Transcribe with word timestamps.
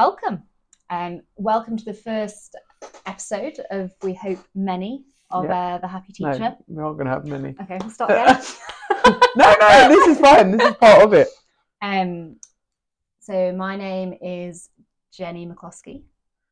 welcome. 0.00 0.42
Um, 0.90 1.22
welcome 1.36 1.74
to 1.78 1.84
the 1.86 1.94
first 1.94 2.54
episode 3.06 3.58
of 3.70 3.92
We 4.02 4.12
Hope 4.12 4.38
Many 4.54 5.04
of 5.30 5.44
Yeah. 5.46 5.76
uh, 5.76 5.78
The 5.78 5.88
Happy 5.88 6.12
Teacher. 6.12 6.38
No, 6.38 6.56
we 6.68 6.82
aren't 6.82 6.96
going 6.98 7.06
to 7.06 7.12
have 7.14 7.24
many. 7.24 7.56
Okay, 7.62 7.78
we'll 7.80 7.88
start 7.88 8.10
again. 8.10 8.36
no, 9.36 9.54
no, 9.58 9.88
this 9.88 10.06
is 10.08 10.20
fine. 10.20 10.50
This 10.50 10.68
is 10.68 10.76
part 10.76 11.00
of 11.02 11.14
it. 11.14 11.28
um, 11.80 12.36
so, 13.20 13.52
my 13.52 13.74
name 13.74 14.12
is 14.20 14.68
Jenny 15.16 15.46
McCloskey. 15.46 16.02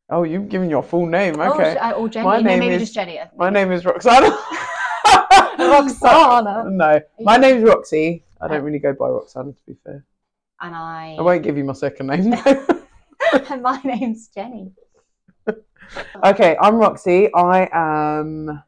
Oh, 0.09 0.23
you've 0.23 0.49
given 0.49 0.71
your 0.71 0.83
full 0.83 1.05
name. 1.05 1.39
Oh, 1.39 1.53
Okay. 1.53 1.77
uh, 1.77 1.93
or 1.93 2.09
Jenny. 2.09 2.25
My 2.27 2.39
no, 2.41 2.49
name 2.49 2.61
maybe 2.61 2.75
is- 2.77 2.81
just 2.81 2.95
Jenny. 2.95 3.21
My 3.37 3.51
name 3.51 3.71
is 3.73 3.85
Roxana. 3.85 4.31
Roxana. 5.59 6.65
No, 6.71 6.99
my 7.21 7.37
name's 7.37 7.63
Roxy. 7.63 8.25
I 8.41 8.47
Uh, 8.47 8.49
don't 8.49 8.63
really 8.65 8.79
go 8.79 8.95
by 8.95 9.09
Roxana, 9.09 9.53
to 9.53 9.63
be 9.67 9.75
fair. 9.85 10.03
And 10.63 10.75
I. 10.75 11.17
I 11.19 11.21
won't 11.21 11.43
give 11.43 11.59
you 11.59 11.65
my 11.65 11.75
second 11.75 12.07
name. 12.07 12.33
and 13.35 13.63
my 13.63 13.81
name's 13.85 14.29
Jenny. 14.29 14.73
okay, 16.25 16.57
I'm 16.61 16.77
Roxy. 16.77 17.33
I 17.35 17.69
am 17.73 18.63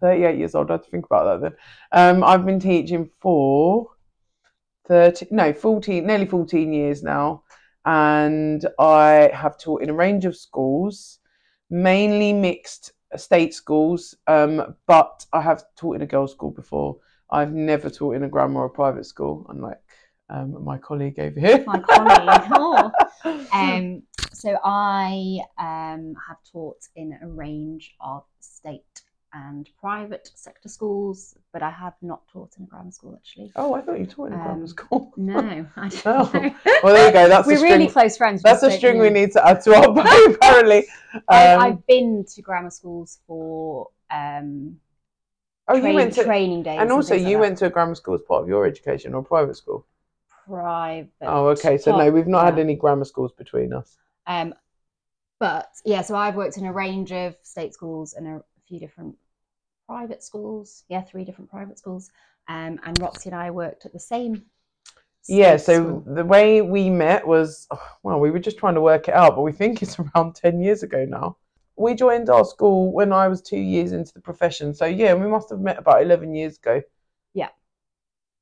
38 0.00 0.38
years 0.38 0.54
old. 0.54 0.70
I 0.70 0.74
had 0.74 0.84
to 0.84 0.90
think 0.90 1.06
about 1.06 1.40
that 1.40 1.50
then. 1.92 2.16
Um, 2.16 2.24
I've 2.24 2.46
been 2.46 2.60
teaching 2.60 3.10
for 3.20 3.88
30, 4.88 5.28
no, 5.30 5.52
14, 5.52 6.06
nearly 6.06 6.26
14 6.26 6.72
years 6.72 7.02
now. 7.02 7.42
And 7.84 8.66
I 8.78 9.30
have 9.32 9.58
taught 9.58 9.82
in 9.82 9.90
a 9.90 9.94
range 9.94 10.24
of 10.24 10.36
schools, 10.36 11.20
mainly 11.70 12.32
mixed 12.32 12.92
state 13.16 13.54
schools, 13.54 14.16
um, 14.26 14.74
but 14.86 15.24
I 15.32 15.40
have 15.40 15.62
taught 15.76 15.96
in 15.96 16.02
a 16.02 16.06
girls' 16.06 16.32
school 16.32 16.50
before. 16.50 16.96
I've 17.30 17.52
never 17.52 17.90
taught 17.90 18.16
in 18.16 18.24
a 18.24 18.28
grammar 18.28 18.62
or 18.62 18.68
private 18.68 19.06
school, 19.06 19.46
unlike 19.48 19.78
um, 20.28 20.64
my 20.64 20.78
colleague 20.78 21.18
over 21.18 21.38
here. 21.38 21.64
My 21.66 21.78
colleague. 21.80 22.42
Oh. 23.24 23.46
Um, 23.52 24.02
so 24.32 24.56
I 24.64 25.40
um, 25.58 26.14
have 26.28 26.36
taught 26.52 26.86
in 26.94 27.18
a 27.22 27.26
range 27.26 27.94
of 28.00 28.22
state 28.40 29.02
and 29.32 29.68
private 29.80 30.30
sector 30.34 30.68
schools, 30.68 31.36
but 31.52 31.62
I 31.62 31.70
have 31.70 31.94
not 32.02 32.20
taught 32.32 32.50
in 32.56 32.64
a 32.64 32.66
grammar 32.66 32.90
school 32.92 33.14
actually. 33.16 33.50
Oh, 33.56 33.74
I 33.74 33.80
thought 33.80 33.98
you 33.98 34.06
taught 34.06 34.26
in 34.28 34.34
a 34.34 34.36
grammar 34.36 34.52
Um, 34.62 34.66
school. 34.68 35.12
No, 35.16 35.38
I 35.76 35.88
don't 35.88 36.06
Oh. 36.06 36.54
Well, 36.82 36.94
there 36.94 37.06
you 37.08 37.12
go. 37.12 37.28
That's 37.28 37.46
We're 37.48 37.60
really 37.62 37.88
close 37.88 38.16
friends. 38.16 38.42
That's 38.42 38.62
a 38.62 38.70
string 38.70 38.98
we 38.98 39.10
need 39.10 39.32
to 39.32 39.46
add 39.46 39.62
to 39.62 39.74
our 39.74 39.92
bow, 39.92 40.24
apparently. 40.34 40.86
I, 41.28 41.54
Um, 41.54 41.60
I've 41.62 41.86
been 41.86 42.24
to 42.34 42.42
grammar 42.42 42.70
schools 42.70 43.18
for 43.26 43.88
um, 44.10 44.76
oh, 45.68 45.78
train- 45.80 45.90
you 45.90 45.94
went 45.96 46.12
to, 46.14 46.24
training 46.24 46.62
days, 46.62 46.78
and 46.80 46.92
also 46.92 47.14
like 47.14 47.24
you 47.24 47.32
that. 47.36 47.40
went 47.40 47.58
to 47.58 47.66
a 47.66 47.70
grammar 47.70 47.94
school 47.96 48.14
as 48.14 48.22
part 48.22 48.42
of 48.42 48.48
your 48.48 48.66
education 48.66 49.14
or 49.14 49.22
private 49.24 49.56
school. 49.56 49.84
Private. 50.48 51.10
Oh, 51.22 51.48
okay. 51.48 51.78
So 51.78 51.96
no, 51.96 52.10
we've 52.10 52.26
not 52.26 52.44
had 52.44 52.58
any 52.58 52.74
grammar 52.74 53.04
schools 53.04 53.32
between 53.32 53.72
us. 53.72 53.96
Um, 54.26 54.54
but 55.38 55.68
yeah, 55.84 56.02
so 56.02 56.16
I've 56.16 56.36
worked 56.36 56.56
in 56.56 56.66
a 56.66 56.72
range 56.72 57.12
of 57.12 57.36
state 57.42 57.74
schools 57.74 58.14
and 58.14 58.26
a 58.26 58.42
few 58.66 58.78
different 58.78 59.16
private 59.86 60.22
schools. 60.22 60.84
Yeah, 60.88 61.02
three 61.02 61.24
different 61.24 61.50
private 61.50 61.78
schools. 61.78 62.10
Um, 62.48 62.80
and 62.84 62.98
Roxy 63.00 63.30
and 63.30 63.38
I 63.38 63.50
worked 63.50 63.86
at 63.86 63.92
the 63.92 64.00
same. 64.00 64.44
Yeah. 65.28 65.56
So 65.56 65.74
school. 65.74 66.14
the 66.14 66.24
way 66.24 66.62
we 66.62 66.88
met 66.88 67.26
was, 67.26 67.66
oh, 67.70 67.88
well, 68.02 68.20
we 68.20 68.30
were 68.30 68.38
just 68.38 68.58
trying 68.58 68.74
to 68.74 68.80
work 68.80 69.08
it 69.08 69.14
out, 69.14 69.34
but 69.34 69.42
we 69.42 69.52
think 69.52 69.82
it's 69.82 69.98
around 70.14 70.34
ten 70.34 70.60
years 70.60 70.82
ago 70.82 71.04
now. 71.04 71.36
We 71.76 71.94
joined 71.94 72.30
our 72.30 72.44
school 72.44 72.90
when 72.92 73.12
I 73.12 73.28
was 73.28 73.42
two 73.42 73.58
years 73.58 73.92
into 73.92 74.14
the 74.14 74.20
profession. 74.20 74.72
So 74.72 74.86
yeah, 74.86 75.12
we 75.12 75.28
must 75.28 75.50
have 75.50 75.60
met 75.60 75.78
about 75.78 76.02
eleven 76.02 76.34
years 76.34 76.56
ago. 76.56 76.82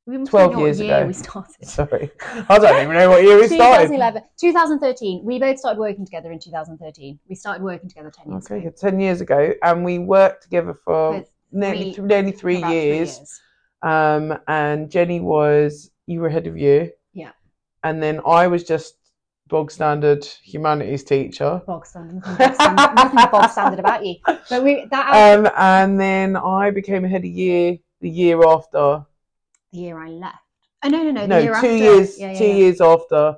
We 0.06 0.18
must 0.18 0.30
12 0.30 0.52
know 0.52 0.58
what 0.58 0.64
years 0.66 0.80
year 0.80 0.96
ago. 0.98 1.06
we 1.06 1.12
started. 1.14 1.66
Sorry, 1.66 2.10
I 2.48 2.58
don't 2.58 2.82
even 2.82 2.94
know 2.94 3.10
what 3.10 3.22
year 3.22 3.36
we 3.40 3.46
started. 3.48 3.84
2011, 3.88 4.22
2013. 4.38 5.24
We 5.24 5.38
both 5.38 5.58
started 5.58 5.80
working 5.80 6.04
together 6.04 6.30
in 6.32 6.38
2013. 6.38 7.18
We 7.28 7.34
started 7.34 7.62
working 7.62 7.88
together 7.88 8.10
10 8.10 8.30
years 8.32 8.46
Okay, 8.46 8.58
ago. 8.66 8.74
ten 8.76 9.00
years 9.00 9.20
ago, 9.20 9.52
and 9.62 9.84
we 9.84 9.98
worked 9.98 10.42
together 10.42 10.74
for 10.84 11.24
nearly 11.52 11.94
three- 11.94 12.04
nearly 12.06 12.32
three 12.32 12.58
About 12.58 12.72
years. 12.72 13.40
Um, 13.82 14.38
and 14.48 14.90
Jenny 14.90 15.20
was 15.20 15.90
you 16.06 16.20
were 16.20 16.28
head 16.30 16.46
of 16.46 16.56
year. 16.58 16.90
Yeah. 17.12 17.32
And 17.82 18.02
then 18.02 18.20
I 18.26 18.46
was 18.46 18.64
just 18.64 18.96
bog 19.48 19.70
standard 19.70 20.24
humanities 20.24 21.04
teacher. 21.04 21.60
Bog 21.66 21.84
standard, 21.86 22.14
nothing 22.26 22.36
bog 22.38 22.54
standard, 22.54 22.94
nothing 22.94 23.30
bog 23.30 23.50
standard 23.50 23.78
about 23.78 24.04
you. 24.04 24.16
But 24.48 24.64
we 24.64 24.86
that 24.90 25.36
Um, 25.38 25.50
and 25.56 26.00
then 26.00 26.36
I 26.36 26.70
became 26.70 27.04
head 27.04 27.20
of 27.24 27.30
year 27.30 27.76
the 28.00 28.08
year 28.10 28.42
after. 28.46 29.04
The 29.74 29.80
year 29.80 29.98
I 29.98 30.08
left. 30.08 30.38
Oh 30.84 30.88
no, 30.88 31.02
no, 31.02 31.10
no. 31.10 31.20
The 31.22 31.26
No, 31.26 31.38
year 31.38 31.52
two 31.52 31.56
after. 31.56 31.76
years. 31.76 32.18
Yeah, 32.18 32.32
yeah, 32.32 32.38
two 32.38 32.46
yeah. 32.46 32.54
years 32.54 32.80
after. 32.80 33.36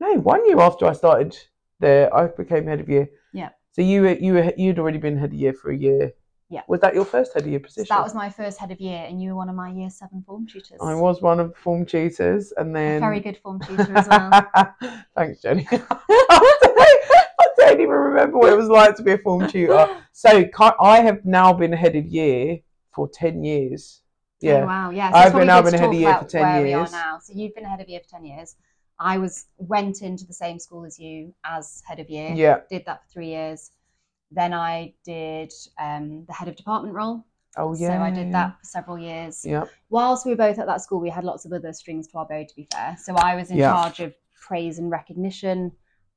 No, 0.00 0.14
one 0.14 0.46
year 0.46 0.60
after 0.60 0.86
I 0.86 0.92
started 0.92 1.36
there, 1.78 2.14
I 2.14 2.26
became 2.28 2.66
head 2.66 2.80
of 2.80 2.88
year. 2.88 3.08
Yeah. 3.32 3.50
So 3.72 3.82
you 3.82 4.02
were 4.02 4.12
you 4.12 4.34
were 4.34 4.52
you'd 4.56 4.78
already 4.78 4.98
been 4.98 5.16
head 5.16 5.30
of 5.30 5.34
year 5.34 5.52
for 5.52 5.70
a 5.70 5.76
year. 5.76 6.12
Yeah. 6.48 6.62
Was 6.66 6.80
that 6.80 6.94
your 6.96 7.04
first 7.04 7.32
head 7.32 7.44
of 7.44 7.48
year 7.48 7.60
So 7.60 7.64
position? 7.66 7.86
that 7.90 8.02
was 8.02 8.12
my 8.14 8.28
first 8.28 8.58
head 8.58 8.72
of 8.72 8.80
year, 8.80 9.04
and 9.08 9.22
you 9.22 9.30
were 9.30 9.36
one 9.36 9.48
of 9.48 9.54
my 9.54 9.70
year 9.70 9.88
seven 9.88 10.22
form 10.26 10.46
tutors. 10.48 10.78
I 10.82 10.94
was 10.94 11.22
one 11.22 11.38
of 11.38 11.50
the 11.50 11.56
form 11.58 11.86
tutors, 11.86 12.52
and 12.56 12.70
a 12.70 12.72
then 12.72 13.00
very 13.00 13.20
good 13.20 13.38
form 13.38 13.60
tutor 13.60 13.96
as 13.96 14.08
well. 14.08 14.30
Thanks, 15.16 15.40
Jenny. 15.42 15.66
I 15.72 17.48
don't 17.58 17.80
even 17.80 17.88
remember 17.90 18.38
what 18.38 18.52
it 18.52 18.56
was 18.56 18.68
like 18.68 18.96
to 18.96 19.02
be 19.04 19.12
a 19.12 19.18
form 19.18 19.48
tutor. 19.48 19.86
So 20.12 20.44
I 20.80 21.00
have 21.00 21.24
now 21.24 21.52
been 21.52 21.72
head 21.72 21.94
of 21.94 22.04
year 22.06 22.58
for 22.92 23.08
ten 23.08 23.44
years. 23.44 24.02
Oh, 24.42 24.46
Yeah, 24.46 24.64
wow. 24.64 24.90
Yeah. 24.90 25.10
I've 25.12 25.32
been- 25.34 25.50
I've 25.50 25.64
been 25.64 25.74
ahead 25.74 25.88
of 25.90 25.94
year 25.94 26.16
for 26.18 26.24
10 26.26 26.42
where 26.42 26.62
we 26.62 26.72
are 26.74 26.78
years. 26.80 26.90
So 27.26 27.32
you've 27.34 27.54
been 27.54 27.64
head 27.64 27.80
of 27.80 27.88
year 27.88 28.00
for 28.00 28.08
ten 28.08 28.24
years. 28.24 28.56
I 28.98 29.18
was 29.18 29.46
went 29.58 30.02
into 30.02 30.26
the 30.26 30.32
same 30.32 30.58
school 30.58 30.84
as 30.84 30.98
you 30.98 31.34
as 31.44 31.82
head 31.86 32.00
of 32.00 32.08
year. 32.10 32.32
yeah. 32.34 32.60
Did 32.70 32.84
that 32.86 33.02
for 33.04 33.08
three 33.10 33.28
years. 33.28 33.70
Then 34.30 34.52
I 34.54 34.94
did 35.04 35.52
um, 35.78 36.24
the 36.26 36.32
head 36.32 36.48
of 36.48 36.56
department 36.56 36.94
role. 36.94 37.24
Oh 37.56 37.74
yeah. 37.74 37.98
So. 37.98 38.02
I 38.04 38.10
did 38.10 38.32
that 38.32 38.58
for 38.60 38.64
several 38.64 38.98
years. 38.98 39.44
Yeah. 39.44 39.64
Whilst 39.90 40.24
we 40.24 40.32
were 40.32 40.36
both 40.36 40.58
at 40.58 40.66
that 40.66 40.80
school, 40.82 41.00
we 41.00 41.10
had 41.10 41.24
lots 41.24 41.44
of 41.44 41.52
other 41.52 41.72
strings 41.72 42.06
to 42.08 42.18
our 42.18 42.26
bow. 42.26 42.44
To 42.44 42.56
be 42.56 42.66
fair, 42.72 42.96
so 42.98 43.14
I 43.16 43.34
was 43.34 43.50
in 43.50 43.56
Yeah. 43.58 43.72
charge 43.72 44.00
of 44.00 44.14
praise 44.40 44.78
and 44.78 44.90
recognition, 44.90 45.72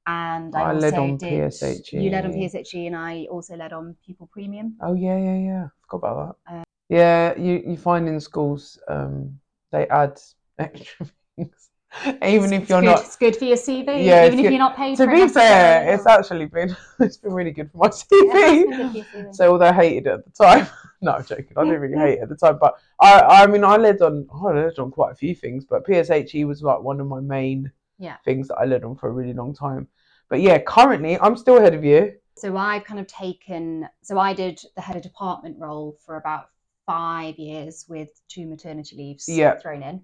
and 0.06 0.56
I, 0.56 0.62
I 0.62 0.74
also 0.76 0.80
led 0.80 0.94
on 0.94 1.18
did. 1.18 1.34
PSHE. 1.52 1.94
You 2.04 2.10
led 2.12 2.26
on 2.26 2.34
PSHE, 2.34 2.88
and 2.88 2.96
I 2.96 3.26
also 3.32 3.56
led 3.56 3.74
on 3.74 3.96
pupil 4.06 4.30
premium. 4.32 4.76
Oh 4.82 4.94
yeah, 4.94 5.18
yeah, 5.18 5.36
yeah. 5.38 5.68
Forgot 5.90 5.98
about 6.12 6.38
that. 6.48 6.54
Uh, 6.60 6.64
yeah, 6.90 7.38
you 7.38 7.64
you 7.66 7.78
find 7.78 8.08
in 8.08 8.20
schools 8.20 8.80
um, 8.88 9.40
they 9.72 9.88
add 9.88 10.20
extra 10.60 11.08
things, 11.36 11.70
even 12.06 12.24
It's- 12.26 12.52
if 12.52 12.70
you're 12.70 12.82
good. 12.82 12.88
not. 12.88 13.00
it's 13.06 13.16
good 13.16 13.36
for 13.36 13.46
your 13.46 13.58
CV. 13.58 14.06
Yeah, 14.06 14.26
even 14.28 14.40
if 14.40 14.46
you're 14.52 14.60
not 14.60 14.76
paid. 14.76 14.98
To 14.98 15.06
for 15.06 15.12
it 15.12 15.20
To 15.20 15.26
be 15.28 15.34
fair, 15.34 15.94
it's 15.94 16.06
actually 16.06 16.46
been 16.46 16.76
it's 17.00 17.18
been 17.18 17.34
really 17.34 17.52
good 17.52 17.72
for 17.72 17.78
my 17.78 17.88
Yeah, 18.12 18.50
CV. 18.50 19.06
for. 19.12 19.34
So 19.34 19.52
although 19.54 19.68
I 19.68 19.74
hated 19.74 20.08
it 20.08 20.14
at 20.14 20.26
the 20.26 20.32
time, 20.44 20.68
no, 21.02 21.14
I'm 21.14 21.26
joking. 21.26 21.54
I 21.58 21.64
didn't 21.64 21.82
really 21.82 21.98
hate 21.98 22.20
it 22.20 22.24
at 22.24 22.30
the 22.30 22.36
time, 22.36 22.58
but 22.60 22.76
I, 23.02 23.20
I 23.44 23.48
mean, 23.48 23.64
I 23.64 23.78
led 23.78 24.02
on, 24.02 24.28
I 24.34 24.52
led 24.54 24.78
on 24.80 24.92
quite 24.92 25.12
a 25.12 25.16
few 25.16 25.34
things, 25.36 25.66
but 25.66 25.86
PSHE 25.86 26.46
was 26.46 26.62
like 26.62 26.80
one 26.82 27.00
of 27.00 27.08
my 27.08 27.20
main 27.20 27.72
Yeah. 27.98 28.18
things 28.26 28.48
that 28.50 28.56
I 28.56 28.66
led 28.66 28.84
on 28.84 28.96
for 28.96 29.10
a 29.10 29.12
really 29.12 29.34
long 29.34 29.54
time. 29.54 29.88
But 30.30 30.42
yeah, 30.42 30.60
currently 30.60 31.20
I'm 31.20 31.36
still 31.38 31.58
ahead 31.58 31.74
of 31.74 31.84
you. 31.84 32.14
So 32.36 32.58
I've 32.58 32.84
kind 32.84 33.00
of 33.00 33.08
taken. 33.08 33.88
So 34.02 34.18
I 34.18 34.34
did 34.34 34.60
the 34.76 34.82
head 34.82 34.96
of 34.96 35.04
department 35.04 35.58
role 35.60 35.98
for 36.06 36.18
about 36.18 36.46
five 36.86 37.38
years 37.38 37.86
with 37.88 38.10
two 38.28 38.46
maternity 38.48 38.96
leaves 38.96 39.28
Yeah. 39.30 39.58
thrown 39.60 39.84
in. 39.84 40.02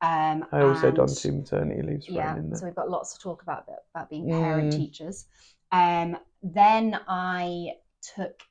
Um, 0.00 0.44
I 0.52 0.60
also 0.62 0.90
done 0.90 1.08
two 1.08 1.32
maternity 1.32 1.80
leaves 1.82 2.06
thrown 2.06 2.16
yeah 2.50 2.56
so 2.58 2.66
we've 2.66 2.74
got 2.74 2.90
lots 2.90 3.14
to 3.14 3.20
talk 3.20 3.42
about 3.42 3.66
about 3.94 4.10
being 4.10 4.28
parent 4.28 4.72
Mm. 4.72 4.76
teachers 4.76 5.26
um 5.72 6.18
then 6.42 7.00
i 7.08 7.70
took 8.14 8.42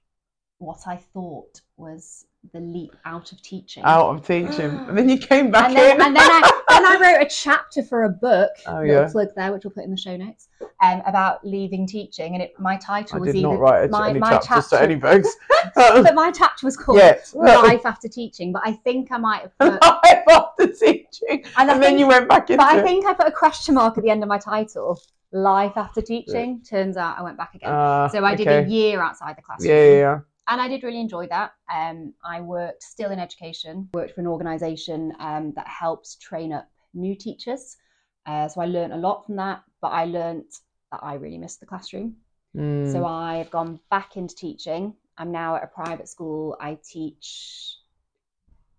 what 0.57 0.79
i 0.87 0.95
thought 0.95 1.61
was 1.77 2.25
the 2.53 2.59
leap 2.59 2.95
out 3.05 3.31
of 3.33 3.41
teaching 3.43 3.83
Out 3.83 4.15
of 4.15 4.25
teaching, 4.25 4.71
and 4.87 4.97
then 4.97 5.07
you 5.09 5.17
came 5.19 5.51
back 5.51 5.67
and 5.67 5.75
then, 5.77 5.95
in. 5.97 6.01
and 6.07 6.15
then 6.15 6.23
I 6.23 6.61
then 6.69 6.85
I 6.87 6.97
wrote 7.19 7.25
a 7.27 7.29
chapter 7.29 7.83
for 7.83 8.03
a 8.05 8.09
book. 8.09 8.51
Oh, 8.65 8.81
yeah. 8.81 9.07
plug 9.11 9.29
there, 9.35 9.53
which 9.53 9.63
we'll 9.63 9.71
put 9.71 9.83
in 9.85 9.91
the 9.91 9.97
show 9.97 10.17
notes. 10.17 10.47
Um, 10.83 11.01
about 11.05 11.45
leaving 11.45 11.87
teaching, 11.87 12.33
and 12.33 12.43
it 12.43 12.59
my 12.59 12.75
title 12.75 13.15
I 13.15 13.19
was 13.19 13.27
did 13.27 13.37
either 13.37 13.47
not 13.47 13.59
write 13.59 13.89
my, 13.89 14.09
any 14.09 14.19
my 14.19 14.37
chapter, 14.39 14.75
any 14.75 14.95
books. 14.95 15.29
but 15.75 16.13
my 16.13 16.29
chapter 16.29 16.65
was 16.65 16.75
called. 16.75 16.99
Life 17.33 17.85
After 17.85 18.09
Teaching. 18.09 18.51
But 18.51 18.63
I 18.65 18.73
think 18.73 19.09
I 19.09 19.17
might 19.17 19.43
have 19.43 19.57
put, 19.59 19.81
Life 19.81 20.23
after 20.29 20.67
teaching, 20.67 21.45
and 21.57 21.69
and 21.69 21.69
then 21.69 21.81
think- 21.81 21.99
you 21.99 22.07
went 22.07 22.27
back 22.27 22.49
into 22.49 22.57
but 22.57 22.67
I 22.67 22.81
think 22.81 23.05
I 23.05 23.13
put 23.13 23.27
a 23.27 23.31
question 23.31 23.75
mark 23.75 23.97
at 23.97 24.03
the 24.03 24.09
end 24.09 24.23
of 24.23 24.29
my 24.29 24.37
title. 24.37 24.99
Life 25.31 25.77
After 25.77 26.01
Teaching. 26.01 26.61
Turns 26.61 26.97
out 26.97 27.17
I 27.17 27.23
went 27.23 27.37
back 27.37 27.55
again. 27.55 27.69
Ah, 27.71 28.07
So 28.07 28.23
I 28.25 28.35
did 28.35 28.47
a 28.47 28.69
year 28.69 29.01
outside 29.01 29.37
the 29.37 29.41
classroom. 29.41 29.71
Yeah, 29.71 29.83
yeah, 29.85 29.97
yeah. 29.97 30.19
and 30.49 30.61
I 30.61 30.67
did 30.67 30.83
really 30.83 30.99
enjoy 30.99 31.27
that. 31.27 31.53
Um, 31.73 32.13
I 32.25 32.41
worked 32.41 32.83
still 32.83 33.11
in 33.11 33.19
education, 33.19 33.89
worked 33.93 34.15
for 34.15 34.21
an 34.21 34.27
organisation 34.27 35.13
um, 35.19 35.53
that 35.55 35.67
helps 35.67 36.15
train 36.17 36.51
up 36.51 36.69
new 36.93 37.15
teachers. 37.15 37.77
Uh, 38.25 38.47
so 38.47 38.61
I 38.61 38.65
learned 38.65 38.93
a 38.93 38.97
lot 38.97 39.25
from 39.25 39.35
that, 39.37 39.63
but 39.81 39.89
I 39.89 40.05
learned 40.05 40.45
that 40.93 41.03
I 41.03 41.15
really 41.15 41.39
missed 41.39 41.59
the 41.59 41.65
classroom. 41.65 42.17
Mm. 42.55 42.91
So 42.91 43.05
I've 43.05 43.49
gone 43.49 43.79
back 43.89 44.15
into 44.15 44.35
teaching. 44.35 44.93
I'm 45.17 45.31
now 45.31 45.55
at 45.55 45.63
a 45.63 45.67
private 45.67 46.07
school. 46.07 46.55
I 46.59 46.77
teach 46.83 47.77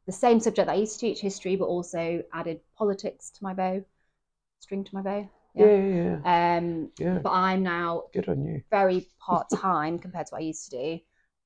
the 0.06 0.12
same 0.12 0.38
subject 0.38 0.66
that 0.66 0.72
I 0.72 0.76
used 0.76 1.00
to 1.00 1.06
teach 1.06 1.20
history, 1.20 1.56
but 1.56 1.66
also 1.66 2.22
added 2.32 2.60
politics 2.76 3.30
to 3.30 3.42
my 3.42 3.54
bow, 3.54 3.84
string 4.60 4.84
to 4.84 4.94
my 4.94 5.02
bow. 5.02 5.28
Yeah, 5.56 5.66
Yeah. 5.66 5.78
yeah, 5.78 6.20
yeah. 6.24 6.56
Um, 6.58 6.90
yeah. 6.98 7.18
but 7.22 7.30
I'm 7.32 7.62
now 7.62 8.04
Good 8.12 8.28
on 8.28 8.44
you. 8.44 8.62
very 8.70 9.06
part 9.20 9.48
time 9.50 9.98
compared 9.98 10.26
to 10.28 10.34
what 10.34 10.42
I 10.42 10.44
used 10.44 10.70
to 10.70 10.78
do, 10.78 11.00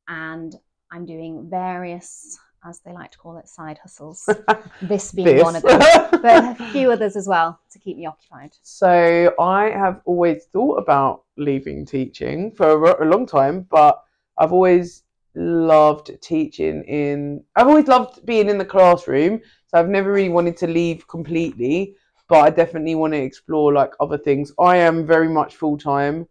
and 0.08 0.54
I'm 0.90 1.06
doing 1.06 1.48
various, 1.50 2.38
as 2.64 2.80
they 2.80 2.92
like 2.92 3.12
to 3.12 3.18
call 3.18 3.36
it, 3.38 3.48
side 3.48 3.78
hustles. 3.78 4.28
this 4.82 5.12
being 5.12 5.28
This. 5.28 5.42
one 5.44 5.56
of 5.56 5.62
them, 5.62 5.78
but 6.22 6.60
a 6.60 6.70
few 6.72 6.90
others 6.90 7.16
as 7.16 7.28
well 7.28 7.58
to 7.70 7.78
keep 7.78 7.96
me 7.96 8.06
occupied. 8.06 8.50
So 8.62 9.34
I 9.38 9.70
have 9.70 10.00
always 10.04 10.44
thought 10.46 10.76
about 10.76 11.24
leaving 11.36 11.86
teaching 11.86 12.50
for 12.52 12.84
a, 12.84 13.04
a 13.04 13.06
long 13.06 13.26
time, 13.26 13.66
but 13.70 14.02
I've 14.38 14.52
always 14.52 15.04
loved 15.34 16.10
teaching 16.20 16.82
in. 16.84 17.44
I've 17.56 17.68
always 17.68 17.86
loved 17.86 18.24
being 18.26 18.48
in 18.48 18.58
the 18.58 18.64
classroom, 18.64 19.40
so 19.68 19.78
I've 19.78 19.88
never 19.88 20.12
really 20.12 20.28
wanted 20.28 20.56
to 20.58 20.66
leave 20.66 21.06
completely. 21.08 21.96
But 22.28 22.40
I 22.40 22.50
definitely 22.50 22.94
want 22.94 23.14
to 23.14 23.22
explore 23.22 23.72
like 23.72 23.92
other 24.00 24.18
things. 24.18 24.52
I 24.60 24.76
am 24.76 25.06
very 25.06 25.28
much 25.28 25.56
full 25.56 25.78
time. 25.78 26.28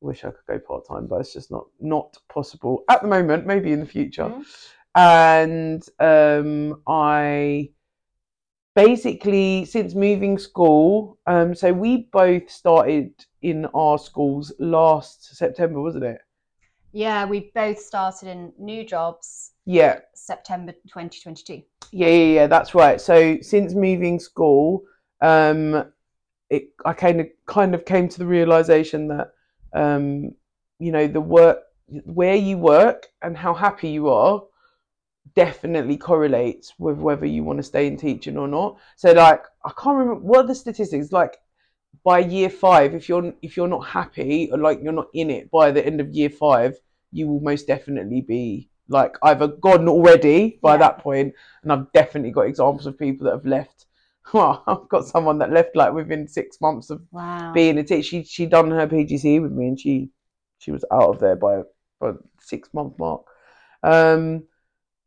Wish 0.00 0.24
I 0.24 0.30
could 0.30 0.46
go 0.46 0.58
part 0.60 0.86
time, 0.86 1.06
but 1.08 1.20
it's 1.20 1.32
just 1.32 1.50
not 1.50 1.66
not 1.80 2.16
possible 2.32 2.84
at 2.88 3.02
the 3.02 3.08
moment. 3.08 3.46
Maybe 3.46 3.72
in 3.72 3.80
the 3.80 3.86
future. 3.86 4.24
Mhm. 4.24 4.44
And 4.94 5.82
um, 6.00 6.82
I 6.86 7.70
basically 8.74 9.64
since 9.64 9.94
moving 9.94 10.38
school 10.38 11.18
um 11.26 11.54
so 11.54 11.72
we 11.72 12.08
both 12.12 12.48
started 12.48 13.10
in 13.42 13.66
our 13.74 13.98
schools 13.98 14.52
last 14.58 15.36
september 15.36 15.80
wasn't 15.80 16.04
it? 16.04 16.18
Yeah, 16.92 17.24
we 17.24 17.52
both 17.54 17.78
started 17.78 18.28
in 18.28 18.52
new 18.58 18.84
jobs 18.84 19.52
yeah. 19.64 20.00
September 20.14 20.72
2022. 20.72 21.62
yeah 21.92 22.06
yeah 22.08 22.34
yeah 22.34 22.46
that's 22.46 22.74
right. 22.74 23.00
So 23.00 23.38
since 23.42 23.74
moving 23.74 24.18
school 24.18 24.82
um 25.20 25.84
it 26.48 26.70
i 26.84 26.92
kind 26.92 27.20
of 27.20 27.26
kind 27.46 27.74
of 27.74 27.84
came 27.84 28.08
to 28.08 28.18
the 28.18 28.26
realization 28.26 29.08
that 29.08 29.32
um 29.74 30.32
you 30.78 30.90
know 30.90 31.06
the 31.06 31.20
work 31.20 31.58
where 32.04 32.36
you 32.36 32.56
work 32.56 33.08
and 33.22 33.36
how 33.36 33.52
happy 33.52 33.88
you 33.88 34.08
are 34.08 34.42
definitely 35.34 35.96
correlates 35.96 36.74
with 36.78 36.98
whether 36.98 37.26
you 37.26 37.44
want 37.44 37.58
to 37.58 37.62
stay 37.62 37.86
in 37.86 37.96
teaching 37.96 38.36
or 38.36 38.48
not. 38.48 38.78
So 38.96 39.12
like 39.12 39.44
i 39.64 39.70
can't 39.78 39.96
remember 39.98 40.20
what 40.20 40.46
the 40.46 40.54
statistics? 40.54 41.12
Like 41.12 41.38
by 42.04 42.18
year 42.20 42.50
five 42.50 42.94
if 42.94 43.08
you're 43.08 43.32
if 43.42 43.56
you're 43.56 43.68
not 43.68 43.86
happy 43.86 44.50
or 44.52 44.58
like 44.58 44.80
you're 44.82 44.92
not 44.92 45.08
in 45.14 45.30
it 45.30 45.50
by 45.50 45.70
the 45.70 45.84
end 45.84 46.00
of 46.00 46.10
year 46.10 46.30
five 46.30 46.76
you 47.12 47.26
will 47.28 47.40
most 47.40 47.66
definitely 47.66 48.20
be 48.22 48.70
like 48.88 49.16
either 49.24 49.48
gone 49.48 49.88
already 49.88 50.58
by 50.62 50.76
Yeah. 50.76 50.78
that 50.78 50.98
point 50.98 51.34
and 51.62 51.72
i've 51.72 51.92
definitely 51.92 52.30
got 52.30 52.42
examples 52.46 52.86
of 52.86 52.98
people 52.98 53.24
that 53.26 53.34
have 53.34 53.46
left. 53.46 53.86
Well 54.32 54.62
i've 54.66 54.88
got 54.88 55.06
someone 55.06 55.38
that 55.38 55.52
left 55.52 55.74
like 55.76 55.92
within 55.92 56.28
six 56.28 56.60
months 56.60 56.90
of 56.90 57.02
Wow. 57.10 57.52
being 57.54 57.78
a 57.78 57.84
teacher. 57.84 58.02
She 58.02 58.24
she 58.24 58.46
done 58.46 58.70
her 58.70 58.86
pgce 58.86 59.42
with 59.42 59.52
me 59.52 59.68
and 59.68 59.80
she 59.80 60.10
she 60.58 60.70
was 60.70 60.84
out 60.92 61.10
of 61.14 61.20
there 61.20 61.36
by 61.36 61.62
by 62.00 62.12
six 62.40 62.72
month 62.74 62.98
mark. 62.98 63.22
Um 63.82 64.44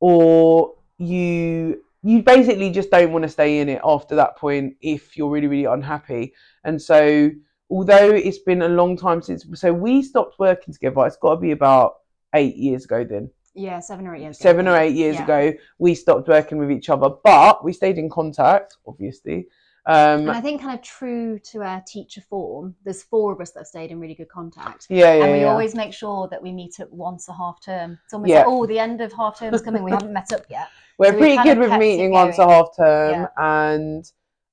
or 0.04 0.74
you 0.98 1.82
you 2.04 2.22
basically 2.22 2.70
just 2.70 2.92
don't 2.92 3.14
want 3.14 3.24
to 3.24 3.30
stay 3.30 3.60
in 3.60 3.70
it 3.70 3.80
after 3.86 4.16
that 4.16 4.36
point 4.36 4.76
if 4.82 5.16
you're 5.16 5.30
really 5.30 5.48
really 5.48 5.64
unhappy 5.64 6.34
and 6.66 6.82
so 6.82 7.32
although 7.70 8.10
it's 8.12 8.40
been 8.40 8.64
a 8.64 8.68
long 8.68 8.98
time 8.98 9.22
since 9.22 9.46
so 9.54 9.72
we 9.72 10.02
stopped 10.02 10.38
working 10.40 10.74
together 10.74 11.06
it's 11.08 11.16
got 11.16 11.36
to 11.36 11.40
be 11.40 11.52
about 11.52 11.94
eight 12.36 12.58
years 12.58 12.84
ago 12.84 13.06
then 13.06 13.30
yeah, 13.56 13.80
seven 13.80 14.08
or 14.08 14.16
eight 14.16 14.22
years. 14.24 14.40
seven 14.40 14.68
I 14.68 14.72
or 14.72 14.78
eight 14.82 14.96
years 14.96 15.16
Yeah. 15.16 15.24
ago 15.24 15.54
we 15.78 15.96
stopped 15.96 16.28
working 16.28 16.58
with 16.58 16.70
each 16.70 16.90
other 16.90 17.10
but 17.24 17.64
we 17.64 17.72
stayed 17.72 17.98
in 17.98 18.10
contact 18.10 18.76
obviously 18.86 19.48
um 19.86 20.22
And 20.22 20.32
I 20.32 20.40
think, 20.42 20.62
kind 20.62 20.78
of 20.80 20.84
true 20.84 21.40
to 21.52 21.62
our 21.62 21.82
teacher 21.86 22.22
form, 22.22 22.76
there's 22.84 23.04
four 23.04 23.34
of 23.34 23.42
us 23.42 23.52
that 23.52 23.62
have 23.62 23.68
stayed 23.68 23.92
in 23.92 24.00
really 24.00 24.16
good 24.16 24.30
contact. 24.30 24.88
yeah 24.90 25.14
yeah 25.16 25.24
and 25.24 25.32
we 25.34 25.40
yeah. 25.42 25.48
always 25.52 25.76
make 25.76 25.94
sure 25.94 26.28
that 26.30 26.42
we 26.42 26.52
meet 26.54 26.80
up 26.80 26.90
once 26.92 27.28
a 27.28 27.34
half 27.34 27.62
term. 27.64 28.00
It's 28.06 28.14
almost 28.14 28.30
Yeah. 28.30 28.40
like, 28.40 28.48
oh, 28.48 28.66
the 28.66 28.80
end 28.80 29.02
of 29.02 29.12
half 29.14 29.38
term's 29.40 29.62
coming. 29.62 29.84
We 29.84 29.92
haven't 29.92 30.14
met 30.14 30.32
up 30.34 30.46
yet. 30.50 30.68
We're 31.00 31.12
So 31.12 31.18
pretty 31.18 31.38
good 31.44 31.58
with 31.58 31.74
meeting 31.80 32.12
once 32.12 32.38
a 32.40 32.48
half 32.48 32.68
term, 32.78 33.12
Yeah. 33.12 33.28
and 33.38 34.06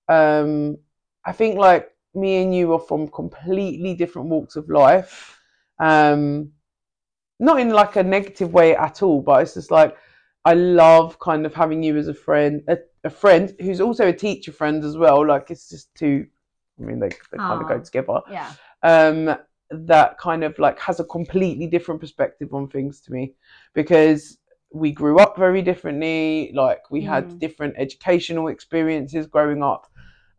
um, 0.09 0.79
I 1.25 1.32
think 1.32 1.59
like 1.59 1.91
me 2.15 2.43
and 2.43 2.53
you 2.55 2.73
are 2.73 2.81
from 2.81 3.06
completely 3.09 3.94
different 3.94 4.29
walks 4.29 4.56
of 4.56 4.69
life. 4.69 5.38
Um, 5.79 6.53
not 7.38 7.61
in 7.61 7.71
like 7.71 7.97
a 7.97 8.03
negative 8.03 8.53
way 8.53 8.75
at 8.75 9.03
all, 9.03 9.21
but 9.23 9.43
it's 9.43 9.55
just 9.55 9.71
like 9.71 9.97
I 10.44 10.55
love 10.55 11.19
kind 11.21 11.47
of 11.47 11.55
having 11.55 11.82
you 11.82 11.97
as 11.99 12.09
a 12.09 12.15
friend, 12.15 12.62
a, 12.69 12.79
a 13.05 13.11
friend 13.11 13.55
who's 13.61 13.81
also 13.81 14.08
a 14.08 14.12
teacher 14.12 14.52
friend 14.52 14.85
as 14.85 14.97
well. 14.97 15.26
Like 15.26 15.50
it's 15.50 15.69
just 15.69 15.94
two. 15.94 16.26
I 16.79 16.82
mean, 16.82 16.99
they, 16.99 17.11
they 17.31 17.38
kind 17.38 17.61
of 17.61 17.69
go 17.69 17.79
together 17.79 18.20
Yeah. 18.31 18.50
um, 18.82 19.37
that 19.70 20.19
kind 20.19 20.43
of 20.44 20.58
like 20.58 20.79
has 20.81 20.99
a 20.99 21.05
completely 21.05 21.67
different 21.67 22.00
perspective 22.00 22.55
on 22.55 22.69
things 22.69 23.00
to 23.02 23.12
me 23.12 23.35
because 23.75 24.38
we 24.73 24.91
grew 24.91 25.19
up 25.19 25.37
very 25.37 25.62
differently 25.62 26.50
like 26.55 26.91
we 26.91 27.02
had 27.02 27.29
Mm. 27.29 27.38
different 27.38 27.75
educational 27.76 28.49
experiences 28.49 29.26
growing 29.26 29.62
up 29.62 29.87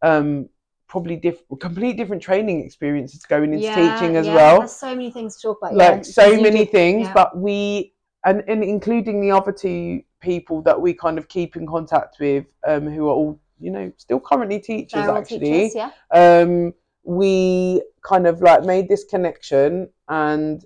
um 0.01 0.49
probably 0.87 1.15
diff- 1.15 1.43
complete 1.59 1.95
different 1.95 2.21
training 2.21 2.63
experiences 2.65 3.23
going 3.23 3.53
into 3.53 3.65
yeah, 3.67 3.75
teaching 3.75 4.15
as 4.17 4.25
yeah, 4.27 4.35
well 4.35 4.59
There's 4.59 4.71
so 4.71 4.95
many 4.95 5.11
things 5.11 5.35
to 5.37 5.41
talk 5.43 5.57
about. 5.61 5.75
like 5.75 5.95
yeah, 5.97 6.01
so 6.01 6.41
many 6.41 6.59
did- 6.65 6.71
things 6.71 7.07
but 7.13 7.37
we 7.37 7.93
and, 8.25 8.43
and 8.47 8.63
including 8.63 9.21
the 9.21 9.31
other 9.31 9.51
two 9.51 10.01
people 10.21 10.61
that 10.61 10.79
we 10.79 10.93
kind 10.93 11.17
of 11.17 11.27
keep 11.27 11.55
in 11.55 11.67
contact 11.67 12.17
with 12.19 12.45
um 12.65 12.87
who 12.87 13.07
are 13.07 13.13
all 13.13 13.39
you 13.59 13.71
know 13.71 13.91
still 13.97 14.19
currently 14.19 14.59
teachers 14.59 15.05
They're 15.05 15.17
actually 15.17 15.39
teachers, 15.39 15.75
yeah. 15.75 15.91
um, 16.11 16.73
we 17.03 17.81
kind 18.03 18.27
of 18.27 18.41
like 18.41 18.63
made 18.63 18.87
this 18.87 19.03
connection 19.03 19.89
and 20.07 20.63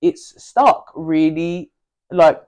it's 0.00 0.42
stuck 0.42 0.92
really 0.94 1.70
like 2.10 2.42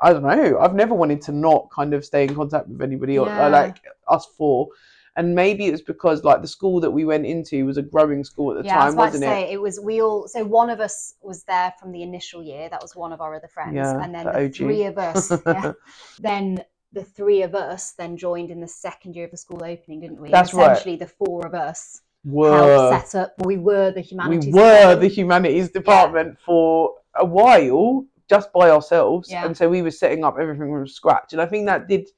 I 0.00 0.12
don't 0.12 0.22
know. 0.22 0.58
I've 0.58 0.74
never 0.74 0.94
wanted 0.94 1.22
to 1.22 1.32
not 1.32 1.70
kind 1.70 1.94
of 1.94 2.04
stay 2.04 2.24
in 2.24 2.34
contact 2.34 2.68
with 2.68 2.82
anybody 2.82 3.18
or 3.18 3.28
or, 3.28 3.48
like 3.48 3.76
us 4.08 4.26
four. 4.36 4.68
And 5.16 5.34
maybe 5.34 5.66
it 5.66 5.70
was 5.70 5.82
because 5.82 6.24
like 6.24 6.42
the 6.42 6.48
school 6.48 6.80
that 6.80 6.90
we 6.90 7.04
went 7.04 7.24
into 7.24 7.64
was 7.66 7.76
a 7.76 7.82
growing 7.82 8.24
school 8.24 8.50
at 8.56 8.62
the 8.62 8.66
yeah, 8.68 8.80
I 8.80 8.86
was 8.86 8.94
time, 8.94 8.98
about 8.98 9.02
to 9.04 9.08
wasn't 9.18 9.24
say 9.30 9.42
it? 9.50 9.52
it 9.54 9.60
was 9.60 9.78
we 9.80 10.02
all. 10.02 10.26
So 10.26 10.44
one 10.44 10.70
of 10.70 10.80
us 10.80 11.14
was 11.22 11.44
there 11.44 11.72
from 11.80 11.92
the 11.92 12.02
initial 12.02 12.42
year. 12.42 12.68
That 12.68 12.82
was 12.82 12.96
one 12.96 13.12
of 13.12 13.20
our 13.20 13.34
other 13.34 13.46
friends, 13.48 13.76
Yeah, 13.76 14.02
and 14.02 14.12
then 14.14 14.26
the 14.26 14.48
three 14.48 14.84
of 14.84 14.98
us. 15.10 15.30
yeah, 15.46 15.72
then 16.18 16.64
the 16.92 17.04
three 17.04 17.42
of 17.42 17.54
us 17.54 17.92
then 17.92 18.16
joined 18.16 18.50
in 18.50 18.60
the 18.60 18.68
second 18.68 19.14
year 19.14 19.24
of 19.26 19.30
the 19.30 19.36
school 19.36 19.62
opening, 19.64 20.00
didn't 20.00 20.20
we? 20.20 20.30
That's 20.30 20.52
right. 20.54 20.72
Essentially, 20.72 20.96
the 20.96 21.06
four 21.08 21.46
of 21.46 21.54
us 21.54 22.00
Were 22.24 22.50
helped 22.90 23.08
set 23.10 23.20
up. 23.22 23.34
We 23.44 23.56
were 23.56 23.90
the 23.92 24.00
humanities. 24.00 24.52
we 24.52 24.60
were 24.60 24.68
department. 24.68 25.00
the 25.00 25.08
humanities 25.08 25.70
department 25.70 26.38
for 26.44 26.94
a 27.16 27.24
while 27.24 28.04
just 28.28 28.52
by 28.52 28.70
ourselves 28.70 29.30
Yeah. 29.30 29.44
and 29.44 29.56
so 29.56 29.68
we 29.68 29.82
were 29.82 29.90
setting 29.90 30.24
up 30.24 30.36
everything 30.40 30.72
from 30.72 30.88
scratch 30.88 31.32
and 31.34 31.42
i 31.42 31.46
think 31.46 31.66
that 31.66 31.86
did 31.88 32.08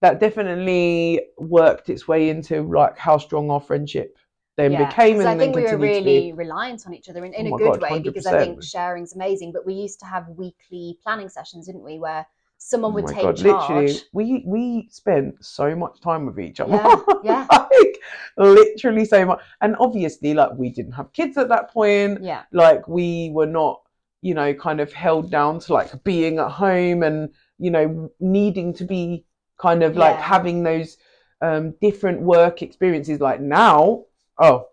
that 0.00 0.20
definitely 0.20 1.20
worked 1.38 1.88
its 1.90 2.06
way 2.08 2.28
into 2.30 2.62
like 2.62 2.96
how 2.98 3.18
strong 3.18 3.50
our 3.50 3.60
friendship 3.60 4.16
then 4.56 4.76
Yeah, 4.76 4.76
became 4.76 5.18
and 5.18 5.28
I 5.28 5.34
then 5.36 5.36
think 5.36 5.54
we 5.54 5.62
were 5.62 5.76
really 5.78 6.32
reliant 6.32 6.86
on 6.86 6.92
each 6.94 7.08
other 7.08 7.24
in, 7.24 7.32
in 7.34 7.46
Oh 7.46 7.46
a 7.46 7.52
good 7.52 7.78
God, 7.80 7.80
way 7.80 8.00
because 8.00 8.26
I 8.26 8.34
think 8.34 8.62
sharing's 8.62 9.14
amazing. 9.14 9.52
But 9.52 9.64
we 9.66 9.74
used 9.74 9.98
to 10.00 10.06
have 10.06 10.28
weekly 10.28 10.98
planning 11.02 11.28
sessions, 11.28 11.66
didn't 11.66 11.84
we, 11.84 11.98
where 11.98 12.26
someone 12.58 12.92
oh 12.92 12.94
would 12.94 13.06
take 13.06 13.34
god 13.34 13.36
charge. 13.36 13.96
literally 13.98 14.04
we 14.12 14.42
we 14.46 14.88
spent 14.90 15.34
so 15.44 15.74
much 15.74 16.00
time 16.00 16.26
with 16.26 16.38
each 16.38 16.60
other 16.60 16.80
Yeah, 16.80 17.02
yeah. 17.20 17.48
like 17.50 17.98
literally 18.36 19.04
so 19.04 19.24
much 19.26 19.40
and 19.60 19.76
obviously 19.80 20.34
like 20.34 20.52
we 20.56 20.70
didn't 20.70 20.92
have 20.92 21.12
kids 21.12 21.36
at 21.36 21.48
that 21.48 21.70
point 21.70 22.20
Yeah, 22.20 22.44
like 22.52 22.86
we 22.88 23.30
were 23.32 23.46
not 23.46 23.82
you 24.22 24.34
know 24.34 24.54
kind 24.54 24.80
of 24.80 24.92
held 24.92 25.30
down 25.30 25.58
to 25.58 25.72
like 25.72 26.02
being 26.04 26.38
at 26.38 26.50
home 26.50 27.02
and 27.02 27.30
you 27.58 27.70
know 27.70 28.10
needing 28.20 28.72
to 28.72 28.84
be 28.84 29.24
kind 29.58 29.82
of 29.82 29.96
like 29.96 30.16
having 30.16 30.62
those 30.62 30.96
um 31.42 31.74
different 31.80 32.20
work 32.20 32.62
experiences 32.62 33.20
like 33.20 33.40
now 33.40 34.04
oh 34.38 34.66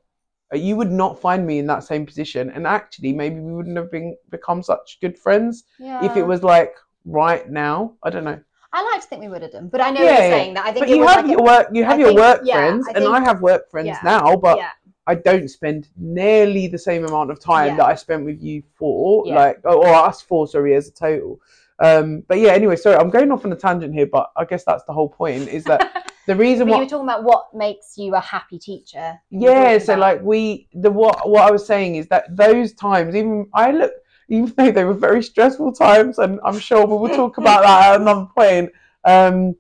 you 0.53 0.75
would 0.75 0.91
not 0.91 1.19
find 1.19 1.45
me 1.45 1.59
in 1.59 1.67
that 1.67 1.83
same 1.83 2.05
position 2.05 2.49
and 2.51 2.65
actually 2.65 3.11
maybe 3.11 3.39
we 3.39 3.51
wouldn't 3.53 3.77
have 3.77 3.91
been 3.91 4.15
become 4.29 4.63
such 4.63 4.97
good 5.01 5.17
friends 5.17 5.63
yeah. 5.79 6.03
if 6.05 6.15
it 6.17 6.23
was 6.23 6.43
like 6.43 6.75
right 7.05 7.49
now 7.49 7.93
i 8.03 8.09
don't 8.09 8.23
know 8.23 8.39
I 8.77 8.83
like 8.91 9.01
to 9.03 9.07
think 9.07 9.21
we 9.21 9.29
would 9.29 9.41
have 9.41 9.53
done, 9.53 9.69
but 9.69 9.79
I 9.79 9.89
know 9.89 10.01
Yeah, 10.01 10.11
you're 10.15 10.21
yeah. 10.23 10.29
saying 10.31 10.53
that 10.55 10.65
I 10.65 10.73
think 10.73 10.85
but 10.85 10.89
you 10.89 11.07
have 11.07 11.23
like 11.23 11.31
your 11.31 11.39
a, 11.39 11.43
work 11.43 11.67
you 11.71 11.85
have 11.85 11.93
I 11.95 11.97
your 11.97 12.07
think- 12.09 12.19
work 12.19 12.41
yeah, 12.43 12.55
friends 12.55 12.85
I 12.89 12.91
and 12.97 13.07
i 13.07 13.19
have 13.23 13.39
work 13.41 13.71
friends 13.71 13.87
yeah, 13.87 13.99
now 14.03 14.35
but 14.35 14.57
yeah, 14.57 14.71
I 15.07 15.15
don't 15.15 15.47
spend 15.47 15.87
nearly 15.95 16.67
the 16.67 16.77
same 16.77 17.05
amount 17.05 17.31
of 17.31 17.39
time 17.39 17.67
Yeah. 17.67 17.75
that 17.77 17.85
I 17.85 17.95
spent 17.95 18.25
with 18.25 18.41
you 18.41 18.63
four, 18.77 19.23
Yeah. 19.27 19.35
like 19.35 19.59
or 19.63 19.87
us 19.87 20.21
four, 20.21 20.45
sorry, 20.47 20.75
as 20.75 20.89
a 20.89 20.91
total. 20.91 21.39
Um, 21.79 22.23
but 22.27 22.39
yeah, 22.39 22.51
anyway, 22.51 22.75
sorry, 22.75 22.97
I'm 22.97 23.09
going 23.09 23.31
off 23.31 23.45
on 23.45 23.51
a 23.51 23.55
tangent 23.55 23.93
here, 23.93 24.05
but 24.05 24.31
I 24.37 24.45
guess 24.45 24.63
that's 24.63 24.83
the 24.85 24.93
whole 24.93 25.09
point. 25.09 25.49
Is 25.49 25.63
that 25.65 26.11
the 26.27 26.35
reason 26.35 26.67
But 26.67 26.75
you 26.75 26.79
were 26.83 26.89
talking 26.89 27.05
about 27.05 27.23
what 27.23 27.53
makes 27.53 27.97
you 27.97 28.15
a 28.15 28.19
happy 28.19 28.57
teacher. 28.57 29.19
Yeah, 29.29 29.77
so 29.77 29.93
about- 29.93 29.99
like 29.99 30.21
we, 30.21 30.67
the 30.73 30.91
what 30.91 31.29
what 31.29 31.43
I 31.43 31.51
was 31.51 31.65
saying 31.65 31.95
is 31.95 32.07
that 32.07 32.35
those 32.35 32.73
times, 32.73 33.15
even 33.15 33.47
I 33.53 33.71
look, 33.71 33.91
even 34.29 34.53
though 34.55 34.71
they 34.71 34.83
were 34.85 34.93
very 34.93 35.21
stressful 35.21 35.73
times, 35.73 36.17
and 36.17 36.39
I'm 36.45 36.59
sure 36.59 36.85
we 36.85 36.97
will 36.97 37.15
talk 37.15 37.37
about 37.37 37.63
that 37.63 37.93
at 37.95 38.01
another 38.01 38.27
point. 38.35 38.71
Um, 39.03 39.55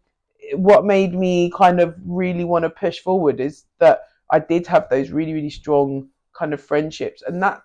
what 0.53 0.85
made 0.85 1.13
me 1.13 1.51
kind 1.55 1.79
of 1.79 1.95
really 2.05 2.43
want 2.43 2.63
to 2.63 2.69
push 2.69 2.99
forward 2.99 3.39
is 3.39 3.65
that 3.79 4.03
I 4.31 4.39
did 4.39 4.67
have 4.67 4.89
those 4.89 5.11
really 5.11 5.33
really 5.33 5.49
strong 5.49 6.09
kind 6.33 6.53
of 6.53 6.61
friendships, 6.61 7.23
and 7.27 7.43
that 7.43 7.61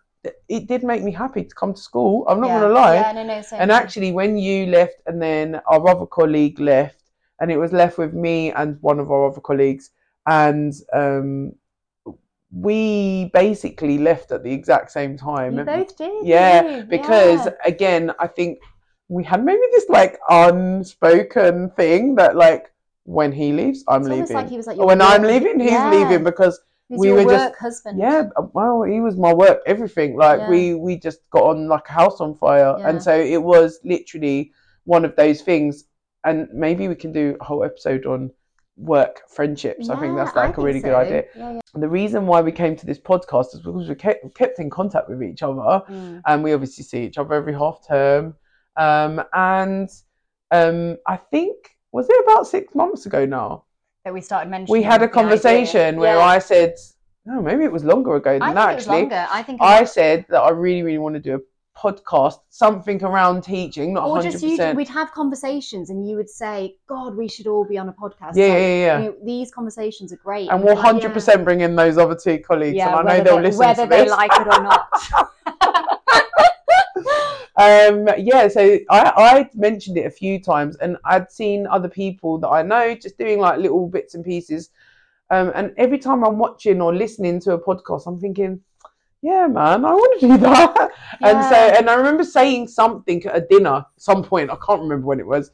it 0.48 0.66
did 0.66 0.82
make 0.82 1.02
me 1.02 1.12
happy 1.12 1.44
to 1.44 1.54
come 1.54 1.72
to 1.74 1.80
school. 1.80 2.26
I'm 2.28 2.40
not 2.40 2.48
yeah. 2.48 2.60
gonna 2.60 2.74
lie. 2.74 2.94
Yeah, 2.96 3.12
no, 3.12 3.24
no. 3.24 3.42
And 3.52 3.72
actually, 3.72 4.12
when 4.12 4.36
you 4.36 4.66
left, 4.66 4.96
and 5.06 5.20
then 5.20 5.60
our 5.66 5.88
other 5.88 6.06
colleague 6.06 6.60
left, 6.60 7.04
and 7.40 7.50
it 7.50 7.56
was 7.56 7.72
left 7.72 7.96
with 7.98 8.12
me 8.12 8.52
and 8.52 8.76
one 8.82 8.98
of 9.00 9.10
our 9.10 9.30
other 9.30 9.40
colleagues, 9.40 9.90
and 10.26 10.74
um, 10.92 11.52
we 12.52 13.30
basically 13.32 13.96
left 13.98 14.32
at 14.32 14.42
the 14.42 14.52
exact 14.52 14.90
same 14.90 15.16
time. 15.16 15.56
you 15.56 15.64
both 15.64 15.96
did. 15.96 16.26
yeah, 16.26 16.82
because 16.82 17.46
Yeah. 17.46 17.52
again, 17.64 18.12
I 18.18 18.26
think 18.26 18.58
we 19.08 19.24
had 19.24 19.44
maybe 19.44 19.62
this 19.72 19.88
like 19.88 20.18
unspoken 20.28 21.70
thing 21.70 22.14
that 22.16 22.36
like 22.36 22.72
when 23.04 23.32
he 23.32 23.52
leaves, 23.52 23.84
I'm 23.88 24.02
It's 24.02 24.10
leaving. 24.10 24.36
like 24.36 24.48
he 24.48 24.56
was 24.56 24.66
like 24.66 24.76
when 24.78 25.00
I'm 25.00 25.22
leaving, 25.22 25.60
he's 25.60 25.72
Yeah. 25.72 25.90
leaving 25.90 26.24
because 26.24 26.60
He's 26.90 26.98
we 26.98 27.06
your 27.08 27.16
were 27.18 27.24
work 27.24 27.50
just- 27.52 27.60
husband. 27.60 27.98
yeah, 27.98 28.28
well, 28.52 28.82
he 28.82 29.00
was 29.00 29.16
my 29.16 29.32
work, 29.32 29.60
everything. 29.66 30.16
Like 30.16 30.40
Yeah. 30.40 30.50
we 30.50 30.74
we 30.74 30.98
just 30.98 31.20
got 31.30 31.44
on 31.44 31.68
like 31.68 31.88
a 31.88 31.92
house 31.92 32.20
on 32.20 32.34
fire, 32.34 32.74
Yeah. 32.78 32.88
and 32.88 33.02
so 33.02 33.14
it 33.18 33.42
was 33.42 33.80
literally 33.84 34.52
one 34.84 35.04
of 35.06 35.16
those 35.16 35.40
things. 35.40 35.84
And 36.24 36.48
maybe 36.52 36.86
we 36.88 36.96
can 36.96 37.12
do 37.12 37.36
a 37.40 37.44
whole 37.44 37.64
episode 37.64 38.04
on 38.04 38.30
work 38.76 39.22
friendships. 39.28 39.88
I 39.88 39.96
think 40.00 40.16
that's 40.16 40.34
like 40.36 40.50
a 40.50 40.52
think 40.54 40.66
really 40.66 40.80
good 40.80 40.94
idea. 40.94 41.24
Yeah, 41.36 41.52
yeah. 41.52 41.60
And 41.74 41.82
the 41.82 41.88
reason 41.88 42.26
why 42.26 42.40
we 42.42 42.52
came 42.52 42.74
to 42.76 42.86
this 42.86 42.98
podcast 42.98 43.54
is 43.54 43.60
because 43.60 43.88
we 43.88 43.94
kept, 43.94 44.34
kept 44.34 44.58
in 44.58 44.68
contact 44.68 45.08
with 45.08 45.22
each 45.22 45.42
other, 45.42 45.82
Mm. 45.88 46.20
and 46.26 46.42
we 46.44 46.52
obviously 46.52 46.84
see 46.84 47.04
each 47.04 47.18
other 47.18 47.34
every 47.34 47.54
half 47.54 47.86
term. 47.86 48.34
Um, 48.76 49.22
and 49.32 49.88
um, 50.50 50.96
I 51.06 51.16
think 51.16 51.56
was 51.92 52.08
it 52.10 52.24
about 52.24 52.46
six 52.46 52.74
months 52.74 53.06
ago 53.06 53.24
now? 53.24 53.64
That 54.04 54.14
we 54.14 54.20
started 54.22 54.50
mentioning. 54.50 54.80
we 54.80 54.82
had 54.82 55.02
a 55.02 55.08
conversation 55.08 55.96
where 55.98 56.16
Yeah. 56.16 56.24
I 56.24 56.38
said, 56.38 56.74
no, 57.26 57.42
maybe 57.42 57.64
it 57.64 57.72
was 57.72 57.84
longer 57.84 58.14
ago 58.16 58.32
than 58.32 58.42
I 58.42 58.54
that 58.54 58.68
actually. 58.76 59.00
longer. 59.02 59.26
I 59.30 59.42
think. 59.42 59.60
I 59.60 59.84
said 59.84 60.24
that 60.30 60.40
I 60.40 60.50
really, 60.50 60.82
really 60.82 60.98
want 60.98 61.16
to 61.16 61.20
do 61.20 61.34
a 61.34 61.40
podcast, 61.78 62.38
something 62.48 63.02
around 63.04 63.42
teaching, 63.42 63.92
not 63.94 64.06
or 64.08 64.22
just 64.22 64.42
you, 64.42 64.56
we'd 64.74 64.88
have 64.88 65.12
conversations 65.12 65.88
and 65.90 66.08
you 66.08 66.16
would 66.16 66.28
say, 66.30 66.76
"God, 66.88 67.14
we 67.16 67.28
should 67.28 67.46
all 67.46 67.64
be 67.64 67.76
on 67.78 67.88
a 67.88 67.92
podcast." 67.92 68.32
Yeah, 68.36 68.46
Like, 68.48 68.52
yeah, 68.58 68.66
yeah. 68.86 68.98
you 69.00 69.04
know, 69.10 69.14
these 69.24 69.50
conversations 69.52 70.12
are 70.14 70.16
great, 70.16 70.48
And 70.50 70.62
we'll 70.64 70.74
be 70.74 70.76
like, 70.76 70.84
yeah. 70.86 70.92
hundred 70.92 71.12
percent 71.12 71.44
bring 71.44 71.60
in 71.60 71.76
those 71.76 71.96
other 71.98 72.16
two 72.16 72.38
colleagues, 72.38 72.76
Yeah, 72.76 72.98
and 72.98 73.08
I 73.08 73.18
know 73.18 73.24
they'll 73.24 73.36
they, 73.36 73.42
listen 73.42 73.58
whether 73.60 73.82
to 73.84 73.88
they 73.90 74.02
this. 74.04 74.10
like 74.10 74.30
it 74.34 74.46
or 74.46 74.62
not. 74.62 74.88
um, 77.60 78.08
yeah, 78.16 78.48
so 78.48 78.78
I 78.88 79.12
I 79.16 79.50
mentioned 79.54 79.98
it 79.98 80.06
a 80.06 80.10
few 80.10 80.40
times, 80.40 80.76
and 80.76 80.96
I'd 81.04 81.30
seen 81.30 81.66
other 81.66 81.88
people 81.88 82.38
that 82.38 82.48
I 82.48 82.62
know 82.62 82.94
just 82.94 83.18
doing 83.18 83.38
like 83.38 83.58
little 83.58 83.86
bits 83.86 84.14
and 84.14 84.24
pieces. 84.24 84.70
Um, 85.28 85.52
and 85.54 85.74
every 85.76 85.98
time 85.98 86.24
I'm 86.24 86.38
watching 86.38 86.80
or 86.80 86.94
listening 86.94 87.38
to 87.42 87.52
a 87.52 87.58
podcast, 87.58 88.06
I'm 88.06 88.18
thinking, 88.18 88.60
yeah, 89.20 89.46
man, 89.46 89.84
I 89.84 89.92
want 89.92 90.20
to 90.20 90.28
do 90.28 90.38
that. 90.38 90.90
And 91.22 91.44
so, 91.44 91.54
and 91.54 91.90
I 91.90 91.94
remember 91.94 92.24
saying 92.24 92.68
something 92.68 93.22
at 93.26 93.36
a 93.36 93.40
dinner 93.42 93.74
at 93.74 93.86
some 93.98 94.24
point, 94.24 94.50
I 94.50 94.56
can't 94.66 94.80
remember 94.80 95.06
when 95.06 95.20
it 95.20 95.26
was. 95.26 95.50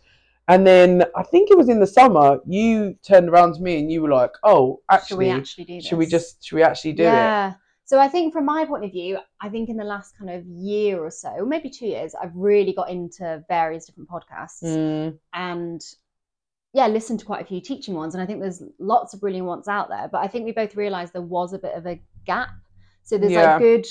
And 0.46 0.64
then 0.64 1.04
I 1.16 1.24
think 1.24 1.50
it 1.50 1.58
was 1.58 1.68
in 1.68 1.80
the 1.80 1.86
summer, 1.88 2.38
you 2.46 2.96
turned 3.02 3.28
around 3.28 3.54
to 3.54 3.60
me 3.60 3.80
and 3.80 3.90
you 3.90 4.02
were 4.02 4.10
like, 4.10 4.30
oh, 4.44 4.80
should 5.08 5.18
we 5.18 5.28
actually, 5.28 5.30
actually 5.30 5.64
do 5.64 5.74
this? 5.74 5.86
should 5.86 5.98
we 5.98 6.06
just, 6.06 6.44
should 6.44 6.54
we 6.54 6.62
actually 6.62 6.92
do 6.92 7.02
it? 7.02 7.54
So 7.86 7.98
I 8.00 8.08
think 8.08 8.32
from 8.34 8.44
my 8.46 8.66
point 8.66 8.84
of 8.84 8.92
view, 8.92 9.18
I 9.40 9.48
think 9.48 9.68
in 9.70 9.76
the 9.78 9.84
last 9.84 10.18
kind 10.18 10.30
of 10.30 10.44
year 10.46 11.02
or 11.02 11.10
so, 11.10 11.46
maybe 11.46 11.70
two 11.70 11.86
years, 11.86 12.14
I've 12.14 12.36
really 12.36 12.72
got 12.74 12.90
into 12.90 13.44
various 13.48 13.86
different 13.86 14.10
podcasts 14.10 14.62
Mm, 14.62 15.18
and 15.32 15.80
yeah, 16.72 16.88
listened 16.88 17.20
to 17.20 17.26
quite 17.26 17.42
a 17.42 17.46
few 17.46 17.60
teaching 17.60 17.94
ones. 17.94 18.14
And 18.14 18.22
I 18.22 18.26
think 18.26 18.40
there's 18.40 18.62
lots 18.78 19.14
of 19.14 19.20
brilliant 19.20 19.46
ones 19.46 19.68
out 19.68 19.88
there. 19.88 20.08
But 20.10 20.18
I 20.18 20.28
think 20.28 20.44
we 20.44 20.52
both 20.52 20.76
realised 20.76 21.12
there 21.12 21.22
was 21.22 21.52
a 21.52 21.58
bit 21.58 21.74
of 21.74 21.86
a 21.86 22.00
gap. 22.26 22.50
So 23.02 23.18
there's 23.18 23.32
Yeah. 23.32 23.36
like 23.36 23.56
good 23.56 23.86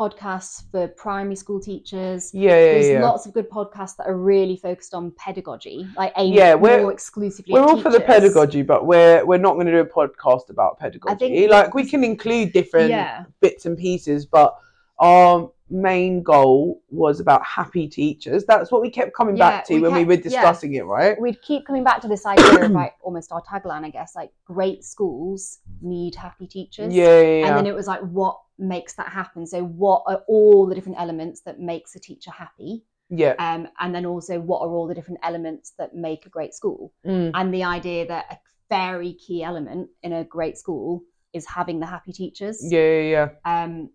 podcasts 0.00 0.62
for 0.70 0.88
primary 0.88 1.36
school 1.36 1.60
teachers. 1.60 2.32
yeah, 2.32 2.50
yeah, 2.50 2.56
There's 2.72 2.88
yeah. 2.88 3.04
lots 3.08 3.26
of 3.26 3.34
good 3.34 3.48
podcasts 3.50 3.96
that 3.98 4.06
are 4.06 4.16
really 4.16 4.56
focused 4.56 4.94
on 4.94 5.10
pedagogy, 5.24 5.86
like 5.96 6.12
aimed 6.16 6.34
Yeah, 6.34 6.54
we're- 6.54 6.82
more 6.82 6.92
exclusively. 6.92 7.52
We're 7.54 7.62
all 7.68 7.80
for 7.80 7.90
the 7.90 8.00
pedagogy, 8.00 8.62
but 8.62 8.86
we're 8.86 9.24
we're 9.26 9.44
not 9.46 9.54
going 9.54 9.66
to 9.66 9.72
do 9.72 9.78
a 9.80 9.84
podcast 10.00 10.48
about 10.48 10.78
pedagogy. 10.78 11.46
like 11.48 11.74
we 11.74 11.84
can 11.84 12.02
include 12.04 12.52
different 12.52 12.90
Yeah, 12.90 13.24
bits 13.40 13.66
and 13.66 13.76
pieces, 13.76 14.24
but 14.26 14.56
our 14.98 15.50
main 15.70 16.22
goal 16.22 16.82
was 16.90 17.20
about 17.20 17.44
happy 17.44 17.86
teachers. 17.88 18.44
That's 18.44 18.70
what 18.72 18.82
we 18.82 18.90
kept 18.90 19.14
coming 19.14 19.36
Yeah, 19.36 19.50
back 19.50 19.66
to 19.66 19.74
we 19.74 19.80
when 19.80 19.92
we 19.92 19.98
kept- 20.00 20.08
were 20.08 20.14
yeah. 20.14 20.20
discussing 20.20 20.74
it, 20.74 20.84
right? 20.84 21.20
we'd 21.20 21.40
keep 21.42 21.66
coming 21.66 21.84
back 21.84 22.00
to 22.02 22.08
this 22.08 22.26
idea 22.26 22.64
of 22.64 22.70
like 22.82 22.94
almost 23.02 23.30
our 23.32 23.42
tagline, 23.42 23.84
I 23.84 23.90
guess, 23.90 24.14
like 24.16 24.30
great 24.44 24.84
schools 24.84 25.58
need 25.80 26.14
happy 26.14 26.46
teachers. 26.46 26.92
Yeah, 26.92 27.04
yeah, 27.20 27.38
yeah. 27.40 27.46
And 27.46 27.56
then 27.56 27.66
it 27.66 27.74
was 27.74 27.86
like, 27.86 28.00
what 28.00 28.38
makes 28.58 28.94
that 28.94 29.08
happen? 29.08 29.46
So, 29.46 29.62
what 29.64 30.02
are 30.06 30.22
all 30.28 30.66
the 30.66 30.74
different 30.74 30.98
elements 31.00 31.40
that 31.42 31.60
makes 31.60 31.94
a 31.94 32.00
teacher 32.00 32.30
happy? 32.30 32.84
yeah. 33.08 33.34
Um, 33.38 33.66
and 33.80 33.94
then 33.94 34.06
also, 34.06 34.38
what 34.40 34.60
are 34.62 34.68
all 34.70 34.86
the 34.86 34.94
different 34.94 35.20
elements 35.22 35.72
that 35.78 35.94
make 35.94 36.26
a 36.26 36.28
great 36.28 36.54
school? 36.54 36.92
Mm. 37.06 37.30
And 37.34 37.52
the 37.54 37.64
idea 37.64 38.06
that 38.06 38.24
a 38.30 38.38
very 38.68 39.14
key 39.14 39.42
element 39.42 39.88
in 40.02 40.12
a 40.12 40.24
great 40.24 40.56
school 40.58 41.02
is 41.32 41.46
having 41.46 41.80
the 41.80 41.86
happy 41.86 42.12
teachers. 42.12 42.60
yeah, 42.62 42.80
yeah, 43.00 43.28
yeah. 43.44 43.62
Um, 43.64 43.90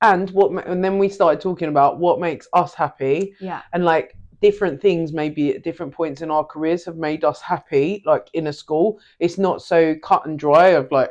And 0.00 0.30
what? 0.30 0.52
ma- 0.52 0.62
And 0.62 0.82
then 0.84 0.98
we 0.98 1.08
started 1.08 1.40
talking 1.40 1.68
about 1.68 1.98
what 1.98 2.20
makes 2.20 2.46
us 2.52 2.74
happy, 2.74 3.34
yeah. 3.40 3.62
and 3.72 3.84
like 3.84 4.16
different 4.40 4.80
things 4.80 5.12
maybe 5.12 5.50
at 5.54 5.64
different 5.64 5.92
points 5.92 6.22
in 6.22 6.30
our 6.30 6.44
careers 6.44 6.84
have 6.84 6.96
made 6.96 7.24
us 7.24 7.40
happy 7.40 8.00
like 8.06 8.28
in 8.34 8.46
a 8.46 8.52
school 8.52 9.00
it's 9.18 9.36
not 9.36 9.60
so 9.60 9.96
cut 10.00 10.24
and 10.26 10.38
dry 10.38 10.68
of 10.68 10.88
like 10.92 11.10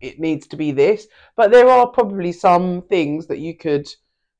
it 0.00 0.18
needs 0.18 0.48
to 0.48 0.56
be 0.56 0.72
this 0.72 1.06
but 1.36 1.52
there 1.52 1.68
are 1.68 1.86
probably 1.86 2.32
some 2.32 2.82
things 2.88 3.28
that 3.28 3.38
you 3.38 3.56
could 3.56 3.86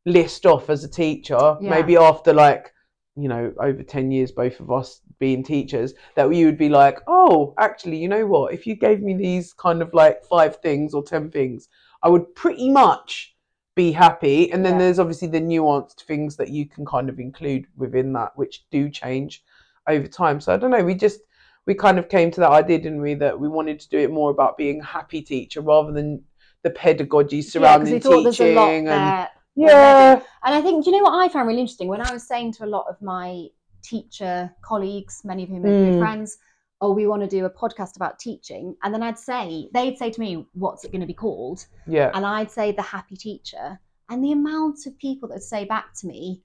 list 0.07 0.45
off 0.45 0.71
as 0.71 0.83
a 0.83 0.89
teacher 0.89 1.57
Yeah. 1.61 1.71
maybe 1.71 1.97
after 1.97 2.33
like 2.35 2.73
you 3.15 3.29
know 3.29 3.53
over 3.61 3.85
10 3.85 4.11
years 4.11 4.33
both 4.33 4.59
of 4.59 4.73
us 4.73 5.03
being 5.21 5.45
teachers 5.45 5.95
that 6.17 6.35
you 6.35 6.47
would 6.47 6.59
be 6.59 6.69
like 6.69 6.99
oh 7.07 7.55
actually 7.61 7.97
you 7.97 8.09
know 8.09 8.27
what 8.27 8.53
if 8.53 8.67
you 8.67 8.75
gave 8.75 9.03
me 9.03 9.15
these 9.17 9.53
kind 9.53 9.83
of 9.83 9.95
like 9.95 10.25
five 10.25 10.57
things 10.57 10.95
or 10.95 11.05
10 11.05 11.31
things 11.31 11.69
i 12.03 12.09
would 12.09 12.35
pretty 12.35 12.71
much 12.71 13.36
be 13.77 13.93
happy 13.93 14.51
and 14.53 14.65
then 14.65 14.73
Yeah. 14.75 14.79
there's 14.81 14.99
obviously 14.99 15.29
the 15.29 15.41
nuanced 15.41 16.01
things 16.03 16.37
that 16.37 16.49
you 16.49 16.67
can 16.67 16.85
kind 16.85 17.09
of 17.09 17.21
include 17.21 17.67
within 17.77 18.13
that 18.15 18.37
which 18.37 18.65
do 18.71 18.89
change 18.91 19.45
over 19.87 20.09
time 20.09 20.41
so 20.41 20.53
i 20.53 20.57
don't 20.57 20.71
know 20.73 20.83
we 20.83 20.95
just 20.95 21.21
we 21.67 21.75
kind 21.75 21.99
of 21.99 22.09
came 22.09 22.31
to 22.31 22.41
that 22.41 22.51
idea 22.51 22.79
didn't 22.79 23.03
we 23.03 23.15
that 23.15 23.39
we 23.39 23.49
wanted 23.49 23.79
to 23.79 23.89
do 23.91 23.99
it 23.99 24.11
more 24.11 24.31
about 24.31 24.57
being 24.57 24.81
a 24.81 24.85
happy 24.85 25.21
teacher 25.23 25.61
rather 25.61 25.93
than 25.93 26.25
the 26.63 26.71
pedagogy 26.71 27.43
surrounding 27.43 27.93
we 27.93 28.01
thought 28.01 28.23
there's 28.23 28.41
a 28.41 28.55
lot 28.55 28.69
teaching 28.69 28.89
and 28.89 29.29
yeah 29.57 30.21
And 30.47 30.55
I 30.55 30.63
think, 30.63 30.85
do 30.85 30.91
you 30.91 30.97
know 30.97 31.03
what 31.03 31.19
I 31.19 31.29
found 31.29 31.49
really 31.49 31.61
interesting? 31.61 31.89
When 31.89 32.01
I 32.01 32.13
was 32.13 32.27
saying 32.27 32.53
to 32.55 32.65
a 32.65 32.71
lot 32.77 32.87
of 32.89 33.03
my 33.03 33.49
teacher 33.83 34.51
colleagues, 34.63 35.23
many 35.25 35.43
of 35.43 35.49
whom 35.49 35.65
are 35.65 35.71
Mm. 35.73 35.91
good 35.91 35.99
friends, 35.99 36.39
oh, 36.81 36.93
we 36.93 37.07
want 37.07 37.23
to 37.23 37.29
do 37.29 37.45
a 37.47 37.51
podcast 37.51 37.97
about 37.97 38.19
teaching. 38.19 38.77
And 38.83 38.93
then 38.93 39.03
I'd 39.03 39.19
say, 39.19 39.69
they'd 39.73 39.97
say 39.97 40.11
to 40.11 40.21
me, 40.21 40.47
what's 40.53 40.85
it 40.85 40.93
going 40.93 41.01
to 41.01 41.07
be 41.07 41.15
called? 41.15 41.67
yeah 41.87 42.11
And 42.15 42.25
I'd 42.25 42.51
say, 42.51 42.73
The 42.73 42.83
Happy 42.83 43.17
Teacher. 43.17 43.81
And 44.09 44.23
the 44.23 44.33
amount 44.33 44.87
of 44.87 44.97
people 44.99 45.29
that 45.29 45.37
would 45.37 45.43
say 45.43 45.65
back 45.65 45.95
to 46.01 46.07
me, 46.07 46.43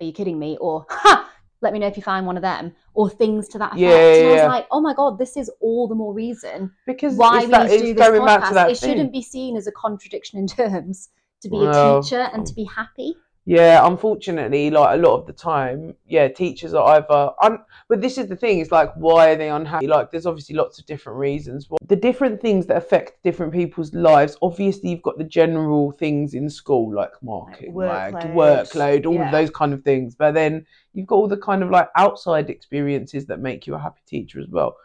Are 0.00 0.06
you 0.06 0.12
kidding 0.12 0.38
me? 0.38 0.56
Or, 0.60 0.86
Ha! 0.90 1.30
Let 1.62 1.72
me 1.72 1.78
know 1.78 1.86
if 1.86 1.96
you 1.96 2.02
find 2.02 2.26
one 2.26 2.36
of 2.36 2.42
them, 2.42 2.72
or 2.94 3.10
things 3.10 3.46
to 3.48 3.58
that 3.58 3.72
effect. 3.72 3.80
Yeah, 3.80 4.14
and 4.14 4.28
I 4.28 4.32
was 4.32 4.48
like, 4.48 4.66
oh 4.70 4.80
my 4.80 4.94
God, 4.94 5.18
this 5.18 5.36
is 5.36 5.50
all 5.60 5.86
the 5.88 5.94
more 5.94 6.14
reason 6.14 6.72
because 6.86 7.16
why 7.16 7.40
we 7.40 7.46
that, 7.50 7.68
need 7.68 7.78
to 7.78 7.84
do 7.84 7.94
this 7.94 8.08
going 8.08 8.24
back 8.24 8.40
to 8.40 8.54
podcast. 8.54 8.70
It 8.70 8.78
thing. 8.78 8.90
shouldn't 8.90 9.12
be 9.12 9.22
seen 9.22 9.56
as 9.58 9.66
a 9.66 9.72
contradiction 9.72 10.38
in 10.38 10.46
terms 10.46 11.10
to 11.42 11.50
be 11.50 11.62
a 11.62 12.00
teacher 12.00 12.30
and 12.32 12.46
to 12.46 12.54
be 12.54 12.64
happy. 12.64 13.14
Yeah, 13.46 13.86
unfortunately, 13.86 14.70
like 14.70 14.98
a 14.98 15.02
lot 15.02 15.18
of 15.18 15.26
the 15.26 15.32
time, 15.32 15.94
yeah, 16.06 16.28
teachers 16.28 16.74
are 16.74 16.96
either 16.96 17.30
un- 17.42 17.64
but 17.88 18.00
this 18.00 18.18
is 18.18 18.28
the 18.28 18.36
thing, 18.36 18.58
it's 18.60 18.70
like 18.70 18.92
why 18.94 19.30
are 19.30 19.36
they 19.36 19.48
unhappy? 19.48 19.86
Like 19.86 20.10
there's 20.10 20.26
obviously 20.26 20.54
lots 20.56 20.78
of 20.78 20.86
different 20.86 21.18
reasons. 21.18 21.68
Well, 21.68 21.78
the 21.86 21.96
different 21.96 22.40
things 22.40 22.66
that 22.66 22.76
affect 22.76 23.22
different 23.24 23.52
people's 23.52 23.94
lives, 23.94 24.36
obviously 24.42 24.90
you've 24.90 25.02
got 25.02 25.18
the 25.18 25.24
general 25.24 25.90
things 25.92 26.34
in 26.34 26.50
school 26.50 26.94
like 26.94 27.12
marking, 27.22 27.74
like 27.74 28.14
workload. 28.14 28.34
workload, 28.34 29.06
all 29.06 29.14
Yeah. 29.14 29.26
of 29.26 29.32
those 29.32 29.50
kind 29.50 29.72
of 29.72 29.82
things. 29.82 30.14
But 30.14 30.34
then 30.34 30.66
you've 30.92 31.06
got 31.06 31.16
all 31.16 31.28
the 31.28 31.36
kind 31.38 31.62
of 31.62 31.70
like 31.70 31.88
outside 31.96 32.50
experiences 32.50 33.26
that 33.26 33.40
make 33.40 33.66
you 33.66 33.74
a 33.74 33.78
happy 33.78 34.02
teacher 34.06 34.38
as 34.40 34.48
well. 34.48 34.76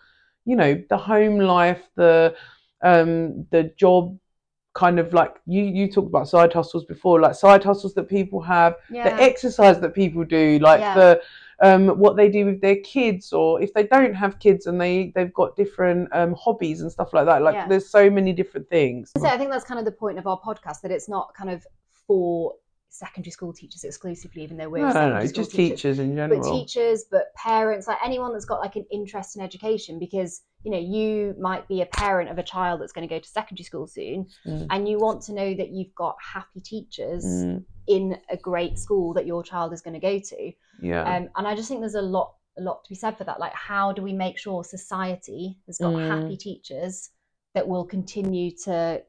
You 0.45 0.55
know, 0.55 0.81
the 0.89 0.97
home 0.97 1.39
life, 1.39 1.83
the 1.95 2.35
um 2.81 3.45
the 3.51 3.63
job 3.77 4.17
kind 4.75 4.99
of 4.99 5.13
like 5.13 5.37
you 5.47 5.63
you 5.63 5.89
talked 5.89 6.09
about 6.09 6.27
side 6.27 6.51
hustles 6.53 6.83
before 6.85 7.19
like 7.21 7.33
side 7.33 7.63
hustles 7.63 7.93
that 7.95 8.07
people 8.09 8.41
have 8.41 8.75
Yeah. 8.91 9.05
the 9.05 9.23
exercise 9.23 9.79
that 9.79 9.95
people 9.95 10.23
do 10.25 10.59
like 10.59 10.81
Yeah. 10.81 10.93
the 10.93 11.21
um 11.61 11.87
what 11.97 12.17
they 12.17 12.27
do 12.29 12.45
with 12.45 12.59
their 12.59 12.75
kids 12.81 13.31
or 13.31 13.61
if 13.61 13.73
they 13.73 13.83
don't 13.87 14.13
have 14.13 14.37
kids 14.39 14.67
and 14.67 14.79
they 14.79 15.13
they've 15.15 15.33
got 15.33 15.55
different 15.55 16.09
um 16.11 16.33
hobbies 16.33 16.81
and 16.81 16.91
stuff 16.91 17.13
like 17.13 17.25
that 17.25 17.41
like 17.41 17.55
Yeah. 17.55 17.67
there's 17.69 17.89
so 17.89 18.09
many 18.09 18.33
different 18.33 18.69
things 18.69 19.13
So 19.17 19.25
I 19.27 19.37
think 19.37 19.49
that's 19.49 19.63
kind 19.63 19.79
of 19.79 19.85
the 19.85 19.93
point 20.03 20.19
of 20.19 20.27
our 20.27 20.39
podcast 20.41 20.81
that 20.81 20.91
it's 20.91 21.07
not 21.07 21.33
kind 21.33 21.49
of 21.49 21.65
for 22.05 22.55
secondary 22.97 23.31
school 23.31 23.53
teachers 23.53 23.83
exclusively, 23.83 24.43
even 24.43 24.57
though 24.57 24.69
we're 24.69 24.79
no 24.87 24.93
no 24.93 25.09
no 25.13 25.21
just 25.21 25.51
teachers. 25.51 25.81
teachers 25.81 25.99
in 25.99 26.15
But 26.15 26.43
teachers, 26.43 27.05
but 27.11 27.33
parents, 27.35 27.87
like 27.87 27.97
anyone 28.03 28.31
that's 28.33 28.45
got 28.45 28.59
like 28.59 28.75
an 28.75 28.85
interest 28.91 29.35
in 29.35 29.41
education, 29.41 29.99
because 29.99 30.41
you 30.63 30.71
know 30.71 30.79
you 30.79 31.35
might 31.39 31.67
be 31.67 31.81
a 31.81 31.85
parent 31.87 32.29
of 32.29 32.37
a 32.37 32.43
child 32.43 32.81
that's 32.81 32.91
going 32.91 33.07
to 33.07 33.13
go 33.15 33.19
to 33.19 33.27
secondary 33.27 33.63
school 33.63 33.85
soon 33.87 34.27
Mm. 34.47 34.67
and 34.71 34.89
you 34.89 34.97
want 34.99 35.21
to 35.23 35.33
know 35.33 35.53
that 35.53 35.69
you've 35.69 35.93
got 35.95 36.15
happy 36.33 36.59
teachers 36.61 37.23
Mm, 37.25 37.63
in 37.87 38.17
a 38.31 38.37
great 38.37 38.79
school 38.79 39.13
that 39.13 39.27
your 39.27 39.43
child 39.43 39.73
is 39.73 39.81
going 39.81 39.93
to 39.93 39.99
go 39.99 40.17
to 40.17 40.51
yeah. 40.81 41.03
um, 41.17 41.29
and 41.35 41.47
i 41.47 41.53
just 41.55 41.67
think 41.69 41.81
there's 41.81 41.93
a 41.93 42.01
lot 42.01 42.33
a 42.57 42.61
lot 42.61 42.83
to 42.83 42.89
be 42.89 42.95
said 42.95 43.15
for 43.15 43.25
that 43.25 43.39
like 43.39 43.53
how 43.53 43.91
do 43.91 44.01
we 44.01 44.11
make 44.11 44.39
sure 44.39 44.63
society 44.63 45.59
has 45.67 45.77
got 45.77 45.93
Mm. 45.93 46.07
happy 46.07 46.37
teachers 46.37 47.11
that 47.53 47.67
will 47.67 47.85
continue 47.85 48.49
to 48.63 49.03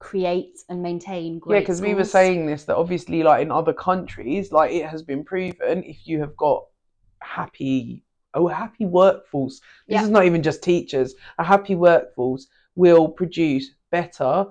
create 0.00 0.60
and 0.68 0.82
maintain 0.82 1.38
great 1.38 1.54
yeah, 1.56 1.60
because 1.60 1.80
we 1.80 1.94
were 1.94 2.04
saying 2.04 2.46
this 2.46 2.64
that 2.64 2.76
obviously, 2.76 3.22
like 3.22 3.42
in 3.42 3.50
other 3.50 3.72
countries, 3.72 4.52
like 4.52 4.70
it 4.72 4.86
has 4.86 5.02
been 5.02 5.24
proven 5.24 5.82
if 5.84 6.06
you 6.06 6.20
have 6.20 6.36
got 6.36 6.64
happy, 7.20 8.04
oh, 8.34 8.46
happy 8.46 8.86
workforce. 8.86 9.60
This 9.88 9.96
Yeah. 9.96 10.02
is 10.04 10.10
not 10.10 10.24
even 10.24 10.42
just 10.42 10.62
teachers. 10.62 11.14
A 11.38 11.44
happy 11.44 11.74
workforce 11.74 12.46
will 12.76 13.08
produce 13.08 13.70
better, 13.90 14.46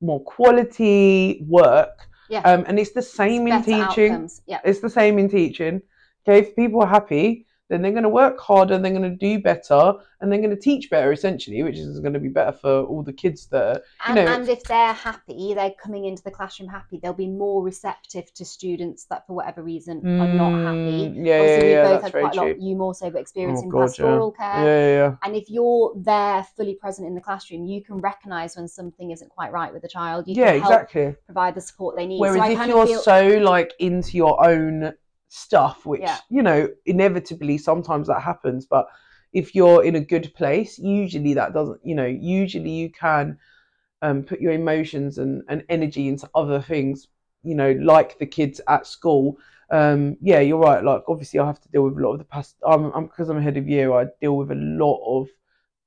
more 0.00 0.22
quality 0.22 1.44
work. 1.48 2.08
Yeah. 2.28 2.40
Um, 2.42 2.64
and 2.66 2.78
it's 2.78 2.92
the 2.92 3.02
same 3.02 3.46
in 3.48 3.62
teaching. 3.62 4.12
outcomes. 4.12 4.42
yeah 4.46 4.60
It's 4.64 4.80
the 4.80 4.90
same 4.90 5.18
in 5.18 5.28
teaching. 5.28 5.82
Okay, 6.26 6.38
if 6.38 6.54
people 6.54 6.80
are 6.80 6.86
happy, 6.86 7.46
then 7.72 7.80
they're 7.80 7.90
going 7.90 8.02
to 8.02 8.08
work 8.10 8.38
harder, 8.38 8.76
they're 8.78 8.90
going 8.92 9.02
to 9.02 9.16
do 9.16 9.40
better, 9.40 9.94
and 10.20 10.30
they're 10.30 10.38
going 10.40 10.50
to 10.50 10.56
teach 10.56 10.90
better, 10.90 11.10
essentially, 11.10 11.62
which 11.62 11.76
is 11.78 11.98
going 12.00 12.12
to 12.12 12.20
be 12.20 12.28
better 12.28 12.52
for 12.52 12.82
all 12.84 13.02
the 13.02 13.12
kids 13.14 13.46
that 13.46 13.76
are 13.78 13.82
And, 14.06 14.14
know- 14.16 14.26
and 14.34 14.48
if 14.48 14.62
they're 14.64 14.92
happy, 14.92 15.54
they're 15.54 15.72
coming 15.82 16.04
into 16.04 16.22
the 16.22 16.30
classroom 16.30 16.68
happy, 16.68 16.98
they'll 17.02 17.14
be 17.14 17.28
more 17.28 17.62
receptive 17.62 18.32
to 18.34 18.44
students 18.44 19.04
that, 19.06 19.26
for 19.26 19.32
whatever 19.32 19.62
reason, 19.62 19.98
are 20.20 20.28
not 20.28 20.52
happy. 20.52 21.08
Mm, 21.08 21.26
Yeah, 21.26 21.38
Obviously, 21.40 21.70
yeah, 21.70 21.76
yeah, 21.76 21.82
both 21.82 22.02
that's 22.02 22.12
very 22.12 22.24
quite 22.24 22.34
a 22.34 22.36
lot, 22.36 22.44
true. 22.44 22.56
you 22.60 22.76
more 22.76 22.94
so, 22.94 23.10
but 23.10 23.20
experience 23.22 23.60
Oh, 23.60 23.64
in 23.64 23.70
God, 23.70 23.78
yeah. 23.78 23.86
pastoral 23.86 24.34
Yeah, 24.38 24.52
care. 24.54 24.64
yeah, 24.66 24.86
yeah. 24.96 25.16
And 25.24 25.34
if 25.34 25.48
you're 25.50 25.92
there 25.96 26.46
fully 26.56 26.74
present 26.74 27.08
in 27.08 27.14
the 27.14 27.20
classroom, 27.22 27.64
you 27.64 27.82
can 27.82 27.96
recognise 27.96 28.54
when 28.54 28.68
something 28.68 29.10
isn't 29.12 29.30
quite 29.30 29.50
right 29.50 29.72
with 29.72 29.80
the 29.82 29.88
child. 29.88 30.28
You 30.28 30.34
Yeah, 30.36 30.52
can 30.52 30.60
help 30.60 30.72
exactly. 30.72 31.16
provide 31.24 31.54
the 31.54 31.60
support 31.62 31.96
they 31.96 32.06
need. 32.06 32.20
Whereas 32.20 32.36
so 32.44 32.60
if 32.60 32.68
you're 32.68 32.86
feel, 32.86 33.00
so 33.00 33.26
like 33.38 33.72
into 33.78 34.16
your 34.18 34.44
own 34.46 34.92
stuff, 35.32 35.86
which 35.86 36.02
Yeah. 36.02 36.18
you 36.28 36.42
know, 36.42 36.68
inevitably 36.84 37.58
sometimes 37.58 38.06
that 38.08 38.20
happens, 38.20 38.66
but 38.66 38.86
if 39.32 39.54
you're 39.54 39.82
in 39.82 39.96
a 39.96 40.00
good 40.00 40.32
place, 40.34 40.78
usually 40.78 41.34
that 41.34 41.54
doesn't, 41.54 41.80
you 41.82 41.94
know, 41.94 42.06
usually 42.06 42.70
you 42.70 42.90
can 42.90 43.38
um, 44.02 44.24
put 44.24 44.40
your 44.40 44.52
emotions 44.52 45.18
and, 45.18 45.42
and 45.48 45.64
energy 45.68 46.08
into 46.08 46.28
other 46.34 46.60
things, 46.60 47.08
you 47.42 47.54
know, 47.54 47.72
like 47.72 48.18
the 48.18 48.26
kids 48.26 48.60
at 48.68 48.86
school. 48.86 49.38
Um, 49.70 50.18
yeah, 50.20 50.40
you're 50.40 50.58
right. 50.58 50.84
Like 50.84 51.02
obviously, 51.08 51.40
I 51.40 51.46
have 51.46 51.60
to 51.60 51.68
deal 51.70 51.84
with 51.84 51.96
a 51.98 52.02
lot 52.02 52.12
of 52.12 52.18
the 52.18 52.24
past. 52.26 52.56
I'm, 52.66 52.92
I'm 52.92 53.06
because 53.06 53.30
I'm 53.30 53.38
ahead 53.38 53.56
of 53.56 53.68
year. 53.68 53.92
I 53.92 54.06
deal 54.20 54.36
with 54.36 54.50
a 54.50 54.54
lot 54.56 55.00
of 55.06 55.28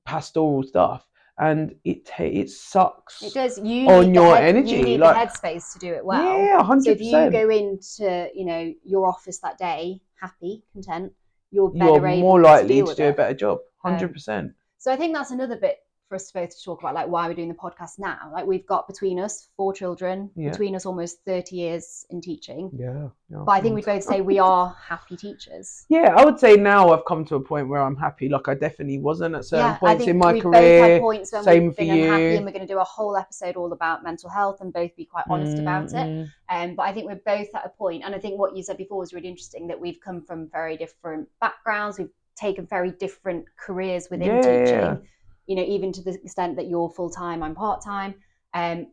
pastoral 0.05 0.63
stuff, 0.63 1.05
and 1.37 1.75
it 1.83 2.09
it 2.19 2.49
sucks. 2.49 3.21
it 3.21 3.33
does. 3.33 3.59
You 3.59 3.89
on 3.89 4.13
your 4.13 4.35
head, 4.35 4.55
energy, 4.55 4.75
You 4.77 4.83
need 4.83 4.99
like- 4.99 5.31
the 5.31 5.37
headspace 5.47 5.73
to 5.73 5.79
do 5.79 5.93
it 5.93 6.05
well. 6.05 6.23
yeah, 6.37 6.57
So 6.59 6.63
hundred 6.63 6.91
if 6.91 7.01
you 7.01 7.31
go 7.31 7.49
into, 7.49 8.29
you 8.33 8.45
know, 8.45 8.73
your 8.83 9.07
office 9.07 9.39
that 9.39 9.57
day 9.57 10.01
happy, 10.19 10.63
content, 10.73 11.11
you're 11.51 11.69
better 11.69 11.85
You're 11.85 12.07
able 12.07 12.21
more 12.21 12.39
to 12.39 12.45
likely 12.45 12.77
to 12.77 12.83
with 12.83 12.97
do 12.97 13.07
a 13.09 13.13
better 13.13 13.33
job. 13.33 13.59
Um, 13.83 13.93
Hundred 13.93 14.13
percent. 14.13 14.53
So 14.77 14.91
I 14.91 14.95
think 14.95 15.13
that's 15.13 15.31
another 15.31 15.57
bit 15.57 15.77
for 16.07 16.15
us 16.15 16.31
both 16.31 16.49
to 16.49 16.63
talk 16.63 16.79
about, 16.81 16.93
like 16.93 17.07
why 17.07 17.27
we're 17.27 17.33
doing 17.33 17.49
the 17.49 17.55
podcast 17.55 17.97
now. 17.99 18.29
Like 18.31 18.45
we've 18.45 18.65
got 18.67 18.87
between 18.87 19.19
us 19.19 19.49
four 19.57 19.73
children, 19.73 20.29
Yeah. 20.35 20.49
between 20.51 20.75
us 20.75 20.85
almost 20.85 21.23
thirty 21.25 21.55
years 21.55 22.05
in 22.09 22.21
teaching. 22.21 22.69
Yeah. 22.77 23.09
yeah. 23.29 23.43
But 23.45 23.51
I 23.51 23.61
think 23.61 23.75
we 23.75 23.81
both 23.81 24.03
say 24.03 24.21
we 24.21 24.39
are 24.39 24.75
happy 24.87 25.17
teachers. 25.17 25.85
Yeah, 25.89 26.13
I 26.15 26.23
would 26.23 26.39
say 26.39 26.55
now 26.55 26.91
I've 26.91 27.05
come 27.05 27.25
to 27.25 27.35
a 27.35 27.39
point 27.39 27.67
where 27.69 27.81
I'm 27.81 27.95
happy. 27.95 28.29
Like 28.29 28.47
I 28.47 28.53
definitely 28.53 28.99
wasn't 28.99 29.35
at 29.35 29.45
certain 29.45 29.65
yeah, 29.65 29.77
points 29.77 30.05
in 30.07 30.17
my 30.17 30.33
we've 30.33 30.43
both 30.43 30.53
had 30.53 30.61
career. 30.61 30.99
points 30.99 31.31
when 31.31 31.43
Same 31.43 31.63
we've 31.67 31.75
for 31.75 31.83
you. 31.83 32.03
unhappy, 32.03 32.35
and 32.35 32.45
we're 32.45 32.51
going 32.51 32.67
to 32.67 32.73
do 32.73 32.79
a 32.79 32.83
whole 32.83 33.17
episode 33.17 33.55
all 33.55 33.71
about 33.73 34.03
mental 34.03 34.29
health 34.29 34.61
and 34.61 34.71
both 34.71 34.95
be 34.95 35.05
quite 35.05 35.25
honest 35.29 35.57
about 35.57 35.85
it. 35.85 35.95
Mm, 35.95 36.29
Um, 36.49 36.75
but 36.75 36.83
I 36.83 36.93
think 36.93 37.07
we're 37.07 37.21
both 37.25 37.47
at 37.55 37.65
a 37.65 37.69
point, 37.69 38.03
and 38.05 38.13
I 38.13 38.19
think 38.19 38.39
what 38.39 38.55
you 38.55 38.61
said 38.63 38.77
before 38.77 38.99
was 38.99 39.13
really 39.13 39.27
interesting 39.29 39.67
that 39.67 39.79
we've 39.79 39.99
come 39.99 40.21
from 40.21 40.47
very 40.49 40.77
different 40.77 41.27
backgrounds. 41.41 41.97
We've 41.97 42.09
taken 42.35 42.67
very 42.67 42.91
different 42.91 43.45
careers 43.57 44.09
within 44.11 44.27
yeah, 44.27 44.41
teaching. 44.41 45.07
You 45.47 45.55
know, 45.55 45.63
even 45.63 45.91
to 45.93 46.01
the 46.01 46.11
extent 46.23 46.55
that 46.57 46.67
you're 46.67 46.89
full 46.89 47.09
time, 47.09 47.43
I'm 47.43 47.55
part 47.55 47.83
time. 47.83 48.15
Um, 48.53 48.87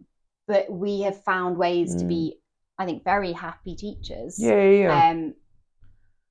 but 0.47 0.71
we 0.71 1.03
have 1.03 1.23
found 1.25 1.57
ways 1.57 1.95
to 1.97 2.05
Mm. 2.05 2.09
be, 2.09 2.41
I 2.79 2.85
think, 2.85 3.05
very 3.05 3.33
happy 3.33 3.75
teachers. 3.77 4.39
Yeah, 4.39 4.63
yeah. 4.69 5.11
Um, 5.11 5.35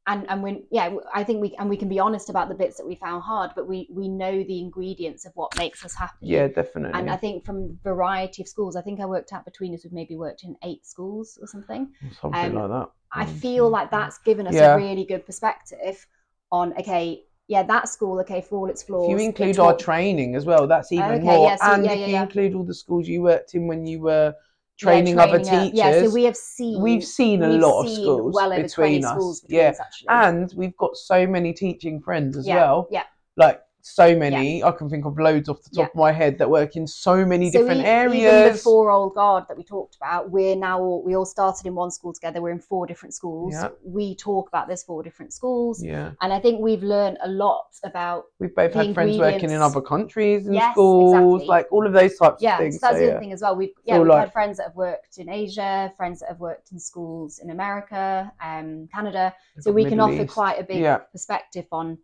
and 0.07 0.25
and 0.29 0.41
when 0.41 0.63
yeah, 0.71 0.95
I 1.13 1.23
think 1.23 1.41
we 1.41 1.55
and 1.59 1.69
we 1.69 1.77
can 1.77 1.87
be 1.87 1.99
honest 1.99 2.29
about 2.29 2.49
the 2.49 2.55
bits 2.55 2.77
that 2.77 2.87
we 2.87 2.95
found 2.95 3.23
hard, 3.23 3.51
but 3.55 3.67
we 3.67 3.87
we 3.91 4.07
know 4.07 4.43
the 4.43 4.59
ingredients 4.59 5.25
of 5.25 5.31
what 5.35 5.55
makes 5.57 5.85
us 5.85 5.93
happy. 5.95 6.17
yeah, 6.21 6.47
definitely. 6.47 6.99
And 6.99 7.09
I 7.09 7.15
think 7.17 7.45
from 7.45 7.79
variety 7.83 8.41
of 8.41 8.47
schools, 8.47 8.75
I 8.75 8.81
think 8.81 8.99
I 8.99 9.05
worked 9.05 9.31
out 9.31 9.45
between 9.45 9.73
us, 9.75 9.83
we've 9.83 9.93
maybe 9.93 10.15
worked 10.15 10.43
in 10.43 10.55
eight 10.63 10.85
schools 10.85 11.37
or 11.39 11.47
something. 11.47 11.91
Something 12.19 12.53
um, 12.53 12.55
like 12.55 12.69
that. 12.69 12.89
I 13.13 13.25
Mm, 13.25 13.39
feel 13.41 13.65
mm, 13.67 13.71
like 13.71 13.87
mm. 13.87 13.91
that's 13.91 14.17
given 14.19 14.47
us 14.47 14.55
Yeah. 14.55 14.73
a 14.73 14.77
really 14.77 15.05
good 15.05 15.25
perspective 15.25 16.05
on 16.51 16.73
okay, 16.79 17.23
yeah, 17.51 17.63
that 17.63 17.89
school, 17.89 18.17
okay, 18.21 18.39
for 18.39 18.59
all 18.59 18.69
its 18.69 18.81
flaws. 18.81 19.03
If 19.03 19.19
you 19.19 19.25
include 19.25 19.59
our 19.59 19.75
training 19.75 20.35
as 20.35 20.45
well, 20.45 20.67
that's 20.67 20.93
even 20.93 21.11
Okay, 21.15 21.23
more. 21.23 21.47
yeah, 21.49 21.55
so- 21.57 21.65
and 21.73 21.83
yeah, 21.85 21.91
if 21.91 21.99
yeah, 21.99 22.07
you 22.07 22.15
include 22.23 22.55
all 22.55 22.63
the 22.63 22.73
schools 22.73 23.09
you 23.09 23.21
worked 23.21 23.55
in 23.55 23.67
when 23.67 23.85
you 23.85 23.99
were 23.99 24.33
yeah, 24.33 24.85
training, 24.85 25.19
other 25.19 25.43
training 25.43 25.71
teachers, 25.71 25.77
Yeah, 25.77 26.03
so 26.03 26.09
we 26.11 26.23
have 26.23 26.37
seen 26.37 26.81
we've 26.81 27.03
seen 27.03 27.43
a 27.43 27.49
we've 27.49 27.59
lot 27.59 27.81
of 27.83 27.89
schools 27.89 28.33
well 28.33 28.53
over 28.53 28.63
between 28.63 29.01
20 29.01 29.03
us. 29.03 29.11
schools 29.11 29.41
between 29.41 29.59
yeah, 29.59 29.69
us, 29.69 29.79
actually. 29.81 30.07
and 30.09 30.53
we've 30.55 30.77
got 30.77 30.95
so 30.95 31.27
many 31.27 31.51
teaching 31.51 31.99
friends 31.99 32.37
as 32.37 32.47
well. 32.47 32.87
Yeah. 32.89 33.03
Like 33.35 33.61
so 33.83 34.15
many, 34.15 34.63
I 34.63 34.71
can 34.71 34.89
think 34.89 35.05
of 35.05 35.17
loads 35.17 35.49
off 35.49 35.61
the 35.63 35.69
top 35.69 35.77
Yeah. 35.77 35.85
of 35.85 35.95
my 35.95 36.11
head 36.11 36.37
that 36.39 36.49
work 36.49 36.75
in 36.75 36.85
so 36.87 37.25
many 37.25 37.51
So 37.51 37.59
different 37.59 37.81
we- 37.81 37.85
areas. 37.87 38.33
Even 38.33 38.53
the 38.53 38.57
four 38.59 38.91
old 38.91 39.15
guard 39.15 39.45
that 39.47 39.57
we 39.57 39.63
talked 39.63 39.95
about, 39.95 40.29
we're 40.31 40.55
now 40.55 40.79
all, 40.81 41.03
we 41.03 41.15
all 41.15 41.25
started 41.25 41.65
in 41.65 41.75
one 41.75 41.91
school 41.91 42.13
together. 42.13 42.41
We're 42.41 42.51
in 42.51 42.59
four 42.59 42.85
different 42.85 43.13
schools. 43.13 43.53
Yeah. 43.53 43.69
We 43.83 44.15
talk 44.15 44.47
about 44.49 44.67
this 44.67 44.83
four 44.83 45.03
different 45.03 45.33
schools, 45.33 45.83
yeah, 45.83 46.11
and 46.21 46.31
I 46.33 46.39
think 46.39 46.61
we've 46.61 46.83
learned 46.83 47.17
a 47.23 47.27
lot 47.29 47.65
about 47.83 48.25
we've 48.39 48.53
both 48.55 48.73
had 48.73 48.93
friends 48.93 49.17
working 49.17 49.49
in 49.51 49.61
other 49.61 49.81
countries 49.81 50.45
and 50.45 50.55
Yes, 50.55 50.73
schools, 50.73 51.41
exactly. 51.41 51.47
like 51.47 51.67
all 51.71 51.85
of 51.87 51.93
those 51.93 52.17
types 52.17 52.41
yeah. 52.41 52.53
of 52.55 52.59
things. 52.59 52.75
so 52.79 52.79
that's 52.87 52.95
so, 52.95 52.99
the 52.99 53.05
yeah. 53.05 53.11
other 53.11 53.19
thing 53.19 53.31
as 53.33 53.41
well. 53.41 53.55
We've 53.55 53.71
yeah 53.83 53.97
we've 53.97 54.07
like- 54.07 54.19
had 54.25 54.33
friends 54.33 54.57
that 54.57 54.67
have 54.67 54.75
worked 54.75 55.17
in 55.17 55.29
Asia, 55.29 55.91
friends 55.97 56.19
that 56.19 56.29
have 56.29 56.39
worked 56.39 56.71
in 56.71 56.79
schools 56.79 57.39
in 57.39 57.49
America, 57.49 58.31
um, 58.43 58.87
Canada. 58.93 59.33
So 59.59 59.71
we 59.71 59.83
can 59.83 59.97
Middle 59.97 60.05
offer 60.13 60.23
East. 60.23 60.33
quite 60.33 60.59
a 60.59 60.63
big 60.63 60.79
Yeah. 60.81 60.97
perspective 60.97 61.65
on. 61.71 61.97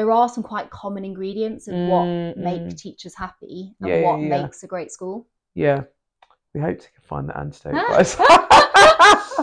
There 0.00 0.10
are 0.10 0.30
some 0.30 0.42
quite 0.42 0.70
common 0.70 1.04
ingredients 1.04 1.68
of 1.68 1.74
what 1.74 2.06
Mm, 2.06 2.36
make 2.38 2.62
mm. 2.62 2.74
teachers 2.74 3.14
happy 3.14 3.74
and 3.80 3.90
Yeah, 3.90 3.96
yeah, 3.96 4.06
what 4.06 4.20
yeah. 4.22 4.42
makes 4.42 4.62
a 4.62 4.66
great 4.66 4.90
school. 4.90 5.26
Yeah. 5.54 5.82
We 6.54 6.62
hope 6.62 6.78
to 6.80 6.88
find 7.02 7.28
that 7.28 7.36
antidote, 7.36 7.74
guys. 7.74 8.16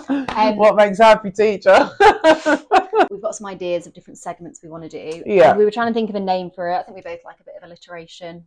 Um, 0.38 0.56
what 0.58 0.76
makes 0.76 1.00
a 1.00 1.04
happy 1.04 1.30
teacher? 1.32 1.90
We've 3.12 3.22
got 3.22 3.36
some 3.36 3.46
ideas 3.46 3.86
of 3.86 3.94
different 3.94 4.18
segments 4.18 4.62
we 4.64 4.70
want 4.70 4.90
to 4.90 4.90
do. 4.90 5.22
Yeah. 5.28 5.50
And 5.52 5.60
we 5.60 5.66
were 5.66 5.70
trying 5.72 5.88
to 5.90 5.94
think 5.94 6.10
of 6.10 6.16
a 6.16 6.20
name 6.20 6.50
for 6.50 6.70
it. 6.72 6.76
I 6.78 6.82
think 6.84 6.96
we 6.96 7.02
both 7.02 7.24
like 7.24 7.40
a 7.40 7.44
bit 7.44 7.54
of 7.62 7.64
alliteration. 7.68 8.44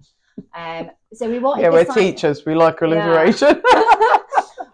Um, 0.57 0.91
so 1.13 1.29
we 1.31 1.39
wanted 1.39 1.63
yeah, 1.63 1.71
we're 1.71 1.85
like- 1.85 1.95
teachers. 1.97 2.45
We 2.45 2.55
like 2.57 2.81
alliteration. 2.81 3.63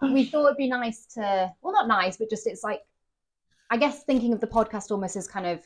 we 0.01 0.25
thought 0.25 0.45
it'd 0.45 0.57
be 0.57 0.69
nice 0.69 1.05
to, 1.15 1.51
well, 1.61 1.73
not 1.73 1.87
nice, 1.87 2.17
but 2.17 2.31
just 2.31 2.47
it's 2.47 2.63
like, 2.63 2.81
I 3.69 3.77
guess 3.77 4.03
thinking 4.05 4.33
of 4.33 4.39
the 4.39 4.47
podcast 4.47 4.89
almost 4.89 5.15
as 5.15 5.27
kind 5.27 5.45
of 5.45 5.59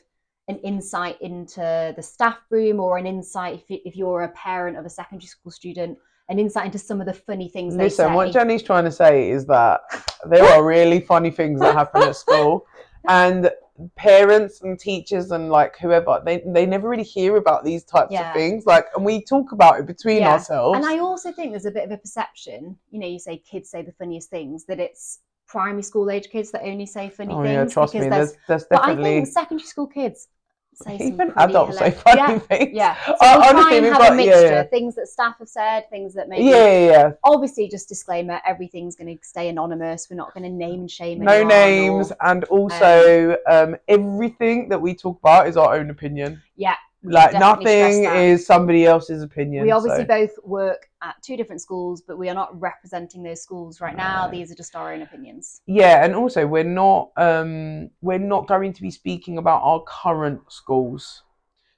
an 0.48 0.58
insight 0.58 1.20
into 1.20 1.92
the 1.96 2.02
staff 2.02 2.38
room 2.50 2.80
or 2.80 2.98
an 2.98 3.06
insight 3.06 3.54
if, 3.68 3.80
if 3.84 3.96
you're 3.96 4.22
a 4.22 4.28
parent 4.30 4.76
of 4.76 4.84
a 4.84 4.90
secondary 4.90 5.26
school 5.26 5.52
student, 5.52 5.96
an 6.28 6.38
insight 6.38 6.66
into 6.66 6.78
some 6.78 7.00
of 7.00 7.06
the 7.06 7.14
funny 7.14 7.48
things 7.48 7.76
they 7.76 7.84
Listen, 7.84 8.08
say. 8.08 8.14
what 8.14 8.32
Jenny's 8.32 8.62
trying 8.62 8.84
to 8.84 8.92
say 8.92 9.30
is 9.30 9.46
that 9.46 9.80
there 10.28 10.44
are 10.44 10.64
really 10.64 11.00
funny 11.00 11.30
things 11.30 11.60
that 11.60 11.74
happen 11.74 12.02
at 12.02 12.16
school, 12.16 12.66
and 13.08 13.50
parents 13.96 14.62
and 14.62 14.78
teachers 14.78 15.30
and 15.32 15.48
like 15.50 15.76
whoever 15.78 16.20
they 16.24 16.42
they 16.46 16.66
never 16.66 16.88
really 16.88 17.02
hear 17.02 17.36
about 17.36 17.64
these 17.64 17.82
types 17.84 18.12
Yeah. 18.12 18.28
of 18.28 18.34
things. 18.36 18.64
Like, 18.66 18.86
and 18.94 19.04
we 19.04 19.24
talk 19.24 19.52
about 19.52 19.80
it 19.80 19.86
between 19.86 20.18
Yeah. 20.18 20.32
ourselves. 20.32 20.76
And 20.76 20.84
I 20.86 20.98
also 20.98 21.32
think 21.32 21.50
there's 21.52 21.66
a 21.66 21.70
bit 21.70 21.84
of 21.84 21.90
a 21.90 21.96
perception, 21.96 22.76
you 22.90 23.00
know, 23.00 23.06
you 23.06 23.18
say 23.18 23.38
kids 23.38 23.70
say 23.70 23.82
the 23.82 23.92
funniest 23.92 24.30
things, 24.30 24.66
that 24.66 24.78
it's 24.78 25.20
primary 25.46 25.82
school 25.82 26.10
age 26.10 26.28
kids 26.30 26.50
that 26.52 26.62
only 26.62 26.86
say 26.86 27.10
funny 27.10 27.34
oh 27.34 27.42
things. 27.42 27.52
yeah, 27.54 27.64
trust 27.66 27.94
me. 27.94 28.00
because 28.00 28.32
There's 28.32 28.36
there's 28.48 28.64
but 28.70 28.80
I 28.82 28.86
definitely 28.88 29.10
think 29.16 29.26
secondary 29.28 29.66
school 29.66 29.86
kids 29.86 30.28
say 30.74 30.96
even 30.96 31.30
adults 31.36 31.76
say 31.76 31.90
funny 31.90 32.18
Yeah, 32.18 32.38
things. 32.38 32.70
yeah. 32.72 32.96
So 33.06 33.12
Uh, 33.12 33.16
we'll 33.20 33.42
honestly, 33.42 33.62
try 33.62 33.74
and 33.74 33.86
have 33.86 33.98
got- 33.98 34.12
a 34.12 34.14
mixture, 34.16 34.46
yeah. 34.46 34.62
things 34.62 34.94
that 34.94 35.06
staff 35.06 35.34
have 35.38 35.48
said, 35.48 35.90
things 35.90 36.14
that 36.14 36.30
maybe. 36.30 36.44
Yeah, 36.44 36.56
yeah, 36.66 36.90
yeah. 36.90 37.10
Obviously, 37.24 37.68
just 37.68 37.90
disclaimer: 37.90 38.40
everything's 38.46 38.96
going 38.96 39.14
to 39.14 39.22
stay 39.22 39.50
anonymous. 39.50 40.08
We're 40.08 40.16
not 40.16 40.32
going 40.32 40.44
to 40.44 40.48
name 40.48 40.80
and 40.80 40.90
shame. 40.90 41.18
No 41.18 41.44
names, 41.44 42.10
or- 42.10 42.16
and 42.22 42.44
also 42.44 43.36
um, 43.46 43.76
everything 43.88 44.70
that 44.70 44.80
we 44.80 44.94
talk 44.94 45.18
about 45.18 45.46
is 45.46 45.58
our 45.58 45.74
own 45.74 45.90
opinion. 45.90 46.40
Yeah, 46.56 46.76
Like 47.04 47.32
should 47.32 47.40
definitely 47.40 47.64
stress 47.64 47.96
nothing 48.04 48.20
is 48.22 48.46
somebody 48.46 48.84
else's 48.86 49.22
opinion. 49.22 49.64
We 49.64 49.70
obviously 49.72 50.02
so- 50.02 50.06
both 50.06 50.30
work 50.44 50.88
at 51.02 51.16
two 51.22 51.36
different 51.36 51.60
schools, 51.60 52.00
but 52.00 52.16
we 52.16 52.28
are 52.28 52.34
not 52.34 52.58
representing 52.60 53.22
those 53.22 53.42
schools 53.42 53.80
right 53.80 53.96
now. 53.96 54.26
No. 54.26 54.30
These 54.30 54.52
are 54.52 54.54
just 54.54 54.76
our 54.76 54.92
own 54.92 55.02
opinions. 55.02 55.60
yeah, 55.66 56.04
and 56.04 56.14
also 56.14 56.46
we're 56.46 56.62
not 56.62 57.10
um, 57.16 57.90
we're 58.02 58.18
not 58.18 58.46
going 58.46 58.72
to 58.72 58.82
be 58.82 58.90
speaking 58.90 59.38
about 59.38 59.62
our 59.62 59.82
current 59.86 60.40
schools. 60.52 61.22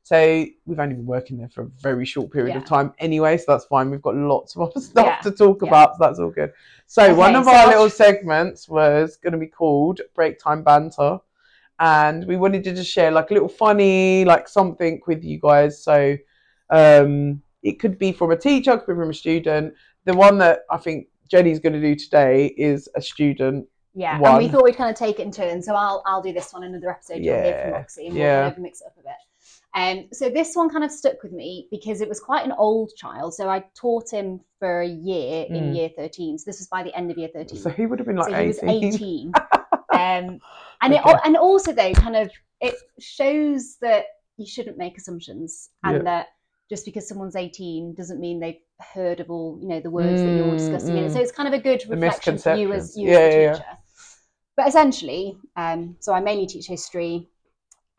So 0.02 0.44
we've 0.66 0.78
only 0.78 0.96
been 0.96 1.06
working 1.06 1.38
there 1.38 1.48
for 1.48 1.62
a 1.62 1.66
very 1.80 2.04
short 2.04 2.30
period 2.30 2.52
Yeah. 2.52 2.58
of 2.58 2.66
time 2.66 2.92
anyway, 2.98 3.38
so 3.38 3.44
that's 3.48 3.64
fine. 3.64 3.90
We've 3.90 4.02
got 4.02 4.14
lots 4.14 4.54
of 4.54 4.60
other 4.60 4.78
stuff 4.90 5.06
Yeah. 5.06 5.18
to 5.22 5.30
talk 5.30 5.62
Yeah. 5.62 5.68
about, 5.68 5.92
so 5.92 5.96
that's 6.00 6.18
all 6.18 6.28
good. 6.30 6.52
So 6.86 7.14
one 7.14 7.34
of 7.34 7.46
so 7.46 7.50
our 7.54 7.68
little 7.68 7.88
segments 7.88 8.68
was 8.68 9.16
going 9.16 9.32
to 9.32 9.38
be 9.38 9.46
called 9.46 10.02
Break 10.14 10.38
Time 10.38 10.62
Banter, 10.62 11.18
and 11.80 12.26
we 12.26 12.36
wanted 12.36 12.64
to 12.64 12.74
just 12.74 12.90
share 12.90 13.10
like 13.10 13.30
a 13.30 13.34
little 13.34 13.48
funny, 13.48 14.24
like 14.24 14.48
something 14.48 15.00
with 15.06 15.24
you 15.24 15.40
guys. 15.40 15.82
So 15.82 16.16
um, 16.70 17.42
it 17.62 17.80
could 17.80 17.98
be 17.98 18.12
from 18.12 18.30
a 18.30 18.36
teacher, 18.36 18.72
it 18.72 18.84
could 18.84 18.94
be 18.94 19.00
from 19.00 19.10
a 19.10 19.14
student. 19.14 19.74
The 20.04 20.14
one 20.14 20.38
that 20.38 20.60
I 20.70 20.76
think 20.76 21.08
Jenny's 21.30 21.58
going 21.58 21.72
to 21.72 21.80
do 21.80 21.94
today 21.94 22.46
is 22.56 22.88
a 22.94 23.02
student. 23.02 23.66
Yeah, 23.96 24.20
and 24.20 24.38
we 24.38 24.48
thought 24.48 24.64
we'd 24.64 24.76
kind 24.76 24.90
of 24.90 24.96
take 24.96 25.20
it 25.20 25.22
in 25.22 25.30
turns. 25.30 25.66
So 25.66 25.74
I'll 25.74 26.02
I'll 26.04 26.20
do 26.22 26.32
this 26.32 26.52
one 26.52 26.64
another 26.64 26.90
episode. 26.90 27.18
Hear 27.20 27.60
from 27.62 27.72
Roxy, 27.74 28.06
and 28.06 28.14
we'll 28.14 28.24
yeah. 28.24 28.42
kind 28.42 28.56
of 28.56 28.58
mix 28.58 28.80
it 28.80 28.86
up 28.86 28.96
a 28.98 29.02
bit. 29.02 29.12
Um, 29.76 30.08
so 30.12 30.30
this 30.30 30.54
one 30.54 30.70
kind 30.70 30.84
of 30.84 30.90
stuck 30.90 31.22
with 31.22 31.32
me 31.32 31.66
because 31.70 32.00
it 32.00 32.08
was 32.08 32.20
quite 32.20 32.44
an 32.44 32.52
old 32.52 32.92
child. 32.96 33.34
So 33.34 33.48
I 33.48 33.64
taught 33.74 34.10
him 34.10 34.40
for 34.58 34.80
a 34.80 34.88
year 34.88 35.46
in 35.48 35.72
Mm. 35.72 35.76
year 35.76 35.88
thirteen. 35.96 36.38
So 36.38 36.44
this 36.46 36.58
was 36.58 36.68
by 36.68 36.82
the 36.82 36.94
end 36.96 37.10
of 37.10 37.18
year 37.18 37.28
thirteen. 37.32 37.58
So 37.58 37.70
he 37.70 37.86
would 37.86 37.98
have 37.98 38.06
been 38.06 38.16
like 38.16 38.30
so 38.30 38.40
he 38.40 38.46
was 38.48 38.62
18. 38.62 39.32
18 39.32 39.32
um, 39.94 40.40
and 40.84 40.94
it 40.94 41.00
and 41.24 41.36
also 41.36 41.72
though 41.72 41.92
kind 41.92 42.16
of 42.16 42.30
it 42.60 42.74
shows 43.00 43.76
that 43.80 44.04
you 44.36 44.46
shouldn't 44.46 44.78
make 44.78 44.96
assumptions 44.98 45.70
and 45.84 45.96
Yeah. 45.96 46.02
that 46.02 46.26
just 46.70 46.84
because 46.84 47.08
someone's 47.08 47.36
18 47.36 47.94
doesn't 47.94 48.20
mean 48.20 48.40
they've 48.40 48.60
heard 48.94 49.20
of 49.20 49.30
all 49.30 49.58
you 49.60 49.68
know 49.68 49.80
the 49.80 49.90
words 49.90 50.22
that 50.22 50.34
you're 50.34 50.54
Mm, 50.54 50.58
discussing 50.58 50.96
in 50.96 51.04
it 51.04 51.10
mm. 51.10 51.12
so 51.12 51.20
it's 51.20 51.32
kind 51.32 51.46
of 51.48 51.54
a 51.54 51.62
good 51.62 51.82
reflection 51.88 52.38
for 52.38 52.54
you 52.54 52.72
as 52.72 52.96
you 52.96 53.08
Yeah, 53.08 53.18
as 53.18 53.34
a 53.34 53.38
yeah, 53.38 53.42
yeah. 53.42 53.52
teacher 53.52 53.78
but 54.56 54.68
essentially 54.68 55.36
um, 55.56 55.96
so 56.00 56.12
i 56.12 56.20
mainly 56.20 56.46
teach 56.46 56.66
history 56.66 57.28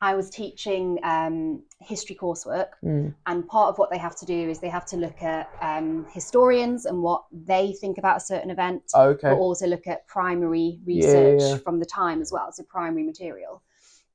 i 0.01 0.13
was 0.13 0.29
teaching 0.29 0.99
um, 1.03 1.63
history 1.79 2.15
coursework 2.15 2.69
Mm. 2.84 3.13
and 3.27 3.47
part 3.47 3.69
of 3.69 3.77
what 3.77 3.89
they 3.89 3.97
have 3.97 4.15
to 4.17 4.25
do 4.25 4.49
is 4.49 4.60
they 4.60 4.69
have 4.69 4.86
to 4.88 4.97
look 4.97 5.21
at 5.23 5.49
um, 5.62 6.05
historians 6.12 6.86
and 6.86 7.01
what 7.01 7.23
they 7.31 7.73
think 7.81 7.97
about 7.97 8.17
a 8.17 8.19
certain 8.19 8.49
event 8.51 8.84
Okay. 8.93 9.29
but 9.29 9.36
also 9.38 9.65
look 9.67 9.88
at 9.88 10.08
primary 10.08 10.79
research 10.86 11.41
yeah. 11.41 11.58
from 11.58 11.79
the 11.79 11.86
time 11.86 12.21
as 12.21 12.31
well, 12.31 12.51
so 12.51 12.63
primary 12.63 13.03
material. 13.03 13.63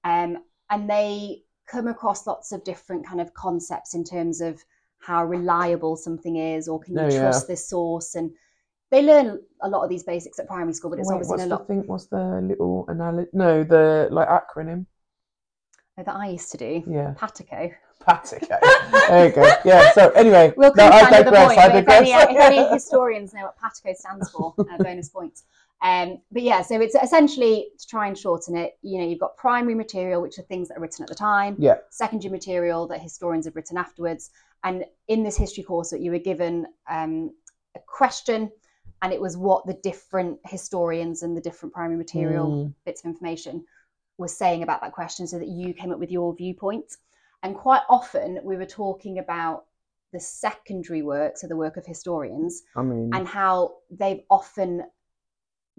Um, 0.05 0.39
and 0.71 0.89
they 0.89 1.43
come 1.67 1.89
across 1.89 2.27
lots 2.27 2.53
of 2.53 2.63
different 2.65 3.07
kind 3.07 3.21
of 3.21 3.33
concepts 3.35 3.95
in 3.95 4.05
terms 4.05 4.41
of 4.41 4.63
how 4.99 5.25
reliable 5.25 5.97
something 5.97 6.37
is, 6.37 6.69
or 6.69 6.79
can 6.81 6.95
you 6.95 7.01
Oh, 7.05 7.09
yeah. 7.09 7.21
trust 7.21 7.49
this 7.49 7.69
source? 7.69 8.15
And 8.15 8.31
they 8.91 9.03
learn 9.03 9.41
a 9.63 9.69
lot 9.69 9.83
of 9.83 9.89
these 9.91 10.03
basics 10.05 10.39
at 10.39 10.47
primary 10.47 10.75
school, 10.75 10.91
but 10.91 10.99
it's 11.01 11.09
Wait, 11.09 11.15
obviously 11.17 11.43
a 11.43 11.47
the 11.49 11.55
lot 11.55 11.67
thing? 11.67 11.83
What's 11.87 12.07
the 12.07 12.41
little 12.43 12.85
analogy? 12.89 13.31
No, 13.33 13.65
the 13.65 14.09
like 14.11 14.29
acronym. 14.29 14.87
That 16.05 16.15
I 16.17 16.29
used 16.29 16.51
to 16.53 16.59
do. 16.59 16.83
Yeah. 16.87 17.15
Patico. 17.19 17.73
Patico. 18.07 18.59
there 19.09 19.29
you 19.29 19.35
go. 19.35 19.51
Yeah. 19.65 19.93
So 19.93 20.11
anyway, 20.11 20.53
We'll 20.57 20.75
no, 20.75 20.89
come 20.91 21.05
I 21.07 21.11
digress. 21.11 21.47
point. 21.47 21.59
I 21.59 21.69
but 21.69 21.77
if 21.83 21.89
any, 21.89 22.13
if 22.13 22.41
any 22.41 22.69
historians 22.73 23.35
know 23.35 23.43
what 23.43 23.57
Patico 23.59 23.95
stands 23.95 24.31
for, 24.31 24.55
uh, 24.59 24.79
bonus 24.83 25.09
points. 25.11 25.45
Um, 25.83 26.19
but 26.31 26.43
yeah, 26.43 26.61
so 26.63 26.81
it's 26.81 26.95
essentially 26.95 27.69
to 27.79 27.87
try 27.87 28.07
and 28.07 28.17
shorten 28.17 28.57
it. 28.57 28.79
You 28.83 28.99
know, 29.01 29.07
you've 29.07 29.19
got 29.21 29.37
primary 29.37 29.75
material, 29.75 30.21
which 30.21 30.39
are 30.39 30.43
things 30.43 30.69
that 30.69 30.77
are 30.77 30.81
written 30.81 31.03
at 31.03 31.09
the 31.09 31.15
time. 31.15 31.57
Yeah. 31.59 31.77
Secondary 31.91 32.31
material 32.31 32.87
that 32.89 33.01
historians 33.01 33.47
have 33.47 33.57
written 33.57 33.77
afterwards. 33.79 34.31
And 34.65 34.85
in 35.09 35.23
this 35.23 35.37
history 35.39 35.65
course, 35.65 35.89
that 35.91 36.01
you 36.01 36.11
were 36.11 36.19
given 36.19 36.67
um, 36.91 37.31
a 37.75 37.81
question, 37.87 38.51
and 39.01 39.11
it 39.13 39.21
was 39.21 39.39
what 39.39 39.67
the 39.67 39.73
different 39.83 40.39
historians 40.45 41.23
and 41.23 41.35
the 41.35 41.41
different 41.41 41.75
primary 41.75 41.97
material 41.97 42.47
Mm. 42.51 42.75
bits 42.85 43.01
of 43.03 43.07
information 43.07 43.65
was 44.21 44.37
saying 44.37 44.63
about 44.63 44.81
that 44.83 44.93
question 44.93 45.27
so 45.27 45.39
that 45.39 45.49
you 45.49 45.73
came 45.75 45.91
up 45.93 45.99
with 45.99 46.11
your 46.13 46.35
viewpoint. 46.35 46.97
And 47.43 47.57
quite 47.57 47.83
often 47.89 48.39
we 48.45 48.57
were 48.57 48.67
talking 48.67 49.19
about 49.19 49.65
the 50.13 50.21
secondary 50.21 51.03
work, 51.03 51.39
so 51.39 51.47
the 51.47 51.57
work 51.57 51.77
of 51.79 51.87
historians, 51.87 52.63
I 52.77 52.83
mean, 52.83 53.11
and 53.15 53.27
how 53.27 53.77
they've 53.91 54.23
often 54.29 54.83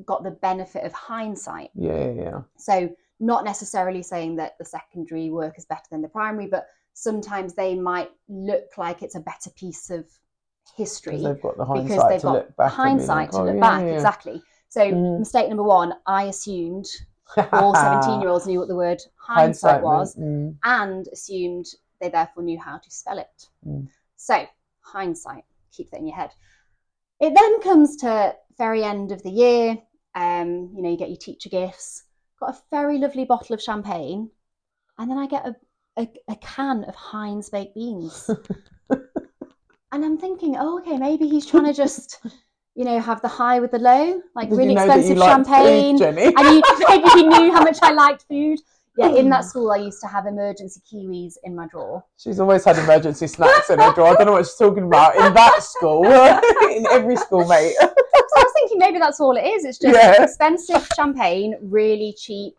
got 0.06 0.24
the 0.24 0.32
benefit 0.32 0.84
of 0.86 0.94
hindsight. 0.94 1.70
yeah, 1.76 2.06
yeah, 2.06 2.22
yeah. 2.24 2.42
So, 2.58 2.90
not 3.20 3.44
necessarily 3.46 4.02
saying 4.02 4.38
that 4.38 4.58
the 4.58 4.66
secondary 4.66 5.30
work 5.30 5.58
is 5.60 5.66
better 5.66 5.84
than 5.92 6.02
the 6.02 6.08
primary, 6.08 6.48
but 6.48 6.66
sometimes 6.94 7.54
they 7.54 7.76
might 7.76 8.10
look 8.28 8.70
like 8.78 9.04
it's 9.04 9.16
a 9.16 9.20
better 9.20 9.52
piece 9.52 9.90
of 9.92 10.06
history 10.76 11.18
Because 11.18 11.24
they've 11.36 11.42
got 11.44 11.58
the 11.58 11.66
because 11.66 11.90
hindsight 11.90 12.10
they've 12.10 12.22
to 12.22 12.26
got 12.28 12.34
look 12.34 12.56
back. 12.58 12.72
hindsight 12.72 13.32
to 13.32 13.38
oh, 13.38 13.44
look 13.46 13.56
yeah, 13.56 13.60
back. 13.62 13.82
yeah. 13.82 13.94
Exactly. 13.94 14.42
So, 14.70 14.82
Mhm. 14.82 15.20
mistake 15.20 15.50
number 15.50 15.64
one, 15.64 15.94
I 16.08 16.24
assumed 16.24 16.88
all 17.52 17.76
17 18.04 18.22
year 18.22 18.30
olds 18.30 18.48
knew 18.48 18.60
what 18.60 18.68
the 18.68 18.76
word 18.76 19.02
hindsight, 19.18 19.82
was 19.82 20.18
meant, 20.18 20.58
and 20.64 21.08
assumed 21.12 21.66
they 22.00 22.10
therefore 22.10 22.44
knew 22.44 22.60
how 22.60 22.78
to 22.78 22.92
spell 22.92 23.20
it. 23.20 23.48
Mm. 23.66 23.88
So, 24.16 24.46
hindsight, 24.82 25.44
keep 25.72 25.92
that 25.92 26.00
in 26.00 26.08
your 26.08 26.16
head. 26.16 26.32
It 27.20 27.34
then 27.36 27.62
comes 27.62 27.98
to 27.98 28.36
very 28.58 28.84
end 28.84 29.12
of 29.12 29.22
the 29.24 29.30
year. 29.30 29.78
Um, 30.16 30.72
you 30.76 30.82
know, 30.82 30.90
you 30.90 30.98
get 30.98 31.10
your 31.10 31.18
teacher 31.18 31.50
gifts. 31.50 32.04
Got 32.40 32.56
a 32.56 32.62
very 32.72 32.98
lovely 32.98 33.26
bottle 33.26 33.54
of 33.54 33.62
champagne, 33.62 34.30
and 34.98 35.10
then 35.10 35.18
I 35.18 35.28
get 35.28 35.46
a, 35.46 35.56
a, 35.98 36.08
a 36.28 36.36
can 36.38 36.84
of 36.86 36.96
Heinz 36.96 37.50
baked 37.50 37.76
beans. 37.76 38.30
and 38.90 40.06
I'm 40.06 40.18
thinking, 40.18 40.56
oh, 40.58 40.80
okay, 40.80 40.98
maybe 40.98 41.28
he's 41.28 41.46
trying 41.46 41.66
to 41.66 41.74
just, 41.74 42.20
you 42.76 42.86
know, 42.86 43.00
have 43.00 43.22
the 43.22 43.28
high 43.28 43.60
with 43.60 43.72
the 43.72 43.80
low, 43.80 44.22
like 44.36 44.50
Did 44.50 44.56
you 44.56 44.58
really 44.58 44.74
you 44.74 44.80
expensive 44.80 45.18
liked 45.18 45.48
food, 45.48 45.56
champagne 45.56 45.98
Jenny? 45.98 46.24
and 46.24 46.40
you, 46.40 46.62
he 47.16 47.24
knew 47.28 47.52
how 47.52 47.64
much 47.64 47.78
I 47.82 47.92
liked 47.92 48.24
food. 48.30 48.60
Yeah, 48.98 49.08
in 49.16 49.30
that 49.30 49.46
school, 49.46 49.72
I 49.72 49.78
used 49.78 50.02
to 50.02 50.08
have 50.08 50.26
emergency 50.26 50.82
kiwis 50.92 51.36
in 51.46 51.56
my 51.56 51.66
drawer. 51.68 52.04
She's 52.18 52.42
always 52.42 52.66
had 52.66 52.78
emergency 52.78 53.26
snacks 53.26 53.70
in 53.70 53.80
her 53.80 53.94
drawer. 53.94 54.08
I 54.10 54.14
don't 54.16 54.26
know 54.26 54.34
what 54.34 54.46
she's 54.46 54.56
talking 54.56 54.84
about. 54.84 55.16
In 55.16 55.34
that 55.34 55.64
school, 55.64 56.06
in 56.70 56.86
every 56.92 57.16
school, 57.16 57.48
mate. 57.48 57.74
So 57.80 57.88
I 57.88 58.44
was 58.44 58.52
thinking 58.54 58.80
maybe 58.80 59.00
that's 59.00 59.22
all 59.22 59.38
it 59.38 59.46
is. 59.46 59.64
It's 59.64 59.78
just 59.80 59.96
Yeah. 59.96 60.22
expensive 60.24 60.86
champagne, 60.96 61.56
really 61.62 62.14
cheap. 62.18 62.54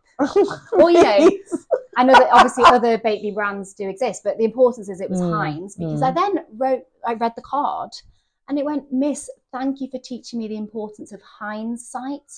Or 0.72 0.90
you 0.90 1.02
know, 1.02 1.30
I 1.98 2.04
know 2.04 2.14
that 2.14 2.28
obviously 2.32 2.64
other 2.64 2.96
bean 2.98 3.34
brands 3.34 3.74
do 3.74 3.88
exist, 3.90 4.22
but 4.24 4.38
the 4.38 4.44
importance 4.44 4.88
is 4.88 5.00
it 5.02 5.10
was 5.10 5.20
Mm, 5.20 5.30
Heinz 5.30 5.76
because 5.76 6.00
mm. 6.00 6.06
I 6.06 6.10
then 6.12 6.44
wrote, 6.56 6.84
I 7.06 7.12
read 7.14 7.32
the 7.36 7.42
card, 7.42 7.90
and 8.48 8.58
it 8.58 8.64
went, 8.64 8.90
Miss, 8.90 9.28
thank 9.52 9.80
you 9.80 9.88
for 9.90 9.98
teaching 9.98 10.38
me 10.38 10.48
the 10.48 10.56
importance 10.56 11.12
of 11.12 11.22
hindsight. 11.22 12.30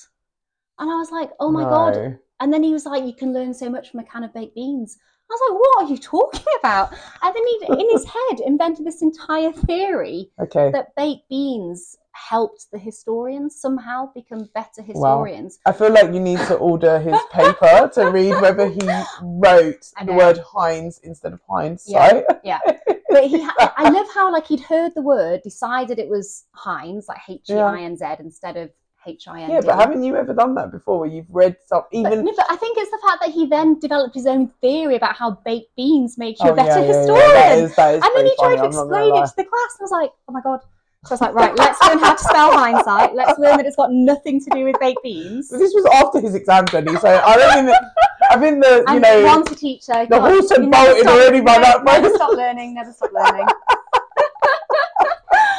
And 0.78 0.90
I 0.90 0.96
was 0.96 1.10
like, 1.10 1.30
oh 1.40 1.50
my 1.50 1.62
god, 1.64 2.18
And 2.40 2.52
then 2.52 2.62
he 2.62 2.72
was 2.72 2.84
like, 2.84 3.04
"You 3.04 3.14
can 3.14 3.32
learn 3.32 3.54
so 3.54 3.70
much 3.70 3.90
from 3.90 4.00
a 4.00 4.04
can 4.04 4.24
of 4.24 4.34
baked 4.34 4.56
beans." 4.56 4.98
I 5.30 5.34
was 5.34 5.40
like, 5.48 5.60
"What 5.60 5.84
are 5.84 5.90
you 5.90 5.98
talking 5.98 6.52
about?" 6.58 6.92
And 7.22 7.34
then 7.34 7.46
he, 7.46 7.82
in 7.82 7.90
his 7.90 8.04
head, 8.16 8.40
invented 8.40 8.84
this 8.84 9.02
entire 9.02 9.52
theory 9.52 10.30
Okay. 10.40 10.70
that 10.72 10.94
baked 10.96 11.28
beans 11.28 11.96
helped 12.14 12.66
the 12.72 12.78
historians 12.78 13.60
somehow 13.60 14.10
become 14.14 14.48
better 14.54 14.82
Wow. 14.82 15.24
historians. 15.24 15.58
I 15.66 15.72
feel 15.72 15.90
like 15.92 16.12
you 16.14 16.20
need 16.20 16.38
to 16.46 16.54
order 16.56 16.98
his 17.00 17.18
paper 17.32 17.90
to 17.94 18.10
read 18.10 18.40
whether 18.40 18.68
he 18.68 18.80
wrote 19.22 19.84
the 20.04 20.12
word 20.12 20.38
Heinz 20.38 21.00
instead 21.02 21.32
of 21.32 21.40
hindsight. 21.48 22.24
Yeah, 22.44 22.60
yeah. 22.66 22.72
But 23.10 23.26
he, 23.26 23.42
ha- 23.42 23.74
I 23.76 23.90
love 23.90 24.06
how 24.12 24.32
like 24.32 24.46
he'd 24.48 24.60
heard 24.60 24.92
the 24.96 25.02
word, 25.02 25.42
decided 25.44 25.98
it 26.00 26.08
was 26.08 26.46
Heinz, 26.52 27.06
like 27.08 27.18
H 27.28 27.48
E 27.48 27.54
I 27.54 27.82
N 27.82 27.96
Z 27.96 28.04
instead 28.18 28.56
of 28.56 28.70
H 29.06 29.28
I 29.28 29.42
N 29.42 29.48
D. 29.48 29.54
Yeah, 29.54 29.60
but 29.60 29.76
haven't 29.76 30.02
you 30.02 30.16
ever 30.16 30.34
done 30.34 30.54
that 30.56 30.72
before 30.72 30.98
where 30.98 31.08
you've 31.08 31.30
read 31.30 31.56
But, 31.70 31.86
even 31.92 32.24
no, 32.24 32.32
but 32.36 32.46
I 32.50 32.56
think 32.56 32.76
it's 32.76 32.90
the 32.90 32.98
fact 33.06 33.22
that 33.22 33.30
he 33.30 33.46
then 33.46 33.78
developed 33.78 34.14
his 34.16 34.26
own 34.26 34.48
theory 34.60 34.96
about 34.96 35.14
how 35.14 35.32
baked 35.44 35.76
beans 35.76 36.18
make 36.18 36.42
you 36.42 36.48
Oh, 36.50 36.52
a 36.54 36.56
better 36.56 36.80
yeah, 36.80 36.86
yeah, 36.86 36.92
yeah, 36.92 36.98
historian. 36.98 37.34
that 37.34 37.58
is, 37.58 37.76
that 37.76 37.94
is 37.94 38.02
and 38.04 38.12
then 38.16 38.26
he 38.26 38.34
tried 38.36 38.44
funny, 38.46 38.56
to 38.56 38.64
I'm 38.64 38.72
not 38.72 38.84
gonna 38.88 39.06
explain 39.06 39.22
it 39.22 39.26
to 39.28 39.36
the 39.36 39.44
class. 39.44 39.70
And 39.78 39.80
I 39.80 39.84
was 39.84 39.90
like, 39.92 40.10
oh 40.28 40.32
my 40.32 40.40
god. 40.40 40.60
So 41.06 41.12
I 41.12 41.14
was 41.14 41.20
like, 41.20 41.34
right, 41.34 41.54
let's 41.56 41.78
learn 41.86 41.98
how 41.98 42.14
to 42.14 42.18
spell 42.24 42.52
hindsight. 42.52 43.14
Let's 43.14 43.38
learn 43.38 43.58
that 43.58 43.66
it's 43.66 43.76
got 43.76 43.92
nothing 43.92 44.40
to 44.42 44.50
do 44.50 44.64
with 44.64 44.76
baked 44.80 45.02
beans. 45.02 45.48
But 45.50 45.58
this 45.58 45.74
was 45.74 45.84
after 45.92 46.18
his 46.20 46.34
exam 46.34 46.66
journey, 46.66 46.96
so 46.96 47.08
I 47.08 47.36
don't 47.36 47.52
think 47.52 47.66
that, 47.66 47.92
I 48.30 48.38
think 48.38 48.62
the 48.62 48.76
you 48.78 48.84
And 48.88 49.02
know 49.02 49.24
once 49.26 49.50
a 49.50 49.54
teacher, 49.54 49.92
the 49.92 50.06
God, 50.18 50.30
horse 50.32 50.50
had 50.50 50.70
bolted 50.70 51.06
already 51.06 51.40
by 51.42 51.58
that 51.58 51.84
point. 51.84 52.02
Never 52.02 52.14
stop 52.14 52.32
learning. 52.32 52.74
Never 52.74 52.92
stop 52.92 53.12
learning. 53.12 53.46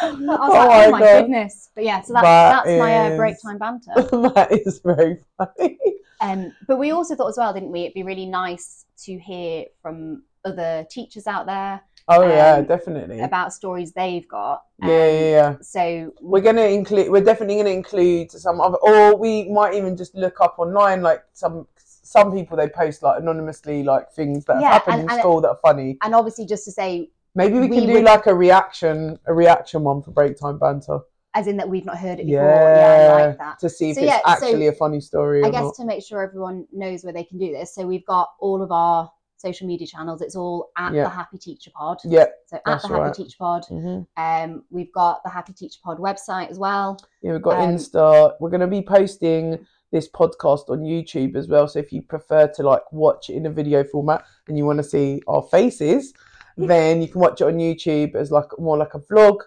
I 0.01 0.11
was 0.11 0.19
Oh 0.29 0.53
like, 0.53 0.67
my 0.69 0.85
oh 0.85 0.91
my 0.91 0.99
God. 0.99 1.21
goodness. 1.21 1.69
But 1.75 1.83
yeah, 1.83 2.01
so 2.01 2.13
that's 2.13 2.23
That 2.23 2.65
that's 2.65 2.79
my 2.79 3.13
uh, 3.13 3.17
break 3.17 3.41
time 3.41 3.57
banter. 3.57 3.91
that 4.33 4.47
is 4.51 4.79
very 4.83 5.17
funny. 5.37 5.77
Um, 6.21 6.53
but 6.67 6.77
we 6.79 6.91
also 6.91 7.15
thought 7.15 7.27
as 7.27 7.37
well, 7.37 7.53
didn't 7.53 7.71
we? 7.71 7.81
It'd 7.81 7.93
be 7.93 8.03
really 8.03 8.25
nice 8.25 8.85
to 9.03 9.17
hear 9.19 9.65
from 9.81 10.23
other 10.43 10.85
teachers 10.89 11.27
out 11.27 11.45
there 11.45 11.81
Oh 12.07 12.27
yeah, 12.27 12.57
Um, 12.57 12.65
definitely. 12.65 13.19
about 13.21 13.51
stories 13.53 13.91
they've 13.93 14.27
got. 14.27 14.63
yeah, 14.79 14.87
yeah, 14.87 15.19
yeah. 15.29 15.55
So 15.61 16.13
We're 16.21 16.41
gonna 16.41 16.61
include. 16.65 17.09
We're 17.09 17.23
definitely 17.23 17.57
gonna 17.57 17.69
include 17.71 18.31
some 18.31 18.61
other, 18.61 18.77
or 18.77 19.15
we 19.17 19.49
might 19.49 19.73
even 19.73 19.97
just 19.97 20.13
look 20.15 20.39
up 20.41 20.55
online, 20.59 21.01
like 21.01 21.23
some 21.33 21.67
some 21.77 22.31
people 22.31 22.55
they 22.55 22.69
post 22.69 23.01
like 23.01 23.19
anonymously, 23.19 23.81
like 23.83 24.11
things 24.11 24.45
that 24.45 24.53
have 24.53 24.61
Yeah, 24.61 24.71
happened 24.73 24.93
and- 24.93 25.03
in 25.05 25.09
and- 25.09 25.19
school 25.19 25.41
that 25.41 25.49
are 25.49 25.59
funny. 25.63 25.97
and 26.03 26.13
obviously 26.13 26.45
just 26.45 26.63
to 26.65 26.71
say, 26.71 27.09
Maybe 27.33 27.55
we, 27.55 27.61
we 27.67 27.77
can 27.77 27.87
do 27.87 27.93
would- 27.93 28.03
like 28.03 28.27
a 28.27 28.35
reaction, 28.35 29.17
a 29.25 29.33
reaction 29.33 29.83
one 29.83 30.01
for 30.03 30.11
break 30.11 30.37
time 30.39 30.59
banter. 30.59 30.99
as 31.33 31.47
in 31.47 31.57
that 31.57 31.67
we've 31.67 31.83
not 31.83 31.97
heard 31.97 32.19
it 32.19 32.27
before. 32.27 32.43
Yeah, 32.43 33.11
I 33.17 33.25
like 33.27 33.37
that. 33.39 33.59
to 33.59 33.67
see 33.69 33.89
if 33.89 33.95
So, 33.95 34.01
it's 34.03 34.09
yeah, 34.11 34.19
so 34.19 34.45
actually 34.45 34.67
a 34.67 34.71
funny 34.73 35.01
story 35.01 35.43
I 35.43 35.49
guess 35.49 35.63
not. 35.63 35.75
to 35.75 35.85
make 35.85 36.01
sure 36.05 36.21
everyone 36.21 36.65
knows 36.71 37.03
where 37.03 37.11
they 37.11 37.23
can 37.25 37.37
do 37.39 37.51
this. 37.51 37.73
So 37.75 37.85
we've 37.87 38.05
got 38.05 38.29
all 38.39 38.61
of 38.61 38.71
our 38.71 39.11
social 39.45 39.67
media 39.67 39.85
channels, 39.87 40.21
it's 40.21 40.35
all 40.35 40.69
at 40.77 40.93
Yeah. 40.93 41.03
the 41.03 41.09
Happy 41.09 41.37
Teacher 41.37 41.71
Pod. 41.75 41.97
Yeah. 42.03 42.25
So 42.47 42.57
at 42.57 42.63
the 42.65 42.71
Happy 42.87 42.93
right. 42.93 43.13
Teacher 43.13 43.37
Pod. 43.37 43.65
hmm 43.69 43.99
Um, 44.17 44.63
we've 44.71 44.91
got 44.93 45.23
the 45.23 45.29
Happy 45.29 45.53
Teacher 45.53 45.79
Pod 45.83 45.97
website 45.99 46.49
as 46.49 46.57
well. 46.59 46.97
Yeah, 47.21 47.33
we've 47.33 47.41
got 47.41 47.59
Um, 47.59 47.75
Insta. 47.75 48.33
We're 48.39 48.49
going 48.49 48.61
to 48.61 48.67
be 48.67 48.81
posting 48.81 49.65
this 49.91 50.09
podcast 50.09 50.69
on 50.69 50.79
YouTube 50.81 51.35
as 51.35 51.47
well. 51.47 51.67
So 51.67 51.79
if 51.79 51.93
you 51.93 52.01
prefer 52.01 52.47
to 52.47 52.63
like 52.63 52.91
watch 52.91 53.29
in 53.29 53.45
a 53.45 53.49
video 53.51 53.83
format 53.83 54.23
and 54.47 54.57
you 54.57 54.65
want 54.65 54.77
to 54.79 54.83
see 54.83 55.21
our 55.27 55.43
faces, 55.43 56.13
then 56.57 57.01
you 57.01 57.07
can 57.07 57.21
watch 57.21 57.39
it 57.41 57.45
on 57.45 57.57
YouTube 57.57 58.15
as 58.15 58.31
like 58.31 58.49
more 58.59 58.77
like 58.77 58.93
a 58.95 58.99
vlog. 58.99 59.37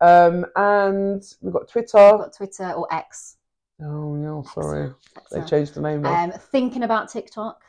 Um, 0.00 0.44
and 0.56 1.22
we've 1.40 1.52
got 1.52 1.68
Twitter. 1.68 1.98
We've 2.12 2.20
got 2.26 2.36
Twitter 2.36 2.70
or 2.72 2.86
X. 2.92 3.36
Oh 3.80 4.14
no, 4.14 4.42
sorry, 4.54 4.90
X 5.16 5.30
they 5.30 5.42
changed 5.44 5.74
the 5.74 5.82
name. 5.82 6.02
now. 6.02 6.24
Um, 6.24 6.32
thinking 6.32 6.82
about 6.82 7.10
TikTok. 7.10 7.62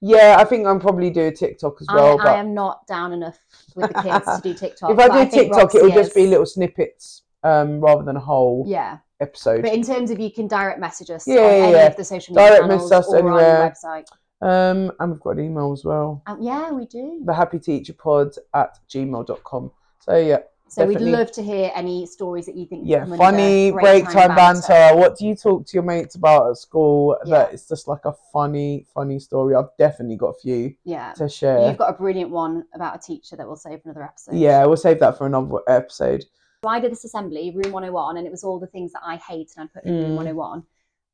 Yeah, 0.00 0.36
I 0.38 0.44
think 0.44 0.66
I'm 0.66 0.78
probably 0.80 1.10
do 1.10 1.26
a 1.26 1.32
TikTok 1.32 1.76
as 1.80 1.86
well. 1.92 2.20
I, 2.20 2.24
but 2.24 2.26
I 2.28 2.38
am 2.38 2.54
not 2.54 2.86
down 2.86 3.12
enough 3.12 3.38
with 3.74 3.92
the 3.92 4.02
kids 4.02 4.24
to 4.26 4.40
do 4.42 4.54
TikTok. 4.58 4.90
if 4.90 4.98
I 4.98 5.08
do 5.08 5.30
think 5.30 5.52
TikTok, 5.52 5.74
it'll 5.74 5.90
just 5.90 6.14
be 6.14 6.26
little 6.26 6.46
snippets 6.46 7.22
um, 7.42 7.80
rather 7.80 8.02
than 8.02 8.16
a 8.16 8.20
whole 8.20 8.64
Yeah, 8.66 8.98
episode. 9.20 9.62
but 9.62 9.72
in 9.72 9.82
terms 9.82 10.10
of 10.10 10.18
you 10.20 10.30
can 10.30 10.46
direct 10.48 10.78
message 10.80 11.10
us 11.10 11.26
Yeah, 11.26 11.34
on 11.36 11.40
yeah, 11.40 11.48
any 11.48 11.72
yeah. 11.72 11.86
of 11.86 11.96
the 11.96 12.04
social 12.04 12.34
media 12.34 12.48
Direct 12.50 12.62
channels 12.64 12.90
message 12.90 13.06
us 13.06 13.12
or 13.12 13.16
anywhere. 13.18 13.56
on 13.62 13.68
the 13.68 13.70
website. 13.70 14.06
Um, 14.42 14.92
and 15.00 15.12
we've 15.12 15.20
got 15.20 15.38
an 15.38 15.44
email 15.46 15.72
as 15.72 15.84
well. 15.84 16.22
Um, 16.26 16.42
yeah, 16.42 16.70
we 16.70 16.84
do. 16.86 17.22
the 17.24 17.32
happy 17.32 17.58
teacher 17.58 17.94
pod 17.94 18.34
at 18.52 18.78
gmail.com. 18.90 19.70
So 20.00 20.16
yeah, 20.18 20.38
So 20.68 20.82
definitely. 20.82 21.06
we'd 21.12 21.18
love 21.18 21.30
to 21.32 21.42
hear 21.42 21.70
any 21.74 22.06
stories 22.06 22.46
that 22.46 22.56
you 22.56 22.66
think. 22.66 22.82
yeah, 22.86 23.04
funny 23.16 23.70
break 23.70 24.04
time 24.10 24.34
banter. 24.34 24.96
What 24.96 25.16
do 25.16 25.24
you 25.26 25.36
talk 25.36 25.64
to 25.66 25.74
your 25.74 25.84
mates 25.84 26.16
about 26.16 26.50
at 26.50 26.56
school? 26.56 27.16
Yeah. 27.24 27.30
That 27.44 27.52
it's 27.54 27.68
just 27.68 27.86
like 27.86 28.04
a 28.04 28.12
funny, 28.32 28.84
funny 28.92 29.20
story. 29.20 29.54
I've 29.54 29.74
definitely 29.78 30.16
got 30.16 30.30
a 30.30 30.34
few 30.40 30.74
Yeah, 30.84 31.12
to 31.14 31.28
share. 31.28 31.68
you've 31.68 31.78
got 31.78 31.90
a 31.90 31.96
brilliant 31.96 32.30
one 32.30 32.64
about 32.74 32.96
a 32.96 32.98
teacher 32.98 33.36
that 33.36 33.46
we'll 33.46 33.56
save 33.56 33.82
for 33.82 33.90
another 33.90 34.04
episode. 34.04 34.34
Yeah, 34.34 34.64
we'll 34.66 34.76
save 34.76 34.98
that 35.00 35.16
for 35.16 35.26
another 35.26 35.58
episode. 35.68 36.24
So 36.64 36.70
I 36.70 36.80
did 36.80 36.90
this 36.90 37.04
assembly, 37.04 37.52
room 37.54 37.72
101, 37.72 38.16
and 38.16 38.26
it 38.26 38.30
was 38.30 38.42
all 38.42 38.58
the 38.58 38.66
things 38.66 38.92
that 38.92 39.02
I 39.04 39.16
hate 39.16 39.52
and 39.56 39.68
I 39.72 39.78
put 39.80 39.84
in 39.88 39.94
room 39.98 40.12
Mm. 40.12 40.16
101. 40.16 40.64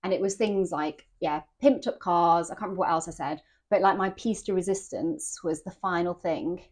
And 0.05 0.13
it 0.15 0.21
was 0.21 0.35
things 0.35 0.73
like, 0.73 1.07
yeah, 1.21 1.43
pimped 1.63 1.87
up 1.87 1.99
cars. 2.01 2.47
I 2.51 2.55
can't 2.55 2.63
remember 2.63 2.81
what 2.81 2.91
else 2.91 3.07
I 3.07 3.11
said, 3.13 3.43
but 3.69 3.83
like 3.83 3.99
my 3.99 4.11
piece 4.11 4.43
de 4.43 4.55
resistance 4.55 5.45
was 5.45 5.63
the 5.63 5.71
final 5.71 6.15
thing 6.15 6.63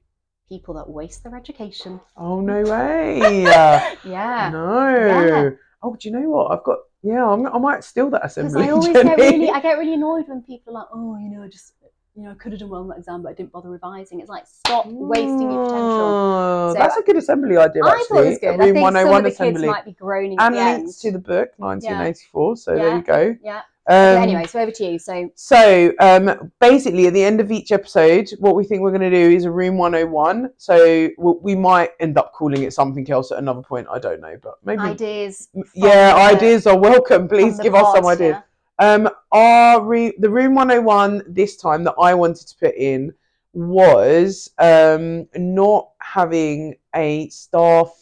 people 0.50 0.74
that 0.74 0.90
waste 0.90 1.22
their 1.24 1.34
education. 1.36 1.98
Oh 2.16 2.40
no 2.42 2.62
way! 2.70 3.42
Yeah. 3.42 4.50
no. 4.52 4.88
Yeah. 4.90 5.50
Oh, 5.82 5.96
do 5.98 6.08
you 6.08 6.12
know 6.12 6.28
what? 6.28 6.52
I've 6.52 6.64
got. 6.64 6.78
Yeah, 7.02 7.26
I'm, 7.26 7.46
I 7.46 7.58
might 7.58 7.82
steal 7.82 8.10
that 8.10 8.26
assembly. 8.26 8.64
I 8.64 8.70
always 8.72 8.92
Jenny. 8.92 9.08
get 9.08 9.18
really, 9.18 9.50
I 9.50 9.60
get 9.60 9.78
really 9.78 9.94
annoyed 9.94 10.28
when 10.28 10.42
people 10.42 10.76
are 10.76 10.80
like, 10.80 10.88
oh, 10.92 11.16
you 11.16 11.30
know, 11.30 11.42
I 11.42 11.48
just, 11.48 11.72
you 12.14 12.22
know, 12.24 12.32
I 12.32 12.34
could 12.34 12.52
have 12.52 12.60
done 12.60 12.68
well 12.68 12.82
on 12.82 12.88
that 12.88 12.98
exam, 12.98 13.22
but 13.22 13.30
I 13.30 13.32
didn't 13.32 13.52
bother 13.52 13.70
revising. 13.70 14.20
It's 14.20 14.28
like, 14.28 14.46
stop 14.46 14.84
mm. 14.84 15.08
wasting 15.08 15.50
your 15.50 15.64
potential. 15.64 15.80
Oh, 15.80 16.72
So 16.74 16.78
That's 16.78 16.96
a 16.98 17.02
good 17.02 17.16
assembly 17.16 17.56
idea. 17.56 17.82
I 17.86 17.92
actually. 17.92 18.04
thought 18.04 18.24
it 18.24 18.28
was 18.28 18.38
good. 18.38 18.48
I 18.48 18.50
Room 18.50 18.74
think 18.74 18.76
some 18.76 18.82
101 18.82 19.16
of 19.16 19.24
the 19.24 19.30
kids 19.30 19.40
assembly. 19.40 19.68
Oh 19.68 19.70
might 19.70 19.84
be 19.86 19.92
groaning 19.92 20.38
at 20.38 20.46
and 20.48 20.54
the 20.54 20.60
end. 20.60 20.82
links 20.82 21.00
to 21.00 21.10
the 21.10 21.18
book 21.18 21.52
1984. 21.56 22.56
So 22.56 22.74
there 22.74 22.96
you 22.96 23.02
go. 23.02 23.36
Yeah. 23.42 23.62
Um, 23.88 24.22
anyway, 24.22 24.46
so 24.46 24.60
over 24.60 24.70
to 24.70 24.84
you. 24.84 24.98
So 24.98 25.30
So 25.34 25.92
um, 26.00 26.52
basically, 26.60 27.06
at 27.06 27.12
the 27.12 27.24
end 27.24 27.40
of 27.40 27.50
each 27.50 27.72
episode, 27.72 28.30
what 28.38 28.54
we 28.54 28.64
think 28.64 28.82
we're 28.82 28.90
going 28.96 29.00
to 29.00 29.10
do 29.10 29.34
is 29.34 29.44
a 29.44 29.50
room 29.50 29.78
101. 29.78 30.50
So 30.58 31.08
we 31.18 31.32
we 31.42 31.54
might 31.56 31.90
end 31.98 32.18
up 32.18 32.32
calling 32.32 32.62
it 32.62 32.72
something 32.72 33.10
else 33.10 33.32
at 33.32 33.38
another 33.38 33.62
point. 33.62 33.88
I 33.90 33.98
don't 33.98 34.20
know, 34.20 34.36
but 34.42 34.58
maybe. 34.64 34.82
ideas. 34.82 35.48
yeah, 35.74 36.14
the- 36.14 36.36
ideas 36.36 36.66
are 36.66 36.78
welcome. 36.78 37.26
Please 37.26 37.58
give 37.58 37.74
us 37.74 37.94
some 37.94 38.06
ideas. 38.06 38.36
yeah. 38.36 38.42
Um, 38.80 39.10
our 39.32 39.82
re- 39.82 40.14
the 40.18 40.30
room 40.30 40.54
101 40.54 41.24
this 41.28 41.56
time 41.56 41.84
that 41.84 41.94
I 42.00 42.14
wanted 42.14 42.46
to 42.48 42.56
put 42.56 42.74
in 42.74 43.12
was 43.52 44.50
um, 44.58 45.26
not 45.36 45.90
having 46.00 46.76
a 46.94 47.28
staff 47.28 47.92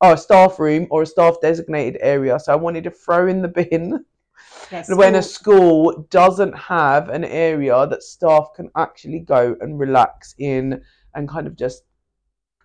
or 0.00 0.14
a 0.14 0.18
staff 0.18 0.58
room 0.58 0.86
or 0.90 1.02
a 1.02 1.06
staff 1.06 1.36
designated 1.40 2.00
area. 2.02 2.38
So 2.38 2.52
I 2.52 2.56
wanted 2.56 2.84
to 2.84 2.90
throw 2.90 3.28
in 3.28 3.42
the 3.42 3.48
bin 3.48 4.04
When 4.88 5.14
a 5.14 5.22
school- 5.22 6.06
doesn't 6.10 6.56
have 6.56 7.08
an 7.08 7.24
area 7.24 7.86
that 7.86 8.02
staff 8.02 8.48
can 8.54 8.70
actually 8.76 9.20
go 9.20 9.56
and 9.60 9.78
relax 9.78 10.34
in 10.38 10.82
and 11.14 11.28
kind 11.28 11.46
of 11.46 11.56
just 11.56 11.82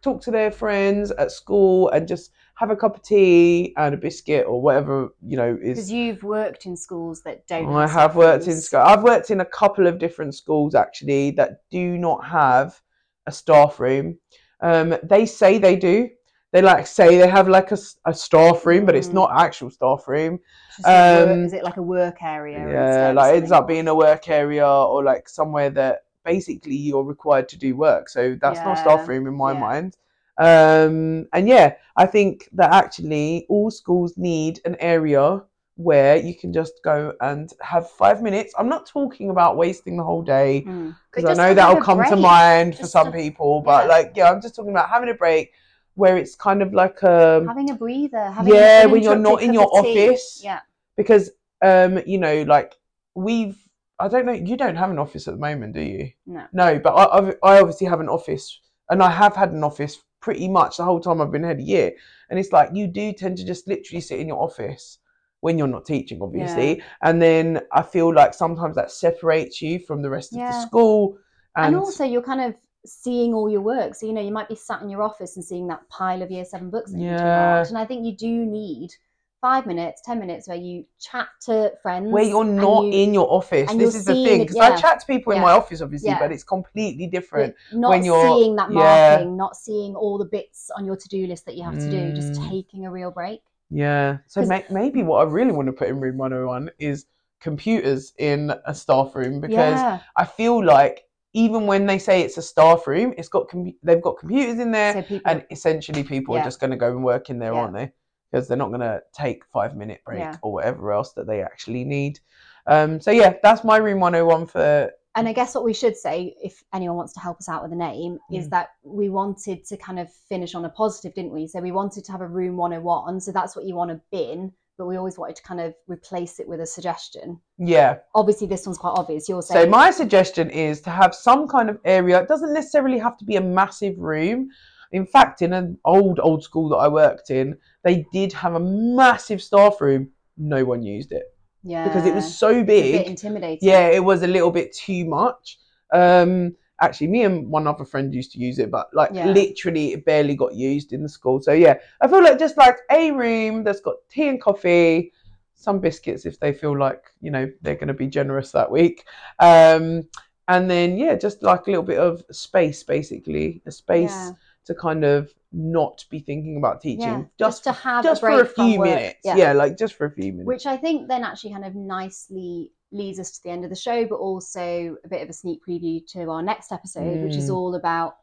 talk 0.01 0.21
to 0.21 0.31
their 0.31 0.51
friends 0.51 1.11
at 1.11 1.31
school 1.31 1.89
and 1.89 2.07
just 2.07 2.31
have 2.55 2.69
a 2.69 2.75
cup 2.75 2.97
of 2.97 3.01
tea 3.01 3.73
and 3.77 3.95
a 3.95 3.97
biscuit 3.97 4.45
or 4.45 4.61
whatever 4.61 5.09
you 5.25 5.37
know 5.37 5.57
is 5.61 5.77
Because 5.77 5.91
you've 5.91 6.23
worked 6.23 6.65
in 6.65 6.75
schools 6.77 7.21
that 7.23 7.47
don't. 7.47 7.73
I 7.73 7.87
have 7.87 8.15
worked 8.15 8.47
in 8.47 8.59
school. 8.61 8.81
I've 8.81 9.03
worked 9.03 9.31
in 9.31 9.39
a 9.41 9.45
couple 9.45 9.87
of 9.87 9.97
different 9.97 10.35
schools 10.35 10.75
actually 10.75 11.31
that 11.31 11.61
do 11.71 11.97
not 11.97 12.25
have 12.25 12.79
a 13.25 13.31
staff 13.31 13.79
room. 13.79 14.19
Um, 14.61 14.95
they 15.03 15.25
say 15.25 15.57
they 15.57 15.75
do. 15.75 16.09
They 16.53 16.61
like 16.61 16.85
say 16.87 17.17
they 17.17 17.27
have 17.27 17.49
like 17.49 17.71
a, 17.71 17.77
a 18.05 18.13
staff 18.13 18.63
room, 18.65 18.85
but 18.85 18.95
it's 18.95 19.07
Mm. 19.09 19.13
not 19.13 19.31
actual 19.45 19.71
staff 19.71 20.07
room. 20.07 20.39
It's 20.69 20.77
just 20.77 20.87
a 20.87 21.25
work- 21.25 21.29
um, 21.29 21.45
is 21.45 21.53
it 21.53 21.63
like 21.63 21.77
a 21.77 21.81
work 21.81 22.17
area? 22.21 22.59
Yeah, 22.71 23.11
like 23.11 23.33
it 23.33 23.37
ends 23.37 23.51
up 23.51 23.67
being 23.67 23.87
a 23.87 23.95
work 23.95 24.29
area 24.29 24.65
or 24.67 25.03
like 25.03 25.27
somewhere 25.27 25.71
that 25.71 26.03
basically 26.23 26.75
you're 26.75 27.03
required 27.03 27.49
to 27.49 27.57
do 27.57 27.75
work. 27.75 28.07
So 28.07 28.37
that's 28.39 28.59
not 28.59 28.77
staff 28.77 29.07
room 29.09 29.25
in 29.27 29.33
my 29.33 29.51
yeah. 29.53 29.59
mind. 29.59 29.97
Um, 30.37 31.27
and 31.33 31.47
yeah, 31.47 31.73
I 31.95 32.05
think 32.05 32.49
that 32.53 32.71
actually 32.71 33.45
all 33.49 33.71
schools 33.71 34.15
need 34.17 34.59
an 34.65 34.75
area 34.79 35.41
where 35.75 36.17
you 36.17 36.35
can 36.35 36.53
just 36.53 36.73
go 36.83 37.13
and 37.21 37.51
have 37.61 37.89
five 37.89 38.21
minutes. 38.21 38.53
I'm 38.59 38.69
not 38.69 38.85
talking 38.85 39.31
about 39.31 39.57
wasting 39.57 39.97
the 39.97 40.03
whole 40.03 40.21
day 40.21 40.63
Mm. 40.67 40.95
because 41.11 41.23
But 41.23 41.39
I 41.39 41.47
know 41.47 41.53
that'll 41.55 41.81
come 41.81 41.97
to 42.03 42.09
break, 42.09 42.19
mind 42.21 42.77
for 42.77 42.85
some 42.85 43.07
a- 43.07 43.11
people, 43.11 43.61
but 43.61 43.85
yeah. 43.85 43.89
like 43.95 44.11
yeah, 44.15 44.29
I'm 44.31 44.39
just 44.41 44.55
talking 44.55 44.69
about 44.71 44.89
having 44.89 45.09
a 45.09 45.15
break 45.15 45.51
where 45.95 46.17
it's 46.17 46.35
kind 46.35 46.61
of 46.61 46.73
like 46.73 47.01
a 47.03 47.43
Having 47.47 47.69
a 47.71 47.75
breather. 47.75 48.31
Having 48.31 48.53
yeah 48.53 48.83
an 48.83 48.91
when 48.91 49.03
you're 49.03 49.15
not 49.15 49.41
in 49.41 49.53
your 49.53 49.69
office 49.77 50.41
Yeah. 50.43 50.59
because 50.97 51.31
um 51.61 51.99
you 52.05 52.17
know 52.17 52.43
like 52.43 52.75
we've 53.15 53.57
I 53.99 54.07
don't 54.07 54.25
know 54.25 54.33
you 54.33 54.57
don't 54.57 54.75
have 54.75 54.89
an 54.89 54.99
office 54.99 55.27
at 55.27 55.35
the 55.35 55.39
moment 55.39 55.73
do 55.73 55.81
you 55.81 56.11
No. 56.25 56.45
no 56.51 56.79
but 56.79 56.93
I 56.93 57.17
I've, 57.17 57.35
I 57.43 57.59
obviously 57.59 57.87
have 57.87 57.99
an 57.99 58.09
office 58.09 58.59
and 58.89 59.01
I 59.03 59.11
have 59.11 59.35
had 59.35 59.51
an 59.51 59.63
office 59.63 59.99
pretty 60.19 60.47
much 60.47 60.77
the 60.77 60.83
whole 60.83 60.99
time 60.99 61.21
I've 61.21 61.31
been 61.31 61.43
here 61.43 61.57
a 61.57 61.61
year 61.61 61.91
and 62.29 62.39
it's 62.39 62.51
like 62.51 62.69
you 62.73 62.87
do 62.87 63.13
tend 63.13 63.37
to 63.37 63.45
just 63.45 63.67
literally 63.67 64.01
sit 64.01 64.19
in 64.19 64.27
your 64.27 64.41
office 64.41 64.99
when 65.41 65.57
you're 65.57 65.67
not 65.67 65.85
teaching 65.85 66.21
obviously 66.21 66.81
and 67.01 67.21
then 67.21 67.61
I 67.71 67.81
feel 67.81 68.13
like 68.13 68.33
sometimes 68.33 68.75
that 68.77 68.91
separates 68.91 69.61
you 69.61 69.79
from 69.79 70.01
the 70.01 70.09
rest 70.09 70.33
of 70.33 70.39
the 70.39 70.61
school 70.67 71.17
And, 71.55 71.67
and, 71.67 71.75
also, 71.75 72.03
you're 72.03 72.23
kind 72.23 72.41
of 72.41 72.55
seeing 72.85 73.33
all 73.33 73.49
your 73.49 73.61
work. 73.61 73.95
So, 73.95 74.05
you 74.05 74.13
know, 74.13 74.21
you 74.21 74.31
might 74.31 74.49
be 74.49 74.55
sat 74.55 74.81
in 74.81 74.89
your 74.89 75.01
office 75.03 75.35
and 75.35 75.45
seeing 75.45 75.67
that 75.67 75.87
pile 75.89 76.21
of 76.21 76.31
year 76.31 76.45
seven 76.45 76.69
books 76.69 76.91
that 76.91 76.97
you 76.97 77.05
need 77.05 77.17
to 77.17 77.23
Yeah. 77.23 77.65
And 77.67 77.77
I 77.77 77.85
think 77.85 78.05
you 78.05 78.15
do 78.15 78.45
need 78.45 78.93
five 79.39 79.65
minutes, 79.65 80.01
10 80.05 80.19
minutes 80.19 80.47
where 80.47 80.55
you 80.55 80.85
chat 80.99 81.27
to 81.41 81.73
friends. 81.81 82.11
where 82.13 82.23
you're 82.23 82.45
not 82.45 82.85
you- 82.85 82.91
in 82.93 83.13
your 83.13 83.29
office. 83.29 83.69
This 83.73 83.93
is 83.93 84.05
the 84.05 84.13
thing 84.13 84.39
because 84.41 84.55
I 84.55 84.77
chat 84.77 85.01
to 85.01 85.05
people 85.05 85.33
in 85.33 85.41
my 85.41 85.51
office, 85.51 85.81
obviously, 85.81 86.09
Yeah. 86.09 86.19
but 86.19 86.31
it's 86.31 86.45
completely 86.45 87.07
different. 87.07 87.53
Not 87.73 87.89
when 87.89 88.05
you're- 88.05 88.21
seeing 88.21 88.55
that 88.55 88.71
yeah. 88.71 89.15
marking, 89.17 89.35
not 89.35 89.57
seeing 89.57 89.95
all 89.95 90.17
the 90.17 90.25
bits 90.25 90.71
on 90.77 90.85
your 90.85 90.95
to-do 90.95 91.27
list 91.27 91.45
that 91.45 91.55
you 91.55 91.63
have 91.63 91.77
to 91.77 91.89
do, 91.91 92.13
just 92.13 92.39
Mm. 92.39 92.49
taking 92.49 92.85
a 92.85 92.91
real 92.91 93.11
break. 93.11 93.41
Yeah. 93.69 94.19
So 94.27 94.45
may- 94.45 94.65
maybe 94.69 95.03
what 95.03 95.27
I 95.27 95.29
really 95.29 95.51
want 95.51 95.65
to 95.65 95.73
put 95.73 95.89
in 95.89 95.99
room 95.99 96.17
101 96.17 96.69
is 96.79 97.05
computers 97.41 98.13
in 98.17 98.53
a 98.65 98.73
staff 98.73 99.13
room 99.13 99.41
because 99.41 99.77
yeah. 99.79 99.99
I 100.15 100.23
feel 100.23 100.63
like 100.63 101.05
even 101.33 101.65
when 101.65 101.85
they 101.85 101.97
say 101.97 102.21
it's 102.21 102.37
a 102.37 102.41
staff 102.41 102.85
room, 102.87 103.13
it's 103.17 103.27
got 103.27 103.49
com- 103.49 103.73
they've 103.83 104.01
got 104.01 104.17
computers 104.17 104.59
in 104.59 104.71
there, 104.71 104.93
So 104.93 105.01
people, 105.01 105.31
and 105.31 105.45
essentially 105.51 106.03
people 106.03 106.37
are 106.37 106.43
just 106.43 106.59
going 106.59 106.71
to 106.71 106.77
go 106.77 106.91
and 106.91 107.03
work 107.03 107.29
in 107.29 107.39
there, 107.39 107.53
Yeah. 107.53 107.59
aren't 107.59 107.73
they? 107.73 107.91
Because 108.31 108.47
they're 108.47 108.57
not 108.57 108.69
going 108.69 108.81
to 108.81 109.01
take 109.13 109.43
five 109.45 109.75
minute 109.75 110.01
break 110.05 110.19
Yeah. 110.19 110.37
or 110.41 110.53
whatever 110.53 110.91
else 110.91 111.13
that 111.13 111.27
they 111.27 111.41
actually 111.41 111.83
need. 111.83 112.19
Um, 112.67 112.99
so 113.01 113.11
yeah, 113.11 113.33
that's 113.43 113.63
my 113.63 113.77
room 113.77 113.99
101 113.99 114.45
for 114.47 114.91
and 115.15 115.27
I 115.27 115.33
guess 115.33 115.53
what 115.53 115.63
we 115.63 115.73
should 115.75 115.95
say, 115.95 116.35
if 116.43 116.63
anyone 116.73 116.97
wants 116.97 117.13
to 117.13 117.19
help 117.19 117.37
us 117.37 117.47
out 117.47 117.61
with 117.61 117.71
a 117.71 117.75
name, 117.75 118.17
is 118.31 118.47
Mm. 118.47 118.49
that 118.49 118.69
we 118.81 119.09
wanted 119.09 119.63
to 119.65 119.77
kind 119.77 119.99
of 119.99 120.11
finish 120.11 120.55
on 120.55 120.65
a 120.65 120.69
positive, 120.69 121.13
didn't 121.13 121.31
we? 121.31 121.45
So 121.45 121.59
we 121.61 121.71
wanted 121.71 122.03
to 122.05 122.11
have 122.11 122.21
a 122.21 122.27
room 122.27 122.57
101. 122.57 123.19
So 123.21 123.31
that's 123.31 123.55
what 123.55 123.65
you 123.65 123.75
want 123.75 123.91
to 123.91 124.01
bin, 124.11 124.53
but 124.77 124.87
we 124.87 124.95
always 124.95 125.17
wanted 125.17 125.35
to 125.35 125.43
kind 125.43 125.61
of 125.61 125.73
replace 125.87 126.39
it 126.39 126.47
with 126.47 126.59
a 126.59 126.65
suggestion. 126.65 127.39
yeah. 127.57 127.97
Obviously, 128.15 128.47
this 128.47 128.65
one's 128.65 128.77
quite 128.77 128.93
obvious. 128.95 129.29
You're 129.29 129.41
So 129.41 129.65
my 129.65 129.91
suggestion 129.91 130.49
is 130.49 130.81
to 130.81 130.89
have 130.89 131.13
some 131.13 131.47
kind 131.47 131.69
of 131.69 131.79
area. 131.85 132.21
It 132.21 132.27
doesn't 132.27 132.53
necessarily 132.53 132.99
have 132.99 133.17
to 133.17 133.25
be 133.25 133.35
a 133.35 133.41
massive 133.41 133.97
room. 133.97 134.49
In 134.91 135.05
fact, 135.05 135.41
in 135.41 135.53
an 135.53 135.77
old 135.85 136.19
old 136.19 136.43
school 136.43 136.69
that 136.69 136.77
I 136.77 136.87
worked 136.87 137.29
in, 137.29 137.57
they 137.83 138.05
did 138.11 138.33
have 138.33 138.55
a 138.55 138.59
massive 138.59 139.41
staff 139.41 139.81
room. 139.81 140.11
No 140.37 140.65
one 140.65 140.83
used 140.83 141.11
it 141.11 141.33
yeah, 141.63 141.87
because 141.87 142.05
it 142.05 142.13
was 142.13 142.37
so 142.37 142.49
it's 142.49 142.61
a 142.61 142.63
bit 142.63 142.91
big. 142.97 143.07
intimidating. 143.07 143.67
Yeah, 143.67 143.87
it 143.87 144.03
was 144.03 144.21
a 144.21 144.27
little 144.27 144.51
bit 144.51 144.75
too 144.75 145.05
much. 145.05 145.57
Um, 145.93 146.55
actually, 146.81 147.07
me 147.07 147.23
and 147.23 147.47
one 147.49 147.67
other 147.67 147.85
friend 147.85 148.13
used 148.13 148.31
to 148.33 148.39
use 148.39 148.59
it, 148.59 148.71
but 148.71 148.89
like 148.93 149.11
Yeah. 149.13 149.27
literally, 149.27 149.93
it 149.93 150.05
barely 150.05 150.35
got 150.35 150.53
used 150.55 150.93
in 150.93 151.03
the 151.03 151.09
school. 151.09 151.41
So 151.41 151.53
yeah, 151.53 151.77
I 152.01 152.07
feel 152.07 152.23
like 152.23 152.39
just 152.39 152.57
like 152.57 152.79
a 152.91 153.11
room 153.11 153.63
that's 153.63 153.81
got 153.81 153.95
tea 154.09 154.27
and 154.29 154.41
coffee, 154.41 155.13
some 155.55 155.79
biscuits 155.79 156.25
if 156.25 156.39
they 156.39 156.51
feel 156.51 156.77
like 156.77 157.03
you 157.21 157.31
know 157.31 157.49
they're 157.61 157.75
going 157.75 157.87
to 157.87 157.93
be 157.93 158.07
generous 158.07 158.51
that 158.51 158.69
week, 158.69 159.05
um, 159.39 160.03
and 160.47 160.69
then 160.69 160.97
yeah, 160.97 161.15
just 161.15 161.41
like 161.43 161.67
a 161.67 161.69
little 161.69 161.83
bit 161.85 161.99
of 161.99 162.23
space, 162.31 162.83
basically 162.83 163.61
a 163.65 163.71
space 163.71 164.11
Yeah. 164.11 164.31
to 164.65 164.75
kind 164.75 165.05
of 165.05 165.33
not 165.53 166.03
be 166.09 166.19
thinking 166.19 166.57
about 166.57 166.81
teaching, 166.81 167.19
Yeah, 167.19 167.23
just 167.37 167.63
to 167.65 167.71
have 167.71 168.03
just 168.03 168.21
a 168.23 168.25
break 168.25 168.35
for 168.39 168.41
a 168.43 168.47
few 168.47 168.79
minutes. 168.79 169.19
Yeah. 169.23 169.37
Yeah. 169.37 169.53
like 169.53 169.77
just 169.77 169.93
for 169.93 170.05
a 170.05 170.11
few 170.11 170.31
minutes. 170.33 170.47
Which 170.47 170.65
I 170.65 170.75
think 170.77 171.07
then 171.07 171.23
actually 171.23 171.51
kind 171.51 171.65
of 171.65 171.75
nicely 171.75 172.71
leads 172.93 173.19
us 173.19 173.31
to 173.31 173.43
the 173.43 173.49
end 173.49 173.63
of 173.63 173.69
the 173.69 173.75
show, 173.75 174.05
but 174.05 174.15
also 174.15 174.95
a 175.03 175.07
bit 175.07 175.21
of 175.21 175.29
a 175.29 175.33
sneak 175.33 175.61
preview 175.67 176.05
to 176.13 176.29
our 176.29 176.41
next 176.43 176.71
episode, 176.71 177.23
which 177.23 177.35
is 177.35 177.49
Mm. 177.49 177.55
all 177.55 177.75
about 177.75 178.17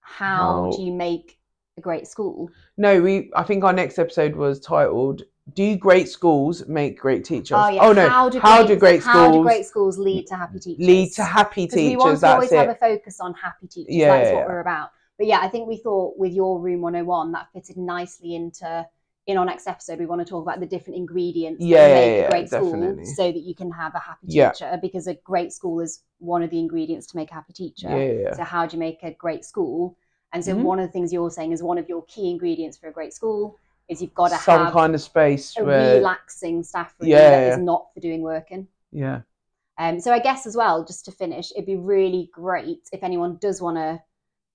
how, 0.00 0.70
do 0.74 0.82
you 0.82 0.92
make 0.92 1.38
a 1.76 1.80
great 1.80 2.06
school? 2.08 2.50
No, 2.76 3.00
we. 3.00 3.30
I 3.34 3.42
think 3.44 3.64
our 3.64 3.72
next 3.72 3.98
episode 3.98 4.34
was 4.34 4.58
titled 4.60 5.22
"Do 5.54 5.76
Great 5.76 6.08
Schools 6.08 6.66
Make 6.66 6.98
Great 6.98 7.24
Teachers?" 7.24 7.56
Oh 7.58 7.68
yeah, 7.68 7.92
no, 7.92 8.08
how 8.08 8.28
do 8.28 8.38
how 8.40 8.58
great, 8.58 8.68
do 8.68 8.76
great 8.80 9.02
how 9.02 9.26
do 9.28 9.32
schools 9.34 9.46
great 9.46 9.66
schools 9.66 9.98
lead 9.98 10.26
to 10.28 10.36
happy 10.36 10.58
teachers? 10.58 10.86
lead 10.86 11.12
to 11.12 11.24
happy 11.24 11.66
because 11.66 11.76
we 11.76 11.96
want 11.96 12.20
to 12.20 12.26
always 12.26 12.52
it. 12.52 12.56
have 12.58 12.68
a 12.68 12.74
focus 12.74 13.20
on 13.20 13.34
happy 13.34 13.66
teachers. 13.68 13.94
Yeah, 13.94 14.16
That's 14.16 14.28
yeah, 14.30 14.34
what 14.34 14.40
yeah. 14.40 14.46
we're 14.46 14.60
about. 14.60 14.90
But 15.18 15.26
yeah, 15.26 15.40
I 15.40 15.48
think 15.48 15.68
we 15.68 15.76
thought 15.76 16.16
with 16.18 16.32
your 16.32 16.60
room 16.60 16.80
101 16.80 17.32
that 17.32 17.48
fitted 17.52 17.76
nicely 17.76 18.34
into 18.34 18.86
in 19.28 19.38
our 19.38 19.44
next 19.44 19.68
episode. 19.68 20.00
We 20.00 20.06
want 20.06 20.20
to 20.20 20.24
talk 20.24 20.42
about 20.42 20.60
the 20.60 20.66
different 20.66 20.96
ingredients 20.98 21.66
Yeah, 21.66 21.68
that 21.68 21.86
yeah, 21.86 21.94
make 21.94 22.16
yeah, 22.16 22.22
a 22.22 22.24
great 22.24 22.48
definitely. 22.50 23.04
school, 23.04 23.04
so 23.04 23.32
that 23.32 23.40
you 23.42 23.54
can 23.54 23.70
have 23.72 23.94
a 23.94 24.00
happy 24.00 24.26
Yeah. 24.26 24.52
teacher. 24.52 24.78
Because 24.82 25.06
a 25.06 25.14
great 25.14 25.52
school 25.52 25.80
is 25.80 26.02
one 26.18 26.42
of 26.42 26.50
the 26.50 26.58
ingredients 26.58 27.06
to 27.08 27.16
make 27.16 27.30
a 27.30 27.34
happy 27.34 27.52
teacher. 27.52 27.90
yeah, 27.90 28.04
yeah, 28.04 28.12
yeah. 28.12 28.34
So 28.34 28.44
how 28.44 28.66
do 28.66 28.76
you 28.76 28.80
make 28.80 29.02
a 29.04 29.12
great 29.12 29.44
school? 29.44 29.96
And 30.32 30.44
so 30.44 30.54
Mhm. 30.54 30.64
one 30.64 30.78
of 30.80 30.86
the 30.88 30.92
things 30.92 31.12
you're 31.12 31.30
saying 31.30 31.52
is 31.52 31.62
one 31.62 31.78
of 31.78 31.88
your 31.88 32.04
key 32.06 32.30
ingredients 32.30 32.76
for 32.76 32.88
a 32.88 32.92
great 32.92 33.12
school 33.14 33.56
is 33.88 34.02
you've 34.02 34.14
got 34.14 34.30
to 34.30 34.36
have 34.36 34.44
Some 34.44 34.66
have 34.66 34.78
kind 34.78 34.94
of 34.94 35.00
space 35.00 35.54
a 35.56 35.64
where, 35.64 35.94
relaxing 35.94 36.62
staff 36.64 36.94
room 37.00 37.08
Yeah, 37.08 37.30
that 37.30 37.46
yeah. 37.46 37.48
is 37.48 37.58
not 37.58 37.92
for 37.94 38.00
doing 38.00 38.22
work 38.22 38.50
in. 38.52 38.68
yeah, 38.92 39.22
Um, 39.78 40.00
so 40.00 40.12
I 40.12 40.18
guess 40.18 40.46
as 40.46 40.56
well, 40.56 40.84
just 40.84 41.04
to 41.04 41.12
finish, 41.12 41.52
it'd 41.52 41.66
be 41.66 41.76
really 41.76 42.30
great 42.32 42.88
if 42.92 43.02
anyone 43.02 43.36
does 43.36 43.62
want 43.62 43.76
to 43.76 44.02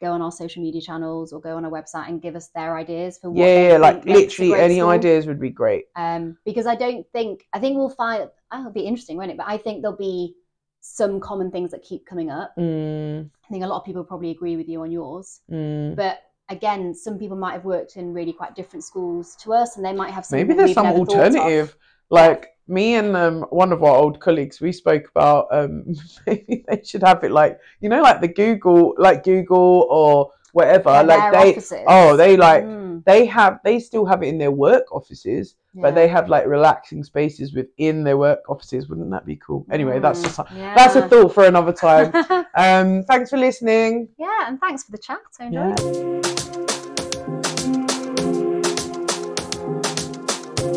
go 0.03 0.11
on 0.11 0.21
our 0.21 0.31
social 0.31 0.61
media 0.61 0.81
channels 0.81 1.31
or 1.31 1.39
go 1.39 1.55
on 1.55 1.65
our 1.65 1.71
website 1.71 2.09
and 2.09 2.21
give 2.21 2.35
us 2.35 2.49
their 2.49 2.75
ideas 2.77 3.17
for 3.17 3.31
what 3.31 3.39
yeah, 3.39 3.69
yeah. 3.69 3.77
Like 3.77 4.03
think 4.03 4.05
makes 4.05 4.17
a 4.17 4.43
literally 4.43 4.61
any 4.61 4.75
school. 4.79 4.89
ideas 4.89 5.27
would 5.27 5.39
be 5.39 5.49
great. 5.49 5.85
Um, 5.95 6.37
because 6.45 6.67
I 6.67 6.75
don't 6.75 7.05
think 7.13 7.45
I 7.53 7.59
think 7.59 7.77
we'll 7.77 7.89
find 7.89 8.29
oh, 8.51 8.59
it'll 8.59 8.71
be 8.71 8.81
interesting, 8.81 9.17
won't 9.17 9.31
it? 9.31 9.37
But 9.37 9.47
I 9.47 9.57
think 9.57 9.81
there'll 9.81 9.97
be 9.97 10.35
some 10.81 11.19
common 11.21 11.49
things 11.49 11.71
that 11.71 11.81
keep 11.81 12.05
coming 12.05 12.29
up. 12.29 12.53
Mm, 12.57 13.29
I 13.45 13.47
think 13.49 13.63
a 13.63 13.67
lot 13.67 13.79
of 13.79 13.85
people 13.85 14.03
probably 14.03 14.31
agree 14.31 14.57
with 14.57 14.67
you 14.67 14.81
on 14.81 14.91
yours, 14.91 15.39
mm. 15.49 15.95
but 15.95 16.19
again, 16.49 16.93
some 16.93 17.17
people 17.17 17.37
might 17.37 17.53
have 17.53 17.65
worked 17.65 17.95
in 17.95 18.13
really 18.13 18.33
quite 18.33 18.55
different 18.55 18.83
schools 18.83 19.37
to 19.37 19.53
us, 19.53 19.77
and 19.77 19.85
they 19.85 19.93
might 19.93 20.11
have 20.11 20.29
Maybe 20.29 20.53
there's 20.53 20.73
some 20.73 20.85
never 20.85 20.99
thought 20.99 21.13
of. 21.13 21.35
alternative. 21.35 21.77
Like 22.09 22.49
me 22.67 22.95
and 22.95 23.15
um, 23.15 23.41
one 23.49 23.71
of 23.73 23.83
our 23.83 23.95
old 23.95 24.19
colleagues, 24.19 24.61
we 24.61 24.71
spoke 24.71 25.09
about 25.09 25.47
um, 25.51 25.93
maybe 26.27 26.63
they 26.67 26.81
should 26.83 27.03
have 27.03 27.23
it 27.23 27.31
like 27.31 27.59
you 27.81 27.89
know, 27.89 28.01
like 28.01 28.21
the 28.21 28.27
Google, 28.27 28.95
like 28.97 29.23
Google 29.23 29.87
or 29.89 30.31
whatever. 30.53 30.89
Yeah, 30.91 31.01
like 31.01 31.31
they, 31.31 31.51
offices. 31.51 31.85
oh, 31.87 32.15
they 32.17 32.37
like 32.37 32.63
Mm, 32.63 33.03
they 33.05 33.25
have, 33.25 33.59
they 33.63 33.79
still 33.79 34.05
have 34.05 34.23
it 34.23 34.27
in 34.27 34.37
their 34.37 34.51
work 34.51 34.85
offices, 34.91 35.55
but 35.75 35.95
they 35.95 36.07
have 36.07 36.29
like 36.29 36.45
relaxing 36.45 37.03
spaces 37.03 37.53
within 37.53 38.03
their 38.03 38.17
work 38.17 38.39
offices. 38.47 38.87
Wouldn't 38.87 39.09
that 39.11 39.25
be 39.25 39.35
cool? 39.37 39.65
Anyway, 39.71 39.99
that's 39.99 40.19
Mm, 40.21 40.23
just 40.23 40.39
that's 40.75 40.95
a 40.95 41.07
thought 41.09 41.33
for 41.33 41.43
another 41.45 41.73
time. 41.73 42.13
um, 42.55 43.03
thanks 43.03 43.29
for 43.31 43.37
listening. 43.37 44.09
yeah, 44.17 44.47
and 44.47 44.59
thanks 44.59 44.83
for 44.83 44.91
the 44.91 44.99
chat, 44.99 45.19
Tony. 45.37 45.55
Yeah. 45.55 46.62